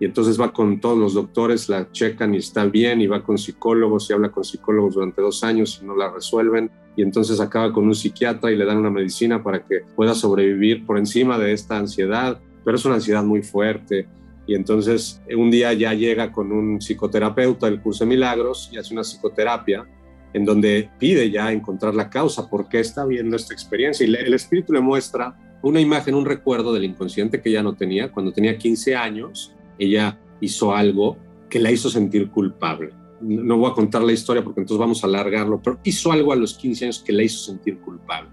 y 0.00 0.04
entonces 0.04 0.40
va 0.40 0.52
con 0.52 0.80
todos 0.80 0.98
los 0.98 1.14
doctores, 1.14 1.68
la 1.68 1.90
checan 1.92 2.34
y 2.34 2.38
está 2.38 2.64
bien, 2.64 3.00
y 3.00 3.06
va 3.06 3.22
con 3.22 3.38
psicólogos 3.38 4.10
y 4.10 4.12
habla 4.12 4.32
con 4.32 4.42
psicólogos 4.42 4.94
durante 4.94 5.22
dos 5.22 5.44
años 5.44 5.78
y 5.80 5.86
no 5.86 5.94
la 5.94 6.10
resuelven, 6.10 6.70
y 6.96 7.02
entonces 7.02 7.38
acaba 7.38 7.72
con 7.72 7.84
un 7.84 7.94
psiquiatra 7.94 8.50
y 8.50 8.56
le 8.56 8.64
dan 8.64 8.78
una 8.78 8.90
medicina 8.90 9.42
para 9.42 9.64
que 9.64 9.82
pueda 9.94 10.14
sobrevivir 10.14 10.84
por 10.84 10.98
encima 10.98 11.38
de 11.38 11.52
esta 11.52 11.78
ansiedad, 11.78 12.40
pero 12.64 12.76
es 12.76 12.84
una 12.84 12.96
ansiedad 12.96 13.22
muy 13.22 13.42
fuerte. 13.42 14.08
Y 14.44 14.56
entonces 14.56 15.22
un 15.36 15.52
día 15.52 15.72
ya 15.72 15.94
llega 15.94 16.32
con 16.32 16.50
un 16.50 16.80
psicoterapeuta 16.80 17.66
del 17.66 17.80
curso 17.80 18.04
de 18.04 18.08
milagros 18.08 18.68
y 18.72 18.78
hace 18.78 18.92
una 18.92 19.04
psicoterapia 19.04 19.86
en 20.32 20.44
donde 20.44 20.90
pide 20.98 21.30
ya 21.30 21.52
encontrar 21.52 21.94
la 21.94 22.08
causa, 22.08 22.48
por 22.48 22.68
qué 22.68 22.80
está 22.80 23.04
viendo 23.04 23.36
esta 23.36 23.52
experiencia. 23.52 24.06
Y 24.06 24.14
el 24.14 24.34
espíritu 24.34 24.72
le 24.72 24.80
muestra 24.80 25.36
una 25.62 25.80
imagen, 25.80 26.14
un 26.14 26.26
recuerdo 26.26 26.72
del 26.72 26.84
inconsciente 26.84 27.40
que 27.40 27.50
ya 27.50 27.62
no 27.62 27.74
tenía. 27.74 28.10
Cuando 28.10 28.32
tenía 28.32 28.58
15 28.58 28.96
años, 28.96 29.54
ella 29.78 30.18
hizo 30.40 30.74
algo 30.74 31.16
que 31.48 31.58
la 31.58 31.70
hizo 31.70 31.88
sentir 31.88 32.30
culpable. 32.30 32.92
No 33.20 33.56
voy 33.58 33.70
a 33.70 33.74
contar 33.74 34.02
la 34.02 34.12
historia 34.12 34.42
porque 34.42 34.60
entonces 34.60 34.80
vamos 34.80 35.04
a 35.04 35.06
alargarlo, 35.06 35.60
pero 35.62 35.78
hizo 35.84 36.10
algo 36.10 36.32
a 36.32 36.36
los 36.36 36.54
15 36.54 36.86
años 36.86 37.02
que 37.04 37.12
la 37.12 37.22
hizo 37.22 37.38
sentir 37.38 37.78
culpable, 37.78 38.30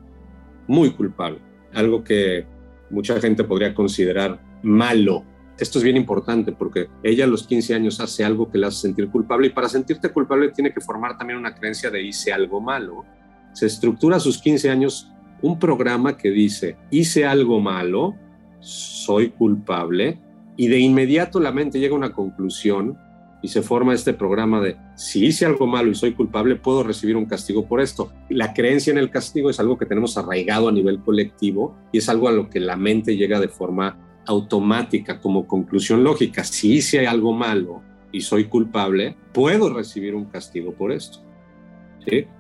muy 0.67 0.91
culpable, 0.91 1.39
algo 1.73 2.03
que 2.03 2.45
mucha 2.89 3.19
gente 3.21 3.43
podría 3.43 3.75
considerar 3.75 4.41
malo, 4.63 5.23
esto 5.59 5.77
es 5.79 5.83
bien 5.83 5.97
importante 5.97 6.51
porque 6.51 6.87
ella 7.03 7.25
a 7.25 7.27
los 7.27 7.45
15 7.45 7.75
años 7.75 7.99
hace 7.99 8.23
algo 8.23 8.49
que 8.49 8.57
le 8.57 8.67
hace 8.67 8.81
sentir 8.81 9.09
culpable 9.09 9.47
y 9.47 9.49
para 9.51 9.69
sentirte 9.69 10.09
culpable 10.09 10.49
tiene 10.49 10.73
que 10.73 10.81
formar 10.81 11.17
también 11.17 11.39
una 11.39 11.53
creencia 11.53 11.89
de 11.89 12.01
hice 12.01 12.31
algo 12.31 12.61
malo. 12.61 13.05
Se 13.53 13.65
estructura 13.65 14.17
a 14.17 14.19
sus 14.19 14.39
15 14.39 14.69
años 14.69 15.11
un 15.41 15.59
programa 15.59 16.17
que 16.17 16.31
dice 16.31 16.77
hice 16.91 17.25
algo 17.25 17.59
malo, 17.59 18.15
soy 18.59 19.29
culpable 19.29 20.19
y 20.55 20.67
de 20.67 20.79
inmediato 20.79 21.39
la 21.39 21.51
mente 21.51 21.79
llega 21.79 21.93
a 21.93 21.97
una 21.97 22.13
conclusión 22.13 22.97
y 23.41 23.47
se 23.47 23.61
forma 23.61 23.93
este 23.93 24.13
programa 24.13 24.59
de 24.59 24.77
si 24.95 25.25
hice 25.25 25.45
algo 25.45 25.65
malo 25.65 25.89
y 25.91 25.95
soy 25.95 26.13
culpable, 26.13 26.57
puedo 26.57 26.83
recibir 26.83 27.15
un 27.15 27.25
castigo 27.25 27.65
por 27.65 27.79
esto. 27.79 28.11
La 28.29 28.53
creencia 28.53 28.91
en 28.91 28.97
el 28.97 29.09
castigo 29.09 29.49
es 29.49 29.59
algo 29.61 29.77
que 29.77 29.85
tenemos 29.85 30.17
arraigado 30.17 30.67
a 30.67 30.73
nivel 30.73 30.99
colectivo 30.99 31.77
y 31.93 31.99
es 31.99 32.09
algo 32.09 32.27
a 32.27 32.33
lo 32.33 32.49
que 32.49 32.59
la 32.59 32.75
mente 32.75 33.15
llega 33.15 33.39
de 33.39 33.47
forma 33.47 33.97
automática 34.29 35.19
como 35.19 35.47
conclusión 35.47 36.03
lógica. 36.03 36.43
Si 36.43 36.73
hice 36.73 37.07
algo 37.07 37.33
malo 37.33 37.81
y 38.11 38.21
soy 38.21 38.45
culpable, 38.45 39.15
puedo 39.33 39.73
recibir 39.73 40.13
un 40.13 40.25
castigo 40.25 40.71
por 40.71 40.91
esto. 40.91 41.19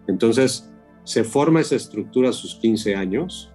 Entonces 0.07 0.71
se 1.03 1.23
forma 1.23 1.61
esa 1.61 1.75
estructura 1.75 2.29
a 2.29 2.33
sus 2.33 2.55
15 2.55 2.95
años 2.95 3.51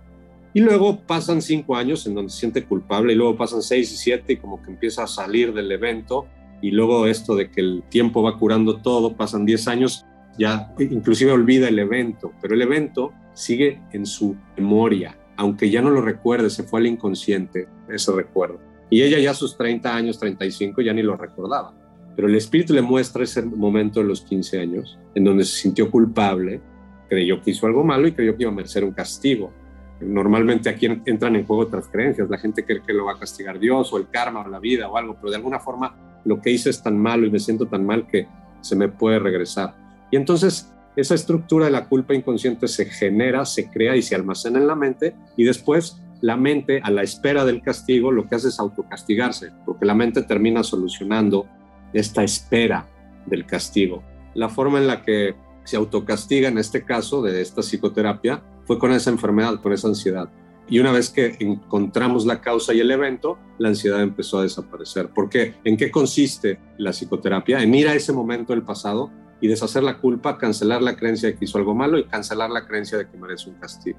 y 0.53 0.61
luego 0.61 1.01
pasan 1.01 1.43
5 1.43 1.77
años 1.77 2.07
en 2.07 2.15
donde 2.15 2.31
se 2.31 2.41
siente 2.41 2.65
culpable 2.65 3.13
y 3.13 3.17
luego 3.17 3.37
pasan 3.37 3.63
6 3.63 3.93
y 3.93 3.97
7 3.97 4.33
y 4.33 4.37
como 4.37 4.61
que 4.63 4.71
empieza 4.71 5.05
a 5.05 5.07
salir 5.07 5.53
del 5.53 5.71
evento 5.71 6.27
y 6.61 6.73
luego 6.73 7.07
esto 7.07 7.37
de 7.37 7.51
que 7.51 7.61
el 7.61 7.85
tiempo 7.89 8.23
va 8.23 8.39
curando 8.39 8.81
todo, 8.81 9.17
pasan 9.17 9.45
10 9.45 9.69
años, 9.69 10.07
ya 10.39 10.73
inclusive 10.79 11.31
olvida 11.31 11.69
el 11.69 11.79
evento, 11.79 12.33
pero 12.41 12.55
el 12.55 12.63
evento 12.63 13.13
sigue 13.35 13.81
en 13.93 14.07
su 14.07 14.37
memoria, 14.57 15.17
aunque 15.37 15.71
ya 15.71 15.83
no 15.83 15.91
lo 15.91 16.01
recuerde, 16.01 16.51
se 16.51 16.63
fue 16.63 16.81
al 16.81 16.87
inconsciente 16.87 17.69
ese 17.89 18.13
recuerdo. 18.13 18.61
Y 18.91 19.03
ella 19.03 19.19
ya 19.19 19.33
a 19.33 19.35
sus 19.35 19.57
30 19.57 19.95
años, 19.95 20.19
35, 20.19 20.83
ya 20.83 20.93
ni 20.93 21.03
lo 21.03 21.17
recordaba. 21.17 21.75
Pero 22.15 22.29
el 22.29 22.35
espíritu 22.37 22.73
le 22.73 22.83
muestra 22.83 23.25
ese 23.25 23.43
momento 23.43 24.01
de 24.01 24.07
los 24.07 24.23
15 24.23 24.61
años, 24.61 24.99
en 25.15 25.25
donde 25.25 25.45
se 25.45 25.63
sintió 25.63 25.91
culpable, 25.91 26.61
creyó 27.09 27.41
que 27.41 27.51
hizo 27.51 27.67
algo 27.67 27.83
malo 27.83 28.07
y 28.07 28.13
creyó 28.13 28.37
que 28.37 28.45
iba 28.45 28.53
a 28.53 28.55
merecer 28.55 28.85
un 28.85 28.93
castigo. 28.93 29.53
Normalmente 30.01 30.69
aquí 30.69 30.87
entran 30.87 31.37
en 31.37 31.47
juego 31.47 31.63
otras 31.63 31.89
creencias. 31.89 32.29
La 32.29 32.39
gente 32.39 32.65
cree 32.65 32.83
que 32.83 32.93
lo 32.93 33.07
va 33.07 33.13
a 33.13 33.19
castigar 33.19 33.59
Dios 33.59 33.93
o 33.93 33.97
el 33.97 34.09
karma 34.09 34.41
o 34.41 34.49
la 34.49 34.59
vida 34.59 34.89
o 34.89 34.97
algo, 34.97 35.17
pero 35.17 35.31
de 35.31 35.37
alguna 35.37 35.61
forma 35.61 36.21
lo 36.25 36.41
que 36.41 36.51
hice 36.51 36.71
es 36.71 36.83
tan 36.83 36.99
malo 36.99 37.27
y 37.27 37.31
me 37.31 37.39
siento 37.39 37.67
tan 37.67 37.85
mal 37.85 38.07
que 38.07 38.27
se 38.61 38.77
me 38.77 38.89
puede 38.89 39.19
regresar. 39.19 39.75
Y 40.11 40.17
entonces 40.17 40.74
esa 40.97 41.15
estructura 41.15 41.67
de 41.67 41.73
la 41.73 41.89
culpa 41.89 42.15
inconsciente 42.15 42.69
se 42.69 42.87
genera, 42.87 43.45
se 43.45 43.69
crea 43.71 43.97
y 43.97 44.03
se 44.03 44.15
almacena 44.15 44.59
en 44.59 44.67
la 44.67 44.77
mente 44.77 45.15
y 45.37 45.45
después 45.45 46.01
la 46.21 46.37
mente 46.37 46.81
a 46.83 46.91
la 46.91 47.03
espera 47.03 47.45
del 47.45 47.61
castigo 47.61 48.11
lo 48.11 48.27
que 48.27 48.37
hace 48.37 48.49
es 48.49 48.59
autocastigarse, 48.59 49.51
porque 49.67 49.85
la 49.85 49.95
mente 49.95 50.23
termina 50.23 50.63
solucionando 50.63 51.47
esta 51.93 52.23
espera 52.23 52.89
del 53.27 53.45
castigo. 53.45 54.03
La 54.35 54.49
forma 54.49 54.79
en 54.79 54.87
la 54.87 55.03
que 55.03 55.35
se 55.65 55.77
autocastiga 55.77 56.49
en 56.49 56.59
este 56.59 56.85
caso 56.85 57.23
de 57.23 57.41
esta 57.41 57.63
psicoterapia 57.63 58.43
fue 58.65 58.79
con 58.79 58.93
esa 58.93 59.11
enfermedad, 59.11 59.61
con 59.61 59.73
esa 59.73 59.89
ansiedad. 59.89 60.31
Y 60.69 60.79
una 60.79 60.93
vez 60.93 61.11
que 61.11 61.37
encontramos 61.41 62.25
la 62.25 62.41
causa 62.41 62.73
y 62.73 62.81
el 62.81 62.91
evento, 62.91 63.39
la 63.59 63.69
ansiedad 63.69 64.01
empezó 64.01 64.39
a 64.39 64.45
desaparecer. 64.45 65.09
¿Por 65.09 65.29
qué? 65.29 65.55
¿En 65.65 65.77
qué 65.77 65.91
consiste 65.91 66.59
la 66.79 66.93
psicoterapia? 66.93 67.63
En 67.63 67.75
ir 67.75 67.87
a 67.87 67.95
ese 67.95 68.13
momento 68.13 68.55
del 68.55 68.63
pasado 68.63 69.11
y 69.45 69.47
deshacer 69.47 69.83
la 69.83 69.99
culpa, 69.99 70.39
cancelar 70.39 70.81
la 70.81 70.97
creencia 70.97 71.29
de 71.29 71.37
que 71.37 71.45
hizo 71.45 71.59
algo 71.59 71.75
malo 71.75 71.99
y 71.99 72.05
cancelar 72.05 72.49
la 72.49 72.67
creencia 72.67 72.97
de 72.97 73.07
que 73.07 73.19
merece 73.19 73.51
un 73.51 73.57
castigo. 73.57 73.99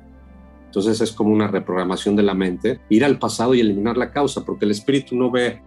Entonces 0.65 0.99
es 1.01 1.11
como 1.11 1.31
una 1.31 1.47
reprogramación 1.47 2.15
de 2.15 2.23
la 2.23 2.33
mente, 2.33 2.79
ir 2.89 3.05
al 3.05 3.19
pasado 3.19 3.53
y 3.53 3.59
eliminar 3.59 3.95
la 3.95 4.09
causa, 4.09 4.43
porque 4.43 4.65
el 4.65 4.71
espíritu 4.71 5.15
no 5.15 5.29
ve 5.29 5.61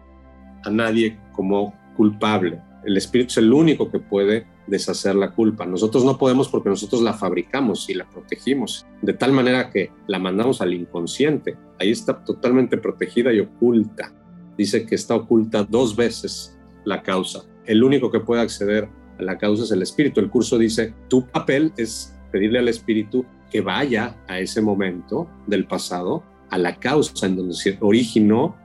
a 0.65 0.71
nadie 0.71 1.17
como 1.31 1.79
culpable. 1.97 2.61
El 2.85 2.97
espíritu 2.97 3.29
es 3.29 3.37
el 3.37 3.53
único 3.53 3.89
que 3.89 4.01
puede 4.01 4.49
deshacer 4.67 5.15
la 5.15 5.31
culpa. 5.31 5.65
Nosotros 5.65 6.05
no 6.05 6.19
podemos 6.19 6.49
porque 6.49 6.71
nosotros 6.71 7.01
la 7.01 7.13
fabricamos 7.13 7.89
y 7.89 7.95
la 7.95 8.11
protegimos, 8.11 8.85
de 9.01 9.13
tal 9.13 9.31
manera 9.31 9.71
que 9.71 9.93
la 10.09 10.19
mandamos 10.19 10.61
al 10.61 10.75
inconsciente. 10.75 11.57
Ahí 11.79 11.93
está 11.93 12.25
totalmente 12.25 12.79
protegida 12.79 13.33
y 13.33 13.39
oculta. 13.39 14.13
Dice 14.57 14.85
que 14.87 14.97
está 14.97 15.15
oculta 15.15 15.63
dos 15.63 15.95
veces 15.95 16.59
la 16.85 17.01
causa. 17.01 17.45
El 17.65 17.85
único 17.85 18.11
que 18.11 18.19
puede 18.19 18.43
acceder 18.43 18.89
la 19.19 19.39
causa 19.39 19.65
es 19.65 19.71
el 19.71 19.83
espíritu. 19.83 20.21
El 20.21 20.31
curso 20.31 20.59
dice, 20.59 20.95
tu 21.09 21.27
papel 21.27 21.73
es 21.77 22.15
pedirle 22.31 22.59
al 22.59 22.69
espíritu 22.69 23.25
que 23.51 23.61
vaya 23.61 24.17
a 24.29 24.39
ese 24.39 24.61
momento 24.61 25.29
del 25.47 25.67
pasado, 25.67 26.23
a 26.51 26.59
la 26.59 26.77
causa 26.77 27.27
en 27.27 27.37
donde 27.37 27.55
se 27.55 27.79
originó 27.81 28.57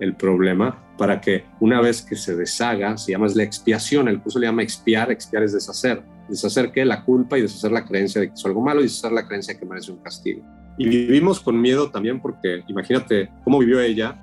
el 0.00 0.16
problema 0.16 0.82
para 0.98 1.20
que 1.20 1.44
una 1.60 1.80
vez 1.80 2.02
que 2.02 2.16
se 2.16 2.34
deshaga, 2.34 2.96
se 2.96 3.12
llama 3.12 3.28
la 3.34 3.42
expiación, 3.42 4.08
el 4.08 4.20
curso 4.20 4.38
le 4.38 4.46
llama 4.46 4.62
expiar, 4.62 5.10
expiar 5.10 5.42
es 5.42 5.52
deshacer, 5.52 6.02
deshacer 6.28 6.72
que 6.72 6.84
la 6.84 7.04
culpa 7.04 7.38
y 7.38 7.42
deshacer 7.42 7.72
la 7.72 7.84
creencia 7.84 8.20
de 8.20 8.28
que 8.28 8.34
es 8.34 8.44
algo 8.44 8.60
malo 8.60 8.80
y 8.80 8.84
deshacer 8.84 9.12
la 9.12 9.26
creencia 9.26 9.58
que 9.58 9.64
merece 9.64 9.92
un 9.92 9.98
castigo. 9.98 10.42
Y 10.78 10.88
vivimos 10.88 11.40
con 11.40 11.60
miedo 11.60 11.90
también 11.90 12.20
porque 12.20 12.64
imagínate 12.66 13.30
cómo 13.44 13.58
vivió 13.58 13.80
ella 13.80 14.18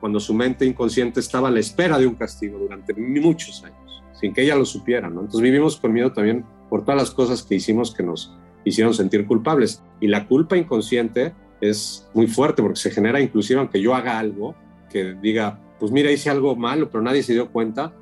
cuando 0.00 0.20
su 0.20 0.34
mente 0.34 0.64
inconsciente 0.64 1.20
estaba 1.20 1.48
a 1.48 1.50
la 1.50 1.60
espera 1.60 1.98
de 1.98 2.06
un 2.06 2.14
castigo 2.14 2.58
durante 2.58 2.94
muchos 2.94 3.64
años, 3.64 3.78
sin 4.20 4.32
que 4.32 4.42
ella 4.42 4.56
lo 4.56 4.64
supiera, 4.64 5.08
¿no? 5.08 5.20
Entonces 5.20 5.40
vivimos 5.40 5.76
con 5.76 5.92
miedo 5.92 6.12
también 6.12 6.44
por 6.68 6.84
todas 6.84 7.00
las 7.00 7.10
cosas 7.10 7.42
que 7.42 7.54
hicimos 7.54 7.94
que 7.94 8.02
nos 8.02 8.34
hicieron 8.64 8.94
sentir 8.94 9.26
culpables. 9.26 9.82
Y 10.00 10.08
la 10.08 10.26
culpa 10.26 10.56
inconsciente 10.56 11.32
es 11.60 12.08
muy 12.14 12.26
fuerte 12.26 12.62
porque 12.62 12.78
se 12.78 12.90
genera 12.90 13.20
inclusive 13.20 13.60
aunque 13.60 13.80
yo 13.80 13.94
haga 13.94 14.18
algo 14.18 14.54
que 14.90 15.14
diga, 15.14 15.60
pues 15.78 15.92
mira, 15.92 16.10
hice 16.10 16.30
algo 16.30 16.56
malo, 16.56 16.88
pero 16.90 17.02
nadie 17.02 17.22
se 17.22 17.32
dio 17.32 17.50
cuenta, 17.50 17.92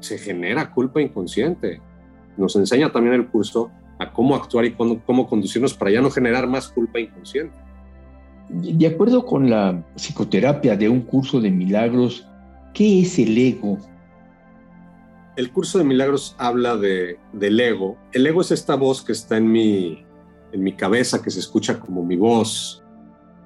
se 0.00 0.18
genera 0.18 0.70
culpa 0.70 1.00
inconsciente. 1.00 1.80
Nos 2.36 2.56
enseña 2.56 2.90
también 2.90 3.14
el 3.14 3.28
curso 3.28 3.70
a 3.98 4.12
cómo 4.12 4.34
actuar 4.34 4.64
y 4.64 4.72
cómo, 4.72 5.00
cómo 5.04 5.26
conducirnos 5.26 5.74
para 5.74 5.90
ya 5.90 6.00
no 6.00 6.10
generar 6.10 6.46
más 6.48 6.68
culpa 6.68 6.98
inconsciente. 6.98 7.56
De 8.48 8.86
acuerdo 8.86 9.24
con 9.24 9.48
la 9.48 9.82
psicoterapia 9.94 10.76
de 10.76 10.88
un 10.88 11.02
curso 11.02 11.40
de 11.40 11.50
milagros, 11.50 12.26
¿qué 12.74 13.02
es 13.02 13.18
el 13.18 13.38
ego? 13.38 13.78
El 15.36 15.50
curso 15.50 15.78
de 15.78 15.84
milagros 15.84 16.36
habla 16.38 16.76
de, 16.76 17.18
del 17.32 17.58
ego. 17.58 17.96
El 18.12 18.26
ego 18.26 18.42
es 18.42 18.50
esta 18.50 18.74
voz 18.74 19.02
que 19.02 19.12
está 19.12 19.38
en 19.38 19.50
mi, 19.50 20.04
en 20.52 20.62
mi 20.62 20.74
cabeza, 20.74 21.22
que 21.22 21.30
se 21.30 21.40
escucha 21.40 21.80
como 21.80 22.04
mi 22.04 22.16
voz, 22.16 22.82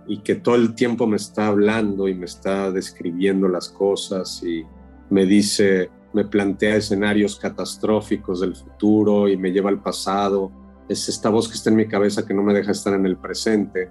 y 0.06 0.18
que 0.18 0.36
todo 0.36 0.54
el 0.54 0.74
tiempo 0.74 1.06
me 1.06 1.16
está 1.16 1.48
hablando 1.48 2.08
y 2.08 2.14
me 2.14 2.26
está 2.26 2.70
describiendo 2.70 3.48
las 3.48 3.68
cosas 3.68 4.42
y 4.42 4.64
me 5.10 5.26
dice, 5.26 5.90
me 6.12 6.24
plantea 6.24 6.76
escenarios 6.76 7.36
catastróficos 7.36 8.40
del 8.40 8.54
futuro 8.54 9.28
y 9.28 9.36
me 9.36 9.50
lleva 9.50 9.70
al 9.70 9.82
pasado. 9.82 10.50
Es 10.88 11.08
esta 11.08 11.28
voz 11.28 11.48
que 11.48 11.54
está 11.54 11.70
en 11.70 11.76
mi 11.76 11.88
cabeza 11.88 12.24
que 12.24 12.34
no 12.34 12.42
me 12.42 12.54
deja 12.54 12.72
estar 12.72 12.94
en 12.94 13.06
el 13.06 13.16
presente. 13.16 13.90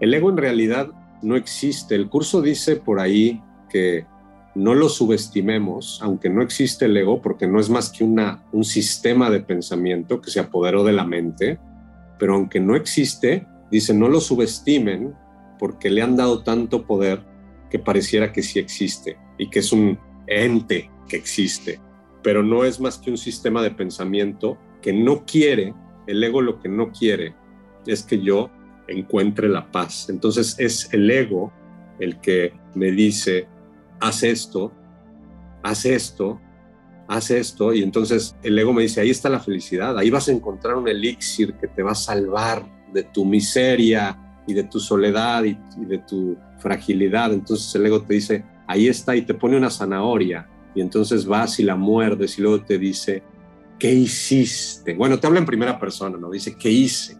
El 0.00 0.14
ego 0.14 0.30
en 0.30 0.36
realidad 0.36 0.88
no 1.22 1.36
existe. 1.36 1.94
El 1.94 2.08
curso 2.08 2.40
dice 2.42 2.76
por 2.76 3.00
ahí 3.00 3.42
que 3.68 4.06
no 4.56 4.74
lo 4.74 4.88
subestimemos, 4.88 6.00
aunque 6.02 6.30
no 6.30 6.40
existe 6.40 6.86
el 6.86 6.96
ego, 6.96 7.20
porque 7.20 7.46
no 7.46 7.60
es 7.60 7.68
más 7.68 7.90
que 7.90 8.02
una, 8.02 8.42
un 8.52 8.64
sistema 8.64 9.28
de 9.28 9.40
pensamiento 9.40 10.22
que 10.22 10.30
se 10.30 10.40
apoderó 10.40 10.82
de 10.82 10.94
la 10.94 11.04
mente, 11.04 11.58
pero 12.18 12.34
aunque 12.34 12.58
no 12.58 12.74
existe, 12.74 13.46
dice, 13.70 13.92
no 13.92 14.08
lo 14.08 14.18
subestimen 14.18 15.14
porque 15.58 15.90
le 15.90 16.00
han 16.00 16.16
dado 16.16 16.42
tanto 16.42 16.86
poder 16.86 17.22
que 17.70 17.78
pareciera 17.78 18.32
que 18.32 18.42
sí 18.42 18.58
existe 18.58 19.18
y 19.36 19.50
que 19.50 19.58
es 19.58 19.72
un 19.72 19.98
ente 20.26 20.90
que 21.06 21.16
existe, 21.16 21.78
pero 22.22 22.42
no 22.42 22.64
es 22.64 22.80
más 22.80 22.96
que 22.96 23.10
un 23.10 23.18
sistema 23.18 23.62
de 23.62 23.72
pensamiento 23.72 24.56
que 24.80 24.94
no 24.94 25.26
quiere, 25.26 25.74
el 26.06 26.24
ego 26.24 26.40
lo 26.40 26.60
que 26.60 26.70
no 26.70 26.92
quiere 26.92 27.34
es 27.86 28.02
que 28.02 28.22
yo 28.22 28.50
encuentre 28.88 29.50
la 29.50 29.70
paz. 29.70 30.08
Entonces 30.08 30.56
es 30.58 30.88
el 30.94 31.10
ego 31.10 31.52
el 31.98 32.20
que 32.20 32.54
me 32.74 32.90
dice, 32.90 33.48
haz 34.00 34.22
esto, 34.22 34.72
haz 35.62 35.84
esto, 35.84 36.40
haz 37.08 37.30
esto, 37.30 37.72
y 37.72 37.82
entonces 37.82 38.36
el 38.42 38.58
ego 38.58 38.72
me 38.72 38.82
dice, 38.82 39.00
ahí 39.00 39.10
está 39.10 39.28
la 39.28 39.40
felicidad, 39.40 39.98
ahí 39.98 40.10
vas 40.10 40.28
a 40.28 40.32
encontrar 40.32 40.76
un 40.76 40.88
elixir 40.88 41.54
que 41.54 41.68
te 41.68 41.82
va 41.82 41.92
a 41.92 41.96
salvar 41.96 42.64
de 42.92 43.02
tu 43.02 43.24
miseria, 43.24 44.18
y 44.46 44.54
de 44.54 44.64
tu 44.64 44.80
soledad 44.80 45.44
y, 45.44 45.58
de 45.86 45.98
tu 45.98 46.36
fragilidad. 46.58 47.32
Entonces 47.32 47.74
el 47.74 47.86
ego 47.86 48.02
te 48.02 48.14
dice, 48.14 48.44
ahí 48.66 48.88
está 48.88 49.16
y 49.16 49.22
te 49.22 49.34
pone 49.34 49.56
una 49.56 49.70
zanahoria 49.70 50.48
y 50.74 50.80
entonces 50.80 51.26
vas 51.26 51.58
y 51.58 51.64
la 51.64 51.76
muerdes 51.76 52.38
y 52.38 52.42
luego 52.42 52.62
te 52.62 52.78
dice, 52.78 53.22
¿qué 53.78 53.92
hiciste? 53.92 54.94
Bueno, 54.94 55.18
te 55.18 55.26
habla 55.26 55.40
en 55.40 55.46
primera 55.46 55.78
persona, 55.78 56.16
¿no? 56.16 56.30
Dice, 56.30 56.56
¿qué 56.56 56.70
hice? 56.70 57.16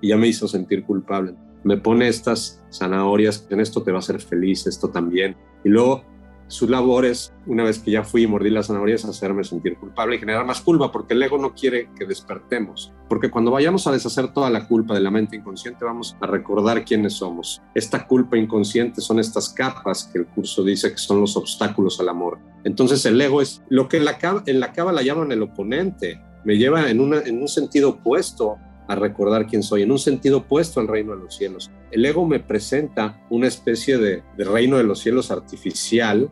Y 0.00 0.08
ya 0.08 0.16
me 0.16 0.28
hizo 0.28 0.46
sentir 0.48 0.84
culpable. 0.84 1.34
Me 1.64 1.76
pone 1.76 2.08
estas 2.08 2.62
zanahorias, 2.70 3.46
en 3.50 3.60
esto 3.60 3.82
te 3.82 3.90
va 3.90 3.98
a 3.98 4.00
hacer 4.00 4.20
feliz, 4.20 4.66
esto 4.66 4.88
también. 4.88 5.36
Y 5.64 5.68
luego 5.68 6.04
su 6.48 6.68
labor 6.68 7.04
es, 7.04 7.32
una 7.46 7.64
vez 7.64 7.78
que 7.80 7.90
ya 7.90 8.04
fui 8.04 8.22
y 8.22 8.26
mordí 8.26 8.50
las 8.50 8.68
zanahorias, 8.68 9.04
hacerme 9.04 9.42
sentir 9.44 9.76
culpable 9.76 10.16
y 10.16 10.18
generar 10.18 10.46
más 10.46 10.60
culpa, 10.60 10.92
porque 10.92 11.14
el 11.14 11.22
ego 11.22 11.38
no 11.38 11.54
quiere 11.54 11.88
que 11.98 12.06
despertemos. 12.06 12.92
Porque 13.08 13.30
cuando 13.30 13.50
vayamos 13.50 13.86
a 13.86 13.92
deshacer 13.92 14.32
toda 14.32 14.50
la 14.50 14.66
culpa 14.66 14.94
de 14.94 15.00
la 15.00 15.10
mente 15.10 15.36
inconsciente, 15.36 15.84
vamos 15.84 16.16
a 16.20 16.26
recordar 16.26 16.84
quiénes 16.84 17.14
somos. 17.14 17.62
Esta 17.74 18.06
culpa 18.06 18.36
inconsciente 18.36 19.00
son 19.00 19.18
estas 19.18 19.48
capas 19.48 20.08
que 20.12 20.20
el 20.20 20.26
curso 20.26 20.62
dice 20.62 20.92
que 20.92 20.98
son 20.98 21.20
los 21.20 21.36
obstáculos 21.36 21.98
al 22.00 22.08
amor. 22.08 22.38
Entonces 22.64 23.04
el 23.06 23.20
ego 23.20 23.42
es 23.42 23.62
lo 23.68 23.88
que 23.88 23.96
en 23.96 24.04
la, 24.04 24.18
en 24.46 24.60
la 24.60 24.72
la 24.92 25.02
llaman 25.02 25.32
el 25.32 25.42
oponente. 25.42 26.20
Me 26.44 26.56
lleva 26.56 26.88
en, 26.88 27.00
en 27.12 27.40
un 27.40 27.48
sentido 27.48 27.90
opuesto 27.90 28.58
a 28.88 28.94
recordar 28.94 29.46
quién 29.46 29.62
soy, 29.62 29.82
en 29.82 29.90
un 29.90 29.98
sentido 29.98 30.38
opuesto 30.38 30.80
al 30.80 30.88
reino 30.88 31.16
de 31.16 31.22
los 31.22 31.36
cielos. 31.36 31.70
El 31.90 32.04
ego 32.04 32.26
me 32.26 32.40
presenta 32.40 33.20
una 33.30 33.48
especie 33.48 33.98
de, 33.98 34.22
reino 34.36 34.76
de 34.76 34.84
los 34.84 35.00
cielos 35.00 35.30
artificial 35.30 36.30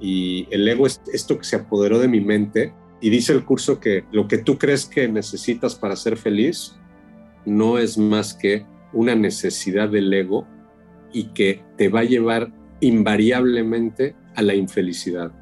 y 0.00 0.46
el 0.50 0.66
ego 0.68 0.86
es 0.86 1.00
esto 1.12 1.38
que 1.38 1.44
se 1.44 1.56
apoderó 1.56 1.98
de 1.98 2.08
mi 2.08 2.20
mente 2.20 2.72
y 3.00 3.10
dice 3.10 3.32
el 3.32 3.44
curso 3.44 3.80
que 3.80 4.04
lo 4.12 4.28
que 4.28 4.38
tú 4.38 4.58
crees 4.58 4.86
que 4.86 5.08
necesitas 5.08 5.74
para 5.74 5.96
ser 5.96 6.16
feliz 6.16 6.76
no 7.44 7.78
es 7.78 7.98
más 7.98 8.34
que 8.34 8.66
una 8.92 9.14
necesidad 9.14 9.88
del 9.88 10.12
ego 10.12 10.46
y 11.12 11.24
que 11.28 11.62
te 11.76 11.88
va 11.88 12.00
a 12.00 12.04
llevar 12.04 12.52
invariablemente 12.80 14.16
a 14.34 14.42
la 14.42 14.54
infelicidad 14.54 15.32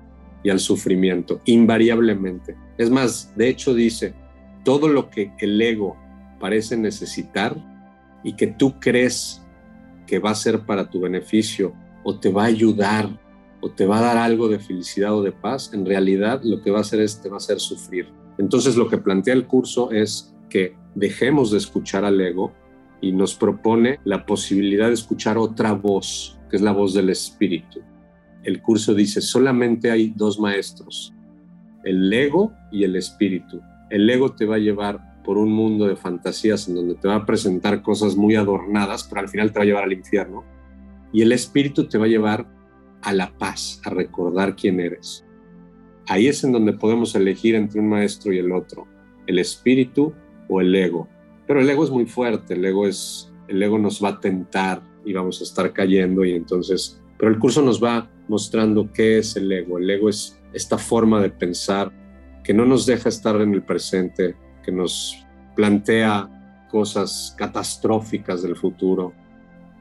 y 0.44 0.50
al 0.50 0.60
sufrimiento, 0.60 1.40
invariablemente. 1.44 2.56
Es 2.78 2.90
más, 2.90 3.32
de 3.36 3.48
hecho 3.48 3.74
dice, 3.74 4.14
todo 4.64 4.88
lo 4.88 5.10
que 5.10 5.32
el 5.38 5.60
ego 5.60 5.96
parece 6.42 6.76
necesitar 6.76 7.54
y 8.24 8.32
que 8.32 8.48
tú 8.48 8.80
crees 8.80 9.40
que 10.08 10.18
va 10.18 10.30
a 10.30 10.34
ser 10.34 10.66
para 10.66 10.90
tu 10.90 11.00
beneficio 11.00 11.72
o 12.02 12.18
te 12.18 12.32
va 12.32 12.42
a 12.42 12.46
ayudar 12.46 13.08
o 13.60 13.70
te 13.70 13.86
va 13.86 14.00
a 14.00 14.02
dar 14.02 14.16
algo 14.16 14.48
de 14.48 14.58
felicidad 14.58 15.14
o 15.14 15.22
de 15.22 15.30
paz, 15.30 15.72
en 15.72 15.86
realidad 15.86 16.40
lo 16.42 16.60
que 16.60 16.72
va 16.72 16.78
a 16.78 16.80
hacer 16.80 17.00
es 17.00 17.22
te 17.22 17.28
va 17.28 17.36
a 17.36 17.38
hacer 17.38 17.60
sufrir. 17.60 18.08
Entonces 18.38 18.74
lo 18.76 18.88
que 18.88 18.98
plantea 18.98 19.34
el 19.34 19.46
curso 19.46 19.92
es 19.92 20.34
que 20.50 20.74
dejemos 20.96 21.52
de 21.52 21.58
escuchar 21.58 22.04
al 22.04 22.20
ego 22.20 22.52
y 23.00 23.12
nos 23.12 23.36
propone 23.36 24.00
la 24.02 24.26
posibilidad 24.26 24.88
de 24.88 24.94
escuchar 24.94 25.38
otra 25.38 25.74
voz, 25.74 26.40
que 26.50 26.56
es 26.56 26.62
la 26.62 26.72
voz 26.72 26.92
del 26.92 27.10
espíritu. 27.10 27.82
El 28.42 28.60
curso 28.62 28.94
dice, 28.94 29.20
solamente 29.20 29.92
hay 29.92 30.12
dos 30.16 30.40
maestros, 30.40 31.14
el 31.84 32.12
ego 32.12 32.52
y 32.72 32.82
el 32.82 32.96
espíritu. 32.96 33.60
El 33.90 34.10
ego 34.10 34.32
te 34.32 34.44
va 34.44 34.56
a 34.56 34.58
llevar 34.58 35.11
por 35.24 35.38
un 35.38 35.52
mundo 35.52 35.86
de 35.86 35.96
fantasías 35.96 36.68
en 36.68 36.74
donde 36.74 36.94
te 36.94 37.08
va 37.08 37.16
a 37.16 37.26
presentar 37.26 37.82
cosas 37.82 38.16
muy 38.16 38.36
adornadas, 38.36 39.04
pero 39.04 39.20
al 39.20 39.28
final 39.28 39.52
te 39.52 39.58
va 39.58 39.62
a 39.62 39.66
llevar 39.66 39.84
al 39.84 39.92
infierno. 39.92 40.44
Y 41.12 41.22
el 41.22 41.32
espíritu 41.32 41.88
te 41.88 41.98
va 41.98 42.06
a 42.06 42.08
llevar 42.08 42.46
a 43.02 43.12
la 43.12 43.36
paz, 43.36 43.80
a 43.84 43.90
recordar 43.90 44.56
quién 44.56 44.80
eres. 44.80 45.24
Ahí 46.08 46.26
es 46.26 46.42
en 46.44 46.52
donde 46.52 46.72
podemos 46.72 47.14
elegir 47.14 47.54
entre 47.54 47.80
un 47.80 47.88
maestro 47.88 48.32
y 48.32 48.38
el 48.38 48.52
otro, 48.52 48.86
el 49.26 49.38
espíritu 49.38 50.12
o 50.48 50.60
el 50.60 50.74
ego. 50.74 51.08
Pero 51.46 51.60
el 51.60 51.70
ego 51.70 51.84
es 51.84 51.90
muy 51.90 52.06
fuerte, 52.06 52.54
el 52.54 52.64
ego 52.64 52.86
es 52.86 53.32
el 53.48 53.62
ego 53.62 53.78
nos 53.78 54.02
va 54.02 54.10
a 54.10 54.20
tentar 54.20 54.82
y 55.04 55.12
vamos 55.12 55.40
a 55.40 55.44
estar 55.44 55.72
cayendo 55.72 56.24
y 56.24 56.32
entonces, 56.32 57.00
pero 57.18 57.30
el 57.30 57.38
curso 57.38 57.62
nos 57.62 57.82
va 57.82 58.10
mostrando 58.28 58.90
qué 58.92 59.18
es 59.18 59.36
el 59.36 59.50
ego. 59.52 59.78
El 59.78 59.90
ego 59.90 60.08
es 60.08 60.40
esta 60.52 60.78
forma 60.78 61.20
de 61.20 61.30
pensar 61.30 61.92
que 62.44 62.54
no 62.54 62.64
nos 62.64 62.86
deja 62.86 63.08
estar 63.08 63.40
en 63.40 63.52
el 63.54 63.62
presente, 63.62 64.34
que 64.62 64.72
nos 64.72 65.26
plantea 65.54 66.28
cosas 66.70 67.34
catastróficas 67.36 68.42
del 68.42 68.56
futuro, 68.56 69.12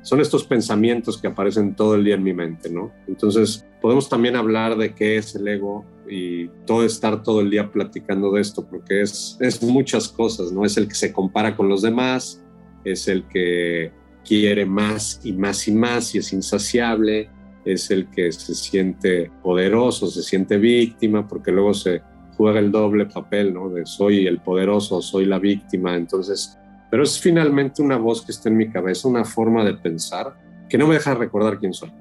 son 0.02 0.20
estos 0.20 0.44
pensamientos 0.44 1.18
que 1.18 1.28
aparecen 1.28 1.76
todo 1.76 1.96
el 1.96 2.04
día 2.04 2.16
en 2.16 2.24
mi 2.24 2.34
mente, 2.34 2.70
¿no? 2.70 2.92
Entonces, 3.08 3.66
podemos 3.82 4.10
también 4.10 4.36
hablar 4.36 4.78
de 4.78 4.94
qué 4.94 5.18
es 5.18 5.36
el 5.36 5.48
ego 5.48 5.86
y 6.10 6.48
todo 6.66 6.84
estar 6.84 7.24
todo 7.24 7.42
el 7.42 7.50
día 7.50 7.72
platicando 7.72 8.32
de 8.32 8.42
esto, 8.42 8.68
porque 8.68 9.02
es, 9.02 9.38
es 9.40 9.62
muchas 9.62 10.10
cosas, 10.10 10.52
¿no? 10.52 10.66
Es 10.66 10.78
el 10.78 10.88
que 10.88 10.96
se 10.96 11.14
compara 11.14 11.56
con 11.56 11.70
los 11.70 11.82
demás, 11.82 12.44
es 12.84 13.08
el 13.08 13.28
que 13.28 13.92
quiere 14.26 14.66
más 14.66 15.22
y 15.24 15.34
más 15.34 15.68
y 15.68 15.72
más 15.72 16.16
y 16.16 16.18
es 16.18 16.34
insaciable, 16.34 17.30
es 17.64 17.92
el 17.92 18.10
que 18.10 18.32
se 18.32 18.56
siente 18.56 19.32
poderoso, 19.44 20.08
se 20.08 20.24
siente 20.24 20.58
víctima, 20.58 21.28
porque 21.28 21.52
luego 21.52 21.74
se 21.74 22.02
juega 22.42 22.60
el 22.60 22.72
doble 22.72 23.06
papel, 23.06 23.54
¿no? 23.54 23.70
De 23.70 23.86
soy 23.86 24.26
el 24.26 24.40
poderoso, 24.40 25.00
soy 25.00 25.26
la 25.26 25.38
víctima, 25.38 25.96
entonces 25.96 26.58
pero 26.90 27.04
es 27.04 27.20
finalmente 27.20 27.82
una 27.82 27.98
voz 27.98 28.26
que 28.26 28.32
está 28.32 28.50
en 28.50 28.58
mi 28.58 28.70
cabeza, 28.70 29.08
una 29.08 29.24
forma 29.24 29.64
de 29.64 29.76
pensar 29.76 30.36
que 30.68 30.78
no 30.78 30.88
me 30.88 30.96
deja 30.96 31.14
recordar 31.14 31.60
quién 31.60 31.74
soy. 31.74 31.92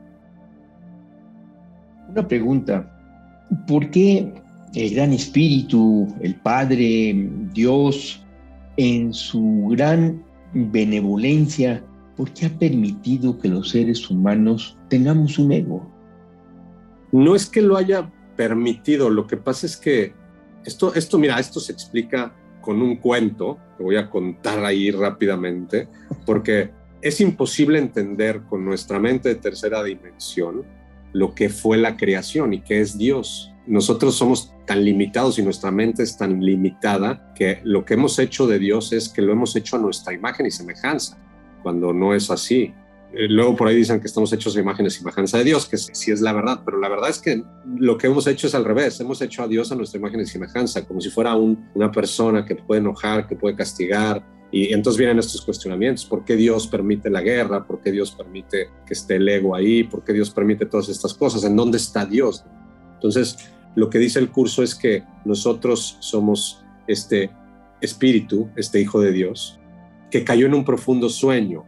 Una 2.08 2.26
pregunta, 2.26 2.90
¿por 3.68 3.88
qué 3.90 4.32
el 4.74 4.94
gran 4.94 5.12
espíritu, 5.12 6.08
el 6.22 6.34
Padre, 6.36 7.30
Dios, 7.52 8.24
en 8.78 9.12
su 9.12 9.68
gran 9.70 10.24
benevolencia, 10.54 11.84
¿por 12.16 12.32
qué 12.32 12.46
ha 12.46 12.58
permitido 12.58 13.38
que 13.38 13.48
los 13.48 13.68
seres 13.68 14.10
humanos 14.10 14.78
tengamos 14.88 15.38
un 15.38 15.52
ego? 15.52 15.88
No 17.12 17.36
es 17.36 17.46
que 17.46 17.62
lo 17.62 17.76
haya 17.76 18.10
permitido, 18.36 19.10
lo 19.10 19.26
que 19.26 19.36
pasa 19.36 19.66
es 19.66 19.76
que 19.76 20.14
esto, 20.64 20.94
esto 20.94 21.18
mira, 21.18 21.38
esto 21.38 21.60
se 21.60 21.72
explica 21.72 22.34
con 22.60 22.82
un 22.82 22.96
cuento 22.96 23.58
que 23.76 23.82
voy 23.82 23.96
a 23.96 24.10
contar 24.10 24.64
ahí 24.64 24.90
rápidamente, 24.90 25.88
porque 26.26 26.70
es 27.00 27.20
imposible 27.20 27.78
entender 27.78 28.42
con 28.42 28.64
nuestra 28.64 28.98
mente 28.98 29.30
de 29.30 29.34
tercera 29.36 29.82
dimensión 29.82 30.64
lo 31.12 31.34
que 31.34 31.48
fue 31.48 31.78
la 31.78 31.96
creación 31.96 32.52
y 32.52 32.60
qué 32.60 32.80
es 32.80 32.96
Dios. 32.96 33.52
Nosotros 33.66 34.16
somos 34.16 34.54
tan 34.66 34.84
limitados 34.84 35.38
y 35.38 35.42
nuestra 35.42 35.70
mente 35.70 36.02
es 36.02 36.16
tan 36.16 36.40
limitada 36.44 37.32
que 37.34 37.60
lo 37.64 37.84
que 37.84 37.94
hemos 37.94 38.18
hecho 38.18 38.46
de 38.46 38.58
Dios 38.58 38.92
es 38.92 39.08
que 39.08 39.22
lo 39.22 39.32
hemos 39.32 39.56
hecho 39.56 39.76
a 39.76 39.80
nuestra 39.80 40.12
imagen 40.12 40.46
y 40.46 40.50
semejanza, 40.50 41.18
cuando 41.62 41.92
no 41.92 42.14
es 42.14 42.30
así. 42.30 42.72
Eh, 43.12 43.26
luego 43.28 43.56
por 43.56 43.68
ahí 43.68 43.76
dicen 43.76 44.00
que 44.00 44.06
estamos 44.06 44.32
hechos 44.32 44.56
a 44.56 44.60
imágenes 44.60 44.94
y 44.94 44.98
semejanza 44.98 45.38
de 45.38 45.44
Dios, 45.44 45.66
que 45.66 45.76
sí 45.76 46.12
es 46.12 46.20
la 46.20 46.32
verdad, 46.32 46.62
pero 46.64 46.78
la 46.78 46.88
verdad 46.88 47.10
es 47.10 47.18
que 47.18 47.42
lo 47.76 47.98
que 47.98 48.06
hemos 48.06 48.26
hecho 48.26 48.46
es 48.46 48.54
al 48.54 48.64
revés, 48.64 49.00
hemos 49.00 49.20
hecho 49.20 49.42
a 49.42 49.48
Dios 49.48 49.72
a 49.72 49.74
nuestra 49.74 49.98
imagen 49.98 50.20
y 50.20 50.26
semejanza, 50.26 50.86
como 50.86 51.00
si 51.00 51.10
fuera 51.10 51.34
una 51.34 51.90
persona 51.90 52.44
que 52.44 52.54
puede 52.54 52.80
enojar, 52.80 53.26
que 53.26 53.34
puede 53.34 53.56
castigar, 53.56 54.24
y 54.52 54.72
entonces 54.72 54.98
vienen 54.98 55.18
estos 55.18 55.42
cuestionamientos, 55.42 56.04
¿por 56.04 56.24
qué 56.24 56.34
Dios 56.34 56.66
permite 56.66 57.08
la 57.08 57.20
guerra? 57.20 57.66
¿Por 57.66 57.80
qué 57.80 57.92
Dios 57.92 58.10
permite 58.10 58.68
que 58.84 58.94
esté 58.94 59.16
el 59.16 59.28
ego 59.28 59.54
ahí? 59.54 59.84
¿Por 59.84 60.02
qué 60.02 60.12
Dios 60.12 60.30
permite 60.30 60.66
todas 60.66 60.88
estas 60.88 61.14
cosas? 61.14 61.44
¿En 61.44 61.54
dónde 61.54 61.78
está 61.78 62.04
Dios? 62.04 62.44
Entonces, 62.94 63.36
lo 63.76 63.88
que 63.88 63.98
dice 63.98 64.18
el 64.18 64.30
curso 64.30 64.64
es 64.64 64.74
que 64.74 65.04
nosotros 65.24 65.96
somos 66.00 66.64
este 66.88 67.30
espíritu, 67.80 68.50
este 68.56 68.80
hijo 68.80 69.00
de 69.00 69.12
Dios, 69.12 69.60
que 70.10 70.24
cayó 70.24 70.46
en 70.46 70.54
un 70.54 70.64
profundo 70.64 71.08
sueño, 71.08 71.64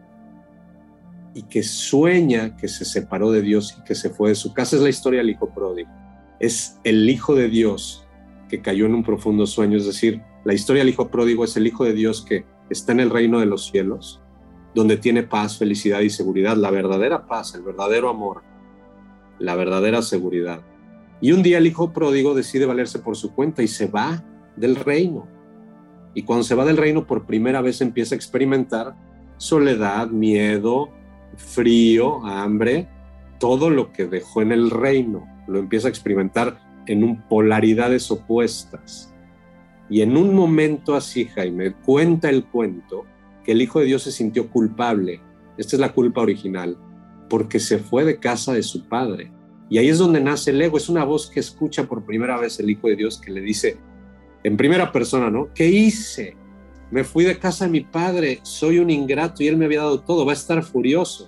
y 1.34 1.42
que 1.44 1.62
sueña 1.62 2.56
que 2.56 2.68
se 2.68 2.84
separó 2.84 3.30
de 3.30 3.42
Dios 3.42 3.76
y 3.78 3.84
que 3.84 3.94
se 3.94 4.10
fue 4.10 4.30
de 4.30 4.34
su 4.34 4.52
casa. 4.52 4.76
Es 4.76 4.82
la 4.82 4.88
historia 4.88 5.20
del 5.20 5.30
hijo 5.30 5.50
pródigo. 5.50 5.90
Es 6.38 6.78
el 6.84 7.08
hijo 7.08 7.34
de 7.34 7.48
Dios 7.48 8.06
que 8.48 8.60
cayó 8.60 8.86
en 8.86 8.94
un 8.94 9.02
profundo 9.02 9.46
sueño. 9.46 9.78
Es 9.78 9.86
decir, 9.86 10.22
la 10.44 10.54
historia 10.54 10.80
del 10.80 10.90
hijo 10.90 11.08
pródigo 11.08 11.44
es 11.44 11.56
el 11.56 11.66
hijo 11.66 11.84
de 11.84 11.94
Dios 11.94 12.22
que 12.22 12.44
está 12.68 12.92
en 12.92 13.00
el 13.00 13.10
reino 13.10 13.40
de 13.40 13.46
los 13.46 13.66
cielos, 13.66 14.20
donde 14.74 14.96
tiene 14.96 15.22
paz, 15.22 15.58
felicidad 15.58 16.00
y 16.00 16.10
seguridad, 16.10 16.56
la 16.56 16.70
verdadera 16.70 17.26
paz, 17.26 17.54
el 17.54 17.62
verdadero 17.62 18.08
amor, 18.10 18.42
la 19.38 19.54
verdadera 19.54 20.02
seguridad. 20.02 20.60
Y 21.20 21.32
un 21.32 21.42
día 21.42 21.58
el 21.58 21.66
hijo 21.66 21.92
pródigo 21.92 22.34
decide 22.34 22.66
valerse 22.66 22.98
por 22.98 23.16
su 23.16 23.34
cuenta 23.34 23.62
y 23.62 23.68
se 23.68 23.86
va 23.86 24.24
del 24.56 24.76
reino. 24.76 25.28
Y 26.14 26.24
cuando 26.24 26.42
se 26.42 26.54
va 26.54 26.64
del 26.64 26.76
reino 26.76 27.06
por 27.06 27.24
primera 27.24 27.60
vez 27.62 27.80
empieza 27.80 28.14
a 28.14 28.16
experimentar 28.16 28.94
soledad, 29.38 30.08
miedo, 30.08 30.90
frío, 31.36 32.24
hambre, 32.24 32.88
todo 33.38 33.70
lo 33.70 33.92
que 33.92 34.06
dejó 34.06 34.42
en 34.42 34.52
el 34.52 34.70
reino, 34.70 35.26
lo 35.46 35.58
empieza 35.58 35.88
a 35.88 35.90
experimentar 35.90 36.58
en 36.86 37.04
un 37.04 37.22
polaridades 37.22 38.10
opuestas. 38.10 39.12
Y 39.88 40.00
en 40.02 40.16
un 40.16 40.34
momento 40.34 40.94
así, 40.94 41.26
Jaime, 41.26 41.74
cuenta 41.84 42.30
el 42.30 42.44
cuento 42.44 43.04
que 43.44 43.52
el 43.52 43.62
Hijo 43.62 43.80
de 43.80 43.86
Dios 43.86 44.02
se 44.02 44.12
sintió 44.12 44.48
culpable. 44.48 45.20
Esta 45.58 45.76
es 45.76 45.80
la 45.80 45.92
culpa 45.92 46.22
original, 46.22 46.78
porque 47.28 47.58
se 47.60 47.78
fue 47.78 48.04
de 48.04 48.18
casa 48.18 48.52
de 48.52 48.62
su 48.62 48.88
padre. 48.88 49.30
Y 49.68 49.78
ahí 49.78 49.88
es 49.88 49.98
donde 49.98 50.20
nace 50.20 50.50
el 50.50 50.62
ego. 50.62 50.76
Es 50.76 50.88
una 50.88 51.04
voz 51.04 51.30
que 51.30 51.40
escucha 51.40 51.84
por 51.84 52.04
primera 52.04 52.38
vez 52.38 52.58
el 52.60 52.70
Hijo 52.70 52.88
de 52.88 52.96
Dios 52.96 53.20
que 53.20 53.30
le 53.30 53.40
dice, 53.40 53.76
en 54.44 54.56
primera 54.56 54.92
persona, 54.92 55.30
¿no? 55.30 55.48
¿Qué 55.54 55.68
hice? 55.68 56.36
Me 56.92 57.04
fui 57.04 57.24
de 57.24 57.38
casa 57.38 57.64
de 57.64 57.70
mi 57.70 57.80
padre, 57.80 58.40
soy 58.42 58.78
un 58.78 58.90
ingrato 58.90 59.42
y 59.42 59.48
él 59.48 59.56
me 59.56 59.64
había 59.64 59.80
dado 59.80 60.00
todo, 60.00 60.26
va 60.26 60.32
a 60.32 60.34
estar 60.34 60.62
furioso. 60.62 61.26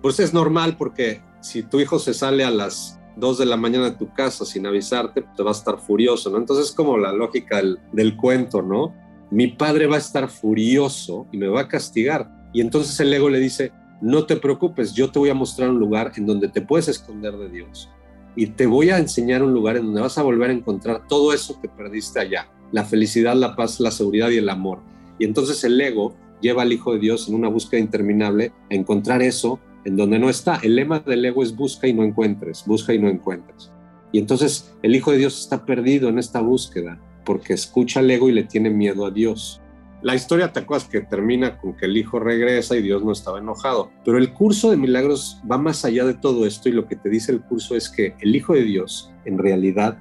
Pues 0.00 0.20
es 0.20 0.32
normal 0.32 0.76
porque 0.78 1.20
si 1.40 1.64
tu 1.64 1.80
hijo 1.80 1.98
se 1.98 2.14
sale 2.14 2.44
a 2.44 2.50
las 2.50 3.00
2 3.16 3.38
de 3.38 3.46
la 3.46 3.56
mañana 3.56 3.90
de 3.90 3.96
tu 3.96 4.14
casa 4.14 4.44
sin 4.44 4.64
avisarte, 4.64 5.24
te 5.36 5.42
va 5.42 5.50
a 5.50 5.54
estar 5.54 5.80
furioso, 5.80 6.30
¿no? 6.30 6.38
Entonces 6.38 6.66
es 6.66 6.72
como 6.72 6.96
la 6.98 7.12
lógica 7.12 7.56
del, 7.56 7.80
del 7.92 8.16
cuento, 8.16 8.62
¿no? 8.62 8.94
Mi 9.28 9.48
padre 9.48 9.88
va 9.88 9.96
a 9.96 9.98
estar 9.98 10.28
furioso 10.28 11.26
y 11.32 11.36
me 11.36 11.48
va 11.48 11.62
a 11.62 11.68
castigar. 11.68 12.30
Y 12.52 12.60
entonces 12.60 12.98
el 13.00 13.12
ego 13.12 13.28
le 13.28 13.40
dice, 13.40 13.72
no 14.00 14.24
te 14.24 14.36
preocupes, 14.36 14.94
yo 14.94 15.10
te 15.10 15.18
voy 15.18 15.30
a 15.30 15.34
mostrar 15.34 15.68
un 15.70 15.80
lugar 15.80 16.12
en 16.14 16.26
donde 16.26 16.46
te 16.46 16.62
puedes 16.62 16.86
esconder 16.86 17.36
de 17.36 17.48
Dios. 17.48 17.90
Y 18.36 18.46
te 18.46 18.66
voy 18.66 18.90
a 18.90 18.98
enseñar 18.98 19.42
un 19.42 19.52
lugar 19.52 19.78
en 19.78 19.86
donde 19.86 20.02
vas 20.02 20.16
a 20.16 20.22
volver 20.22 20.50
a 20.50 20.52
encontrar 20.52 21.08
todo 21.08 21.32
eso 21.32 21.60
que 21.60 21.68
perdiste 21.68 22.20
allá 22.20 22.48
la 22.72 22.84
felicidad, 22.84 23.34
la 23.34 23.56
paz, 23.56 23.80
la 23.80 23.90
seguridad 23.90 24.30
y 24.30 24.38
el 24.38 24.48
amor. 24.48 24.80
Y 25.18 25.24
entonces 25.24 25.62
el 25.64 25.80
ego 25.80 26.14
lleva 26.40 26.62
al 26.62 26.72
Hijo 26.72 26.92
de 26.92 27.00
Dios 27.00 27.28
en 27.28 27.34
una 27.34 27.48
búsqueda 27.48 27.80
interminable 27.80 28.52
a 28.70 28.74
encontrar 28.74 29.22
eso 29.22 29.58
en 29.84 29.96
donde 29.96 30.18
no 30.18 30.28
está. 30.28 30.56
El 30.62 30.76
lema 30.76 31.00
del 31.00 31.24
ego 31.24 31.42
es 31.42 31.54
busca 31.54 31.86
y 31.86 31.92
no 31.92 32.02
encuentres, 32.02 32.64
busca 32.66 32.92
y 32.92 32.98
no 32.98 33.08
encuentres. 33.08 33.70
Y 34.12 34.18
entonces 34.18 34.74
el 34.82 34.94
Hijo 34.94 35.12
de 35.12 35.18
Dios 35.18 35.40
está 35.40 35.64
perdido 35.64 36.08
en 36.08 36.18
esta 36.18 36.40
búsqueda 36.40 37.00
porque 37.24 37.54
escucha 37.54 38.00
al 38.00 38.10
ego 38.10 38.28
y 38.28 38.32
le 38.32 38.44
tiene 38.44 38.70
miedo 38.70 39.04
a 39.06 39.10
Dios. 39.10 39.60
La 40.02 40.14
historia, 40.14 40.52
te 40.52 40.60
acuerdas 40.60 40.88
que 40.88 41.00
termina 41.00 41.58
con 41.58 41.76
que 41.76 41.86
el 41.86 41.96
hijo 41.96 42.20
regresa 42.20 42.76
y 42.76 42.82
Dios 42.82 43.02
no 43.02 43.12
estaba 43.12 43.40
enojado. 43.40 43.90
Pero 44.04 44.18
el 44.18 44.32
curso 44.32 44.70
de 44.70 44.76
milagros 44.76 45.40
va 45.50 45.58
más 45.58 45.84
allá 45.84 46.04
de 46.04 46.14
todo 46.14 46.46
esto 46.46 46.68
y 46.68 46.72
lo 46.72 46.86
que 46.86 46.96
te 46.96 47.08
dice 47.08 47.32
el 47.32 47.40
curso 47.40 47.74
es 47.74 47.88
que 47.88 48.14
el 48.20 48.36
hijo 48.36 48.52
de 48.52 48.62
Dios 48.62 49.12
en 49.24 49.38
realidad 49.38 49.98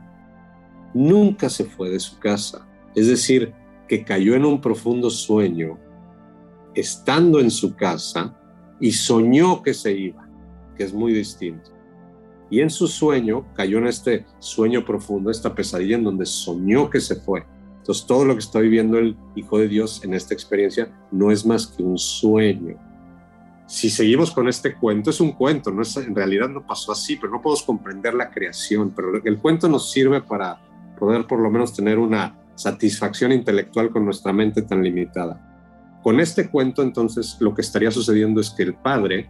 nunca 0.96 1.50
se 1.50 1.66
fue 1.66 1.92
de 1.92 2.00
su 2.00 2.18
casa. 2.18 2.66
Es 2.96 3.08
decir, 3.08 3.54
que 3.88 4.04
cayó 4.04 4.34
en 4.34 4.46
un 4.46 4.60
profundo 4.62 5.12
sueño 5.12 5.78
estando 6.74 7.40
en 7.40 7.52
su 7.52 7.76
casa 7.76 8.36
y 8.80 8.92
soñó 8.92 9.62
que 9.62 9.74
se 9.74 9.92
iba, 9.92 10.28
que 10.76 10.84
es 10.84 10.94
muy 10.94 11.14
distinto. 11.14 11.72
Y 12.50 12.62
en 12.62 12.70
su 12.70 12.88
sueño 12.88 13.46
cayó 13.54 13.78
en 13.78 13.88
este 13.88 14.26
sueño 14.40 14.86
profundo, 14.86 15.30
esta 15.30 15.54
pesadilla 15.54 15.98
en 15.98 16.04
donde 16.04 16.26
soñó 16.26 16.90
que 16.90 17.02
se 17.02 17.16
fue. 17.16 17.46
Entonces 17.78 18.06
todo 18.06 18.26
lo 18.26 18.34
que 18.34 18.40
está 18.40 18.60
viviendo 18.60 18.98
el 18.98 19.18
Hijo 19.36 19.60
de 19.60 19.68
Dios 19.68 20.04
en 20.04 20.14
esta 20.14 20.34
experiencia 20.34 20.90
no 21.12 21.32
es 21.32 21.46
más 21.46 21.68
que 21.68 21.84
un 21.84 21.98
sueño. 21.98 22.78
Si 23.68 23.90
seguimos 23.90 24.32
con 24.32 24.48
este 24.48 24.76
cuento, 24.76 25.10
es 25.10 25.20
un 25.20 25.32
cuento, 25.32 25.72
no 25.72 25.82
es, 25.82 25.98
en 25.98 26.16
realidad 26.16 26.50
no 26.50 26.66
pasó 26.66 26.92
así, 26.92 27.16
pero 27.16 27.34
no 27.34 27.42
podemos 27.42 27.64
comprender 27.64 28.14
la 28.14 28.30
creación, 28.30 28.94
pero 28.96 29.24
el 29.24 29.40
cuento 29.40 29.68
nos 29.68 29.92
sirve 29.92 30.22
para 30.22 30.65
poder 30.96 31.28
por 31.28 31.40
lo 31.40 31.50
menos 31.50 31.74
tener 31.74 32.00
una 32.00 32.38
satisfacción 32.56 33.32
intelectual 33.32 33.90
con 33.92 34.06
nuestra 34.06 34.34
mente 34.34 34.62
tan 34.62 34.84
limitada. 34.84 36.00
Con 36.04 36.20
este 36.20 36.50
cuento 36.50 36.84
entonces 36.84 37.38
lo 37.40 37.54
que 37.54 37.62
estaría 37.62 37.92
sucediendo 37.92 38.40
es 38.40 38.50
que 38.50 38.64
el 38.64 38.76
padre 38.76 39.30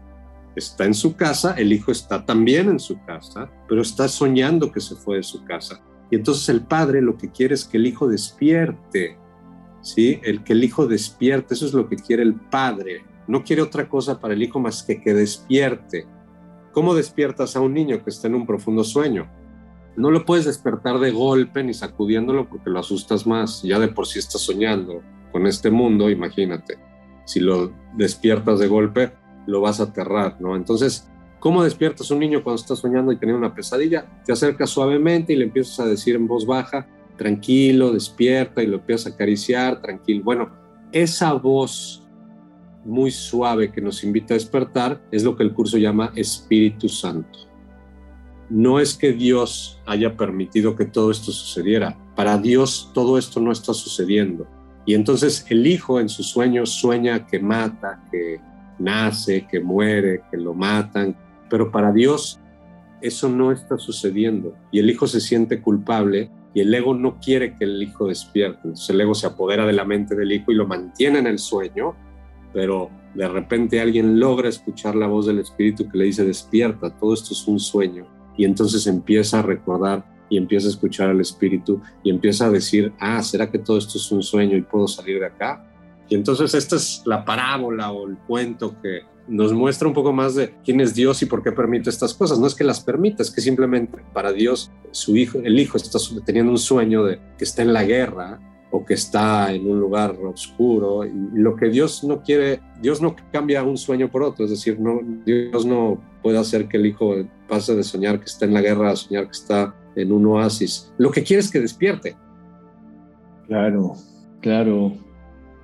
está 0.55 0.86
en 0.86 0.93
su 0.93 1.16
casa, 1.16 1.53
el 1.53 1.74
hijo 1.74 1.91
está 1.91 2.26
también 2.26 2.70
en 2.70 2.80
su 2.80 3.03
casa, 3.05 3.49
pero 3.68 3.82
está 3.82 4.07
soñando 4.07 4.72
que 4.72 4.82
se 4.82 4.95
fue 4.95 5.18
de 5.18 5.24
su 5.24 5.43
casa. 5.43 5.82
Y 6.09 6.16
entonces 6.16 6.47
el 6.49 6.61
padre 6.61 7.01
lo 7.01 7.18
que 7.18 7.32
quiere 7.32 7.55
es 7.55 7.66
que 7.66 7.78
el 7.78 7.88
hijo 7.88 8.07
despierte, 8.07 9.18
¿sí? 9.82 10.20
El 10.24 10.43
que 10.43 10.53
el 10.53 10.63
hijo 10.63 10.86
despierte, 10.86 11.55
eso 11.55 11.66
es 11.66 11.74
lo 11.74 11.88
que 11.88 11.95
quiere 11.95 12.24
el 12.24 12.36
padre. 12.36 13.03
No 13.28 13.43
quiere 13.43 13.61
otra 13.61 13.89
cosa 13.89 14.20
para 14.20 14.34
el 14.34 14.43
hijo 14.43 14.59
más 14.59 14.84
que 14.84 15.01
que 15.01 15.13
despierte. 15.13 16.05
¿Cómo 16.72 16.93
despiertas 16.93 17.55
a 17.55 17.61
un 17.61 17.74
niño 17.74 18.03
que 18.03 18.09
está 18.09 18.28
en 18.28 18.36
un 18.36 18.45
profundo 18.45 18.84
sueño? 18.84 19.28
No 19.97 20.11
lo 20.11 20.25
puedes 20.25 20.45
despertar 20.45 20.99
de 20.99 21.11
golpe 21.11 21.63
ni 21.63 21.73
sacudiéndolo 21.73 22.49
porque 22.49 22.69
lo 22.69 22.79
asustas 22.79 23.25
más. 23.25 23.63
Ya 23.63 23.79
de 23.79 23.87
por 23.87 24.07
sí 24.07 24.19
está 24.19 24.37
soñando 24.37 25.01
con 25.31 25.47
este 25.47 25.71
mundo, 25.71 26.09
imagínate. 26.09 26.77
Si 27.25 27.39
lo 27.39 27.73
despiertas 27.93 28.59
de 28.59 28.67
golpe, 28.67 29.13
lo 29.47 29.61
vas 29.61 29.79
a 29.79 29.83
aterrar, 29.83 30.39
¿no? 30.39 30.55
Entonces, 30.55 31.09
¿Cómo 31.45 31.63
despiertas 31.63 32.09
a 32.09 32.15
un 32.15 32.21
niño 32.21 32.43
cuando 32.43 32.59
está 32.59 32.75
soñando 32.75 33.11
y 33.11 33.17
teniendo 33.17 33.37
una 33.37 33.53
pesadilla? 33.53 34.07
Te 34.25 34.31
acercas 34.31 34.67
suavemente 34.71 35.31
y 35.31 35.35
le 35.35 35.43
empiezas 35.43 35.79
a 35.79 35.85
decir 35.85 36.15
en 36.15 36.25
voz 36.25 36.43
baja, 36.43 36.87
tranquilo, 37.17 37.93
despierta 37.93 38.63
y 38.63 38.65
lo 38.65 38.77
empiezas 38.77 39.11
a 39.11 39.15
acariciar, 39.15 39.79
tranquilo. 39.79 40.23
Bueno, 40.23 40.49
esa 40.91 41.33
voz 41.33 42.01
muy 42.83 43.11
suave 43.11 43.71
que 43.71 43.79
nos 43.79 44.03
invita 44.03 44.33
a 44.33 44.37
despertar 44.37 44.99
es 45.11 45.23
lo 45.23 45.35
que 45.35 45.43
el 45.43 45.53
curso 45.53 45.77
llama 45.77 46.11
Espíritu 46.15 46.89
Santo. 46.89 47.37
No 48.49 48.79
es 48.79 48.95
que 48.95 49.13
Dios 49.13 49.79
haya 49.85 50.15
permitido 50.15 50.75
que 50.75 50.85
todo 50.85 51.11
esto 51.11 51.31
sucediera. 51.31 51.97
Para 52.15 52.37
Dios 52.37 52.91
todo 52.93 53.17
esto 53.17 53.39
no 53.39 53.51
está 53.51 53.73
sucediendo. 53.73 54.47
Y 54.85 54.93
entonces 54.93 55.45
el 55.49 55.65
hijo 55.65 55.99
en 55.99 56.09
sus 56.09 56.27
sueños 56.27 56.69
sueña 56.69 57.25
que 57.25 57.39
mata, 57.39 58.03
que 58.11 58.39
nace, 58.77 59.47
que 59.49 59.59
muere, 59.59 60.21
que 60.29 60.37
lo 60.37 60.53
matan, 60.53 61.15
pero 61.49 61.71
para 61.71 61.91
Dios 61.91 62.39
eso 63.01 63.29
no 63.29 63.51
está 63.51 63.77
sucediendo 63.77 64.55
y 64.71 64.79
el 64.79 64.89
hijo 64.89 65.07
se 65.07 65.19
siente 65.19 65.61
culpable 65.61 66.29
y 66.53 66.61
el 66.61 66.73
ego 66.73 66.93
no 66.93 67.19
quiere 67.19 67.55
que 67.55 67.65
el 67.65 67.83
hijo 67.83 68.07
despierte. 68.07 68.61
Entonces 68.63 68.89
el 68.89 69.01
ego 69.01 69.13
se 69.13 69.27
apodera 69.27 69.65
de 69.65 69.73
la 69.73 69.83
mente 69.83 70.15
del 70.15 70.31
hijo 70.31 70.51
y 70.51 70.55
lo 70.55 70.65
mantiene 70.65 71.19
en 71.19 71.27
el 71.27 71.37
sueño, 71.37 71.95
pero 72.53 72.89
de 73.13 73.27
repente 73.27 73.81
alguien 73.81 74.19
logra 74.19 74.49
escuchar 74.49 74.95
la 74.95 75.07
voz 75.07 75.25
del 75.25 75.39
espíritu 75.39 75.89
que 75.89 75.97
le 75.97 76.05
dice 76.05 76.23
despierta, 76.23 76.89
todo 76.89 77.13
esto 77.13 77.33
es 77.33 77.47
un 77.47 77.59
sueño. 77.59 78.07
Y 78.38 78.45
entonces 78.45 78.88
empieza 78.88 79.39
a 79.39 79.41
recordar 79.41 80.05
y 80.29 80.38
empieza 80.38 80.67
a 80.67 80.71
escuchar 80.71 81.09
al 81.09 81.21
espíritu 81.21 81.81
y 82.03 82.09
empieza 82.09 82.47
a 82.47 82.49
decir, 82.49 82.93
ah, 82.99 83.21
¿será 83.21 83.49
que 83.49 83.59
todo 83.59 83.77
esto 83.77 83.97
es 83.97 84.11
un 84.11 84.23
sueño 84.23 84.57
y 84.57 84.61
puedo 84.61 84.88
salir 84.88 85.19
de 85.19 85.27
acá? 85.27 85.65
Y 86.09 86.15
entonces 86.15 86.53
esta 86.53 86.75
es 86.75 87.01
la 87.05 87.25
parábola 87.25 87.91
o 87.91 88.07
el 88.07 88.17
cuento 88.17 88.75
que 88.81 89.01
nos 89.27 89.53
muestra 89.53 89.88
un 89.88 89.93
poco 89.93 90.13
más 90.13 90.36
de 90.36 90.53
quién 90.63 90.79
es 90.81 90.93
Dios 90.93 91.21
y 91.21 91.25
por 91.25 91.41
qué 91.41 91.51
permite 91.51 91.89
estas 91.89 92.13
cosas. 92.13 92.39
No 92.39 92.47
es 92.47 92.53
que 92.53 92.63
las 92.63 92.79
permita, 92.79 93.23
es 93.23 93.31
que 93.31 93.41
simplemente 93.41 93.99
para 94.13 94.31
Dios 94.31 94.71
su 94.91 95.15
hijo, 95.15 95.39
el 95.43 95.59
hijo 95.59 95.77
está 95.77 95.97
teniendo 96.25 96.51
un 96.51 96.59
sueño 96.59 97.03
de 97.03 97.19
que 97.38 97.43
está 97.43 97.63
en 97.63 97.73
la 97.73 97.83
guerra 97.83 98.39
o 98.71 98.86
que 98.86 98.93
está 98.93 99.53
en 99.53 99.69
un 99.69 99.79
lugar 99.79 100.17
oscuro 100.23 101.05
y 101.05 101.11
lo 101.33 101.55
que 101.55 101.69
Dios 101.69 102.03
no 102.03 102.21
quiere, 102.21 102.59
Dios 102.81 103.01
no 103.01 103.15
cambia 103.31 103.63
un 103.63 103.77
sueño 103.77 104.11
por 104.11 104.21
otro, 104.21 104.45
es 104.45 104.51
decir, 104.51 104.79
no, 104.79 104.99
Dios 105.25 105.65
no 105.65 106.01
puede 106.21 106.38
hacer 106.38 106.67
que 106.67 106.77
el 106.77 106.86
hijo 106.86 107.15
pase 107.47 107.75
de 107.75 107.83
soñar 107.83 108.19
que 108.19 108.25
está 108.25 108.45
en 108.45 108.53
la 108.53 108.61
guerra 108.61 108.91
a 108.91 108.95
soñar 108.95 109.25
que 109.25 109.31
está 109.31 109.75
en 109.95 110.11
un 110.11 110.25
oasis. 110.25 110.91
Lo 110.97 111.11
que 111.11 111.23
quiere 111.23 111.41
es 111.41 111.51
que 111.51 111.59
despierte. 111.59 112.15
Claro, 113.47 113.95
claro. 114.41 114.93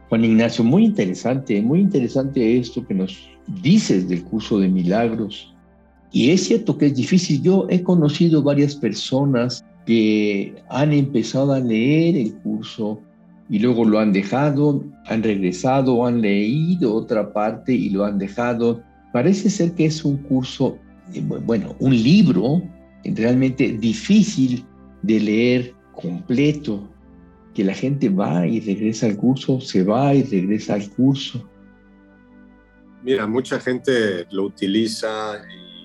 Juan 0.09 0.25
Ignacio, 0.25 0.63
muy 0.63 0.86
interesante, 0.86 1.61
muy 1.61 1.79
interesante 1.79 2.57
esto 2.57 2.86
que 2.86 2.93
nos 2.93 3.29
dices 3.61 4.07
del 4.09 4.23
curso 4.23 4.59
de 4.59 4.67
milagros. 4.67 5.53
Y 6.11 6.32
es 6.32 6.43
cierto 6.43 6.77
que 6.77 6.88
es 6.88 6.95
difícil. 6.95 7.41
Yo 7.41 7.65
he 7.69 7.82
conocido 7.82 8.43
varias 8.43 8.75
personas 8.75 9.63
que 9.86 10.53
han 10.69 10.91
empezado 10.91 11.53
a 11.53 11.59
leer 11.59 12.17
el 12.17 12.34
curso 12.36 12.99
y 13.49 13.59
luego 13.59 13.86
lo 13.86 13.99
han 13.99 14.13
dejado, 14.13 14.84
han 15.07 15.23
regresado, 15.23 16.05
han 16.05 16.21
leído 16.21 16.93
otra 16.93 17.34
parte 17.34 17.73
y 17.73 17.89
lo 17.89 18.05
han 18.05 18.17
dejado. 18.17 18.82
Parece 19.11 19.49
ser 19.49 19.73
que 19.73 19.86
es 19.86 20.05
un 20.05 20.17
curso, 20.17 20.77
bueno, 21.20 21.76
un 21.80 21.91
libro 21.91 22.62
realmente 23.03 23.78
difícil 23.78 24.66
de 25.01 25.20
leer 25.20 25.76
completo, 25.93 26.88
que 27.53 27.64
la 27.64 27.74
gente 27.74 28.09
va 28.09 28.47
y 28.47 28.59
regresa 28.59 29.07
al 29.07 29.18
curso, 29.18 29.59
se 29.59 29.84
va 29.84 30.14
y 30.14 30.24
regresa 30.24 30.76
al 30.76 30.89
curso. 30.89 31.47
Mira, 33.03 33.28
mucha 33.28 33.59
gente 33.59 34.26
lo 34.32 34.45
utiliza 34.45 35.41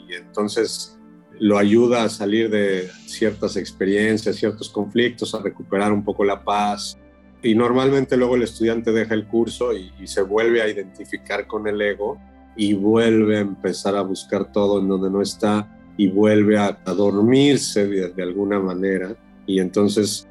y 0.08 0.14
entonces 0.14 0.96
lo 1.38 1.58
ayuda 1.58 2.04
a 2.04 2.08
salir 2.08 2.50
de 2.50 2.88
ciertas 3.06 3.56
experiencias, 3.56 4.36
ciertos 4.36 4.68
conflictos, 4.68 5.34
a 5.34 5.42
recuperar 5.42 5.92
un 5.92 6.04
poco 6.04 6.24
la 6.24 6.42
paz. 6.42 6.98
Y 7.42 7.54
normalmente 7.54 8.16
luego 8.16 8.36
el 8.36 8.42
estudiante 8.42 8.92
deja 8.92 9.14
el 9.14 9.26
curso 9.26 9.72
y, 9.72 9.92
se 10.06 10.22
vuelve 10.22 10.62
a 10.62 10.68
identificar 10.68 11.46
con 11.46 11.66
el 11.66 11.80
ego 11.80 12.18
y 12.56 12.74
vuelve 12.74 13.36
a 13.36 13.40
empezar 13.40 13.96
a 13.96 14.02
buscar 14.02 14.50
todo 14.52 14.80
en 14.80 14.88
donde 14.88 15.10
no 15.10 15.22
está 15.22 15.72
y 15.96 16.08
vuelve 16.08 16.58
a, 16.58 16.72
dormirse 16.84 17.86
de 17.86 18.22
alguna 18.22 18.58
manera. 18.58 19.16
Y 19.46 19.60
entonces 19.60 20.28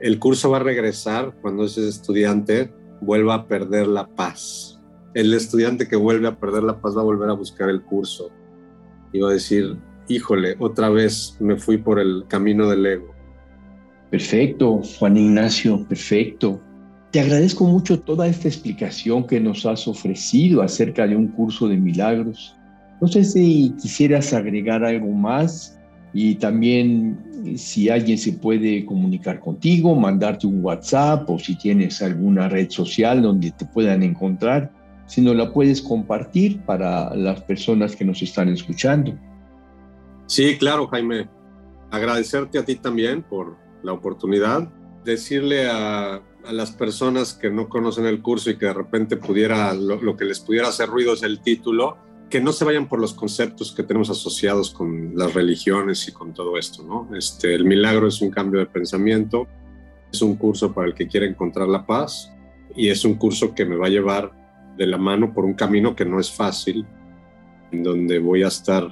el 0.00 0.18
curso 0.18 0.50
va 0.50 0.58
a 0.58 0.62
regresar 0.62 1.34
cuando 1.40 1.64
ese 1.64 1.88
estudiante 1.88 2.72
vuelva 3.00 3.34
a 3.34 3.46
perder 3.46 3.86
la 3.86 4.06
paz 4.06 4.72
el 5.14 5.34
estudiante 5.34 5.88
que 5.88 5.96
vuelve 5.96 6.28
a 6.28 6.38
perder 6.38 6.62
la 6.62 6.80
paz 6.80 6.96
va 6.96 7.02
a 7.02 7.04
volver 7.04 7.28
a 7.28 7.34
buscar 7.34 7.68
el 7.68 7.82
curso 7.82 8.30
y 9.12 9.20
va 9.20 9.30
a 9.30 9.34
decir, 9.34 9.76
híjole, 10.08 10.56
otra 10.58 10.88
vez 10.88 11.36
me 11.38 11.56
fui 11.56 11.76
por 11.76 12.00
el 12.00 12.24
camino 12.28 12.68
del 12.68 12.86
ego. 12.86 13.14
Perfecto, 14.10 14.80
Juan 14.98 15.16
Ignacio, 15.16 15.86
perfecto. 15.86 16.60
Te 17.12 17.20
agradezco 17.20 17.64
mucho 17.66 18.00
toda 18.00 18.26
esta 18.26 18.48
explicación 18.48 19.26
que 19.26 19.38
nos 19.38 19.66
has 19.66 19.86
ofrecido 19.86 20.62
acerca 20.62 21.06
de 21.06 21.14
un 21.14 21.28
curso 21.28 21.68
de 21.68 21.76
milagros. 21.76 22.56
No 23.02 23.08
sé 23.08 23.22
si 23.22 23.74
quisieras 23.80 24.32
agregar 24.32 24.82
algo 24.82 25.12
más 25.12 25.78
y 26.14 26.36
también 26.36 27.54
si 27.58 27.90
alguien 27.90 28.16
se 28.16 28.32
puede 28.32 28.86
comunicar 28.86 29.40
contigo, 29.40 29.94
mandarte 29.94 30.46
un 30.46 30.64
WhatsApp 30.64 31.28
o 31.28 31.38
si 31.38 31.54
tienes 31.54 32.00
alguna 32.00 32.48
red 32.48 32.70
social 32.70 33.20
donde 33.20 33.50
te 33.50 33.66
puedan 33.66 34.02
encontrar 34.02 34.72
si 35.04 35.20
no 35.20 35.34
la 35.34 35.52
puedes 35.52 35.82
compartir 35.82 36.62
para 36.62 37.14
las 37.14 37.42
personas 37.42 37.94
que 37.94 38.06
nos 38.06 38.22
están 38.22 38.48
escuchando. 38.48 39.14
Sí, 40.24 40.56
claro, 40.56 40.86
Jaime. 40.86 41.28
Agradecerte 41.90 42.58
a 42.58 42.64
ti 42.64 42.76
también 42.76 43.22
por 43.22 43.58
la 43.82 43.92
oportunidad. 43.92 44.66
Decirle 45.04 45.68
a, 45.68 46.22
las 46.50 46.72
personas 46.72 47.34
que 47.34 47.50
no 47.50 47.68
conocen 47.68 48.06
el 48.06 48.20
curso 48.20 48.50
y 48.50 48.56
que 48.56 48.66
de 48.66 48.74
repente 48.74 49.16
pudiera, 49.16 49.72
lo, 49.74 50.16
que 50.16 50.24
les 50.24 50.40
pudiera 50.40 50.68
hacer 50.68 50.88
ruido 50.88 51.14
es 51.14 51.22
el 51.22 51.40
título, 51.40 51.98
que 52.28 52.40
no 52.40 52.52
se 52.52 52.64
vayan 52.64 52.88
por 52.88 52.98
los 52.98 53.14
conceptos 53.14 53.72
que 53.72 53.82
tenemos 53.82 54.10
asociados 54.10 54.70
con 54.70 55.12
las 55.16 55.34
religiones 55.34 56.08
y 56.08 56.12
con 56.12 56.32
todo 56.32 56.56
esto, 56.58 56.82
¿no? 56.82 57.14
Este, 57.16 57.54
el 57.54 57.64
milagro 57.64 58.08
es 58.08 58.20
un 58.22 58.30
cambio 58.30 58.60
de 58.60 58.66
pensamiento, 58.66 59.46
es 60.10 60.22
un 60.22 60.36
curso 60.36 60.72
para 60.72 60.88
el 60.88 60.94
que 60.94 61.06
quiere 61.06 61.26
encontrar 61.26 61.68
la 61.68 61.86
paz 61.86 62.32
y 62.74 62.88
es 62.88 63.04
un 63.04 63.14
curso 63.14 63.54
que 63.54 63.64
me 63.64 63.76
va 63.76 63.86
a 63.86 63.90
llevar 63.90 64.32
de 64.76 64.86
la 64.86 64.98
mano 64.98 65.32
por 65.32 65.44
un 65.44 65.54
camino 65.54 65.94
que 65.94 66.06
no 66.06 66.18
es 66.18 66.30
fácil, 66.30 66.86
en 67.70 67.82
donde 67.82 68.18
voy 68.18 68.42
a 68.42 68.48
estar 68.48 68.88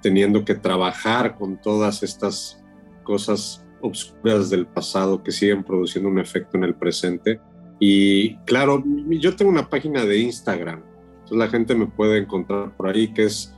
teniendo 0.00 0.44
que 0.44 0.54
trabajar 0.54 1.36
con 1.36 1.60
todas 1.60 2.02
estas 2.02 2.62
cosas 3.02 3.64
obscuras 3.80 4.50
del 4.50 4.66
pasado 4.66 5.22
que 5.22 5.32
siguen 5.32 5.64
produciendo 5.64 6.08
un 6.08 6.18
efecto 6.18 6.56
en 6.56 6.64
el 6.64 6.74
presente 6.74 7.40
Y 7.78 8.36
claro, 8.38 8.82
yo 9.08 9.36
tengo 9.36 9.50
una 9.50 9.68
página 9.68 10.04
de 10.04 10.18
Instagram, 10.18 10.82
entonces 11.10 11.38
la 11.38 11.48
gente 11.48 11.74
me 11.74 11.86
puede 11.86 12.18
encontrar 12.18 12.76
por 12.76 12.88
ahí, 12.88 13.12
que 13.12 13.24
es 13.24 13.54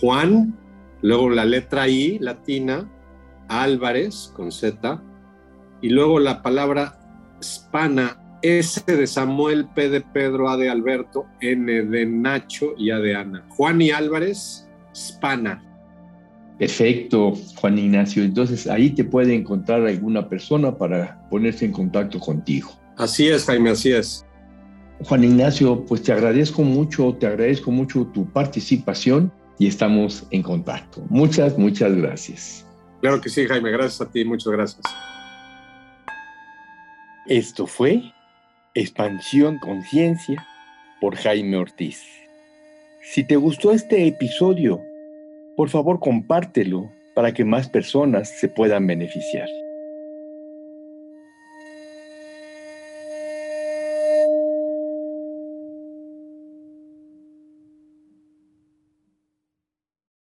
Juan, 0.00 0.56
luego 1.02 1.30
la 1.30 1.44
letra 1.44 1.88
I 1.88 2.18
latina, 2.20 2.88
Álvarez 3.48 4.32
con 4.34 4.52
Z, 4.52 5.02
y 5.82 5.88
luego 5.88 6.20
la 6.20 6.42
palabra 6.42 7.00
Spana, 7.42 8.38
S 8.42 8.82
de 8.86 9.06
Samuel, 9.06 9.66
P 9.74 9.88
de 9.88 10.00
Pedro, 10.00 10.48
A 10.48 10.56
de 10.56 10.70
Alberto, 10.70 11.26
N 11.40 11.82
de 11.82 12.06
Nacho 12.06 12.74
y 12.76 12.90
A 12.90 12.98
de 12.98 13.14
Ana. 13.14 13.44
Juan 13.50 13.82
y 13.82 13.90
Álvarez, 13.90 14.68
Spana. 14.94 15.62
Perfecto, 16.60 17.32
Juan 17.56 17.78
Ignacio. 17.78 18.22
Entonces 18.22 18.66
ahí 18.66 18.90
te 18.90 19.02
puede 19.02 19.34
encontrar 19.34 19.86
alguna 19.86 20.28
persona 20.28 20.76
para 20.76 21.26
ponerse 21.30 21.64
en 21.64 21.72
contacto 21.72 22.20
contigo. 22.20 22.70
Así 22.98 23.28
es, 23.28 23.46
Jaime, 23.46 23.70
así 23.70 23.92
es. 23.92 24.26
Juan 25.04 25.24
Ignacio, 25.24 25.86
pues 25.86 26.02
te 26.02 26.12
agradezco 26.12 26.60
mucho, 26.60 27.16
te 27.18 27.26
agradezco 27.26 27.70
mucho 27.70 28.04
tu 28.12 28.30
participación 28.30 29.32
y 29.58 29.68
estamos 29.68 30.26
en 30.32 30.42
contacto. 30.42 31.02
Muchas, 31.08 31.56
muchas 31.56 31.96
gracias. 31.96 32.66
Claro 33.00 33.22
que 33.22 33.30
sí, 33.30 33.46
Jaime, 33.46 33.70
gracias 33.70 34.02
a 34.02 34.12
ti, 34.12 34.22
muchas 34.26 34.52
gracias. 34.52 34.82
Esto 37.26 37.66
fue 37.66 38.02
Expansión 38.74 39.58
Conciencia 39.60 40.46
por 41.00 41.16
Jaime 41.16 41.56
Ortiz. 41.56 42.02
Si 43.02 43.26
te 43.26 43.36
gustó 43.36 43.72
este 43.72 44.06
episodio, 44.06 44.82
por 45.60 45.68
favor 45.68 46.00
compártelo 46.00 46.90
para 47.14 47.34
que 47.34 47.44
más 47.44 47.68
personas 47.68 48.30
se 48.30 48.48
puedan 48.48 48.86
beneficiar. 48.86 49.46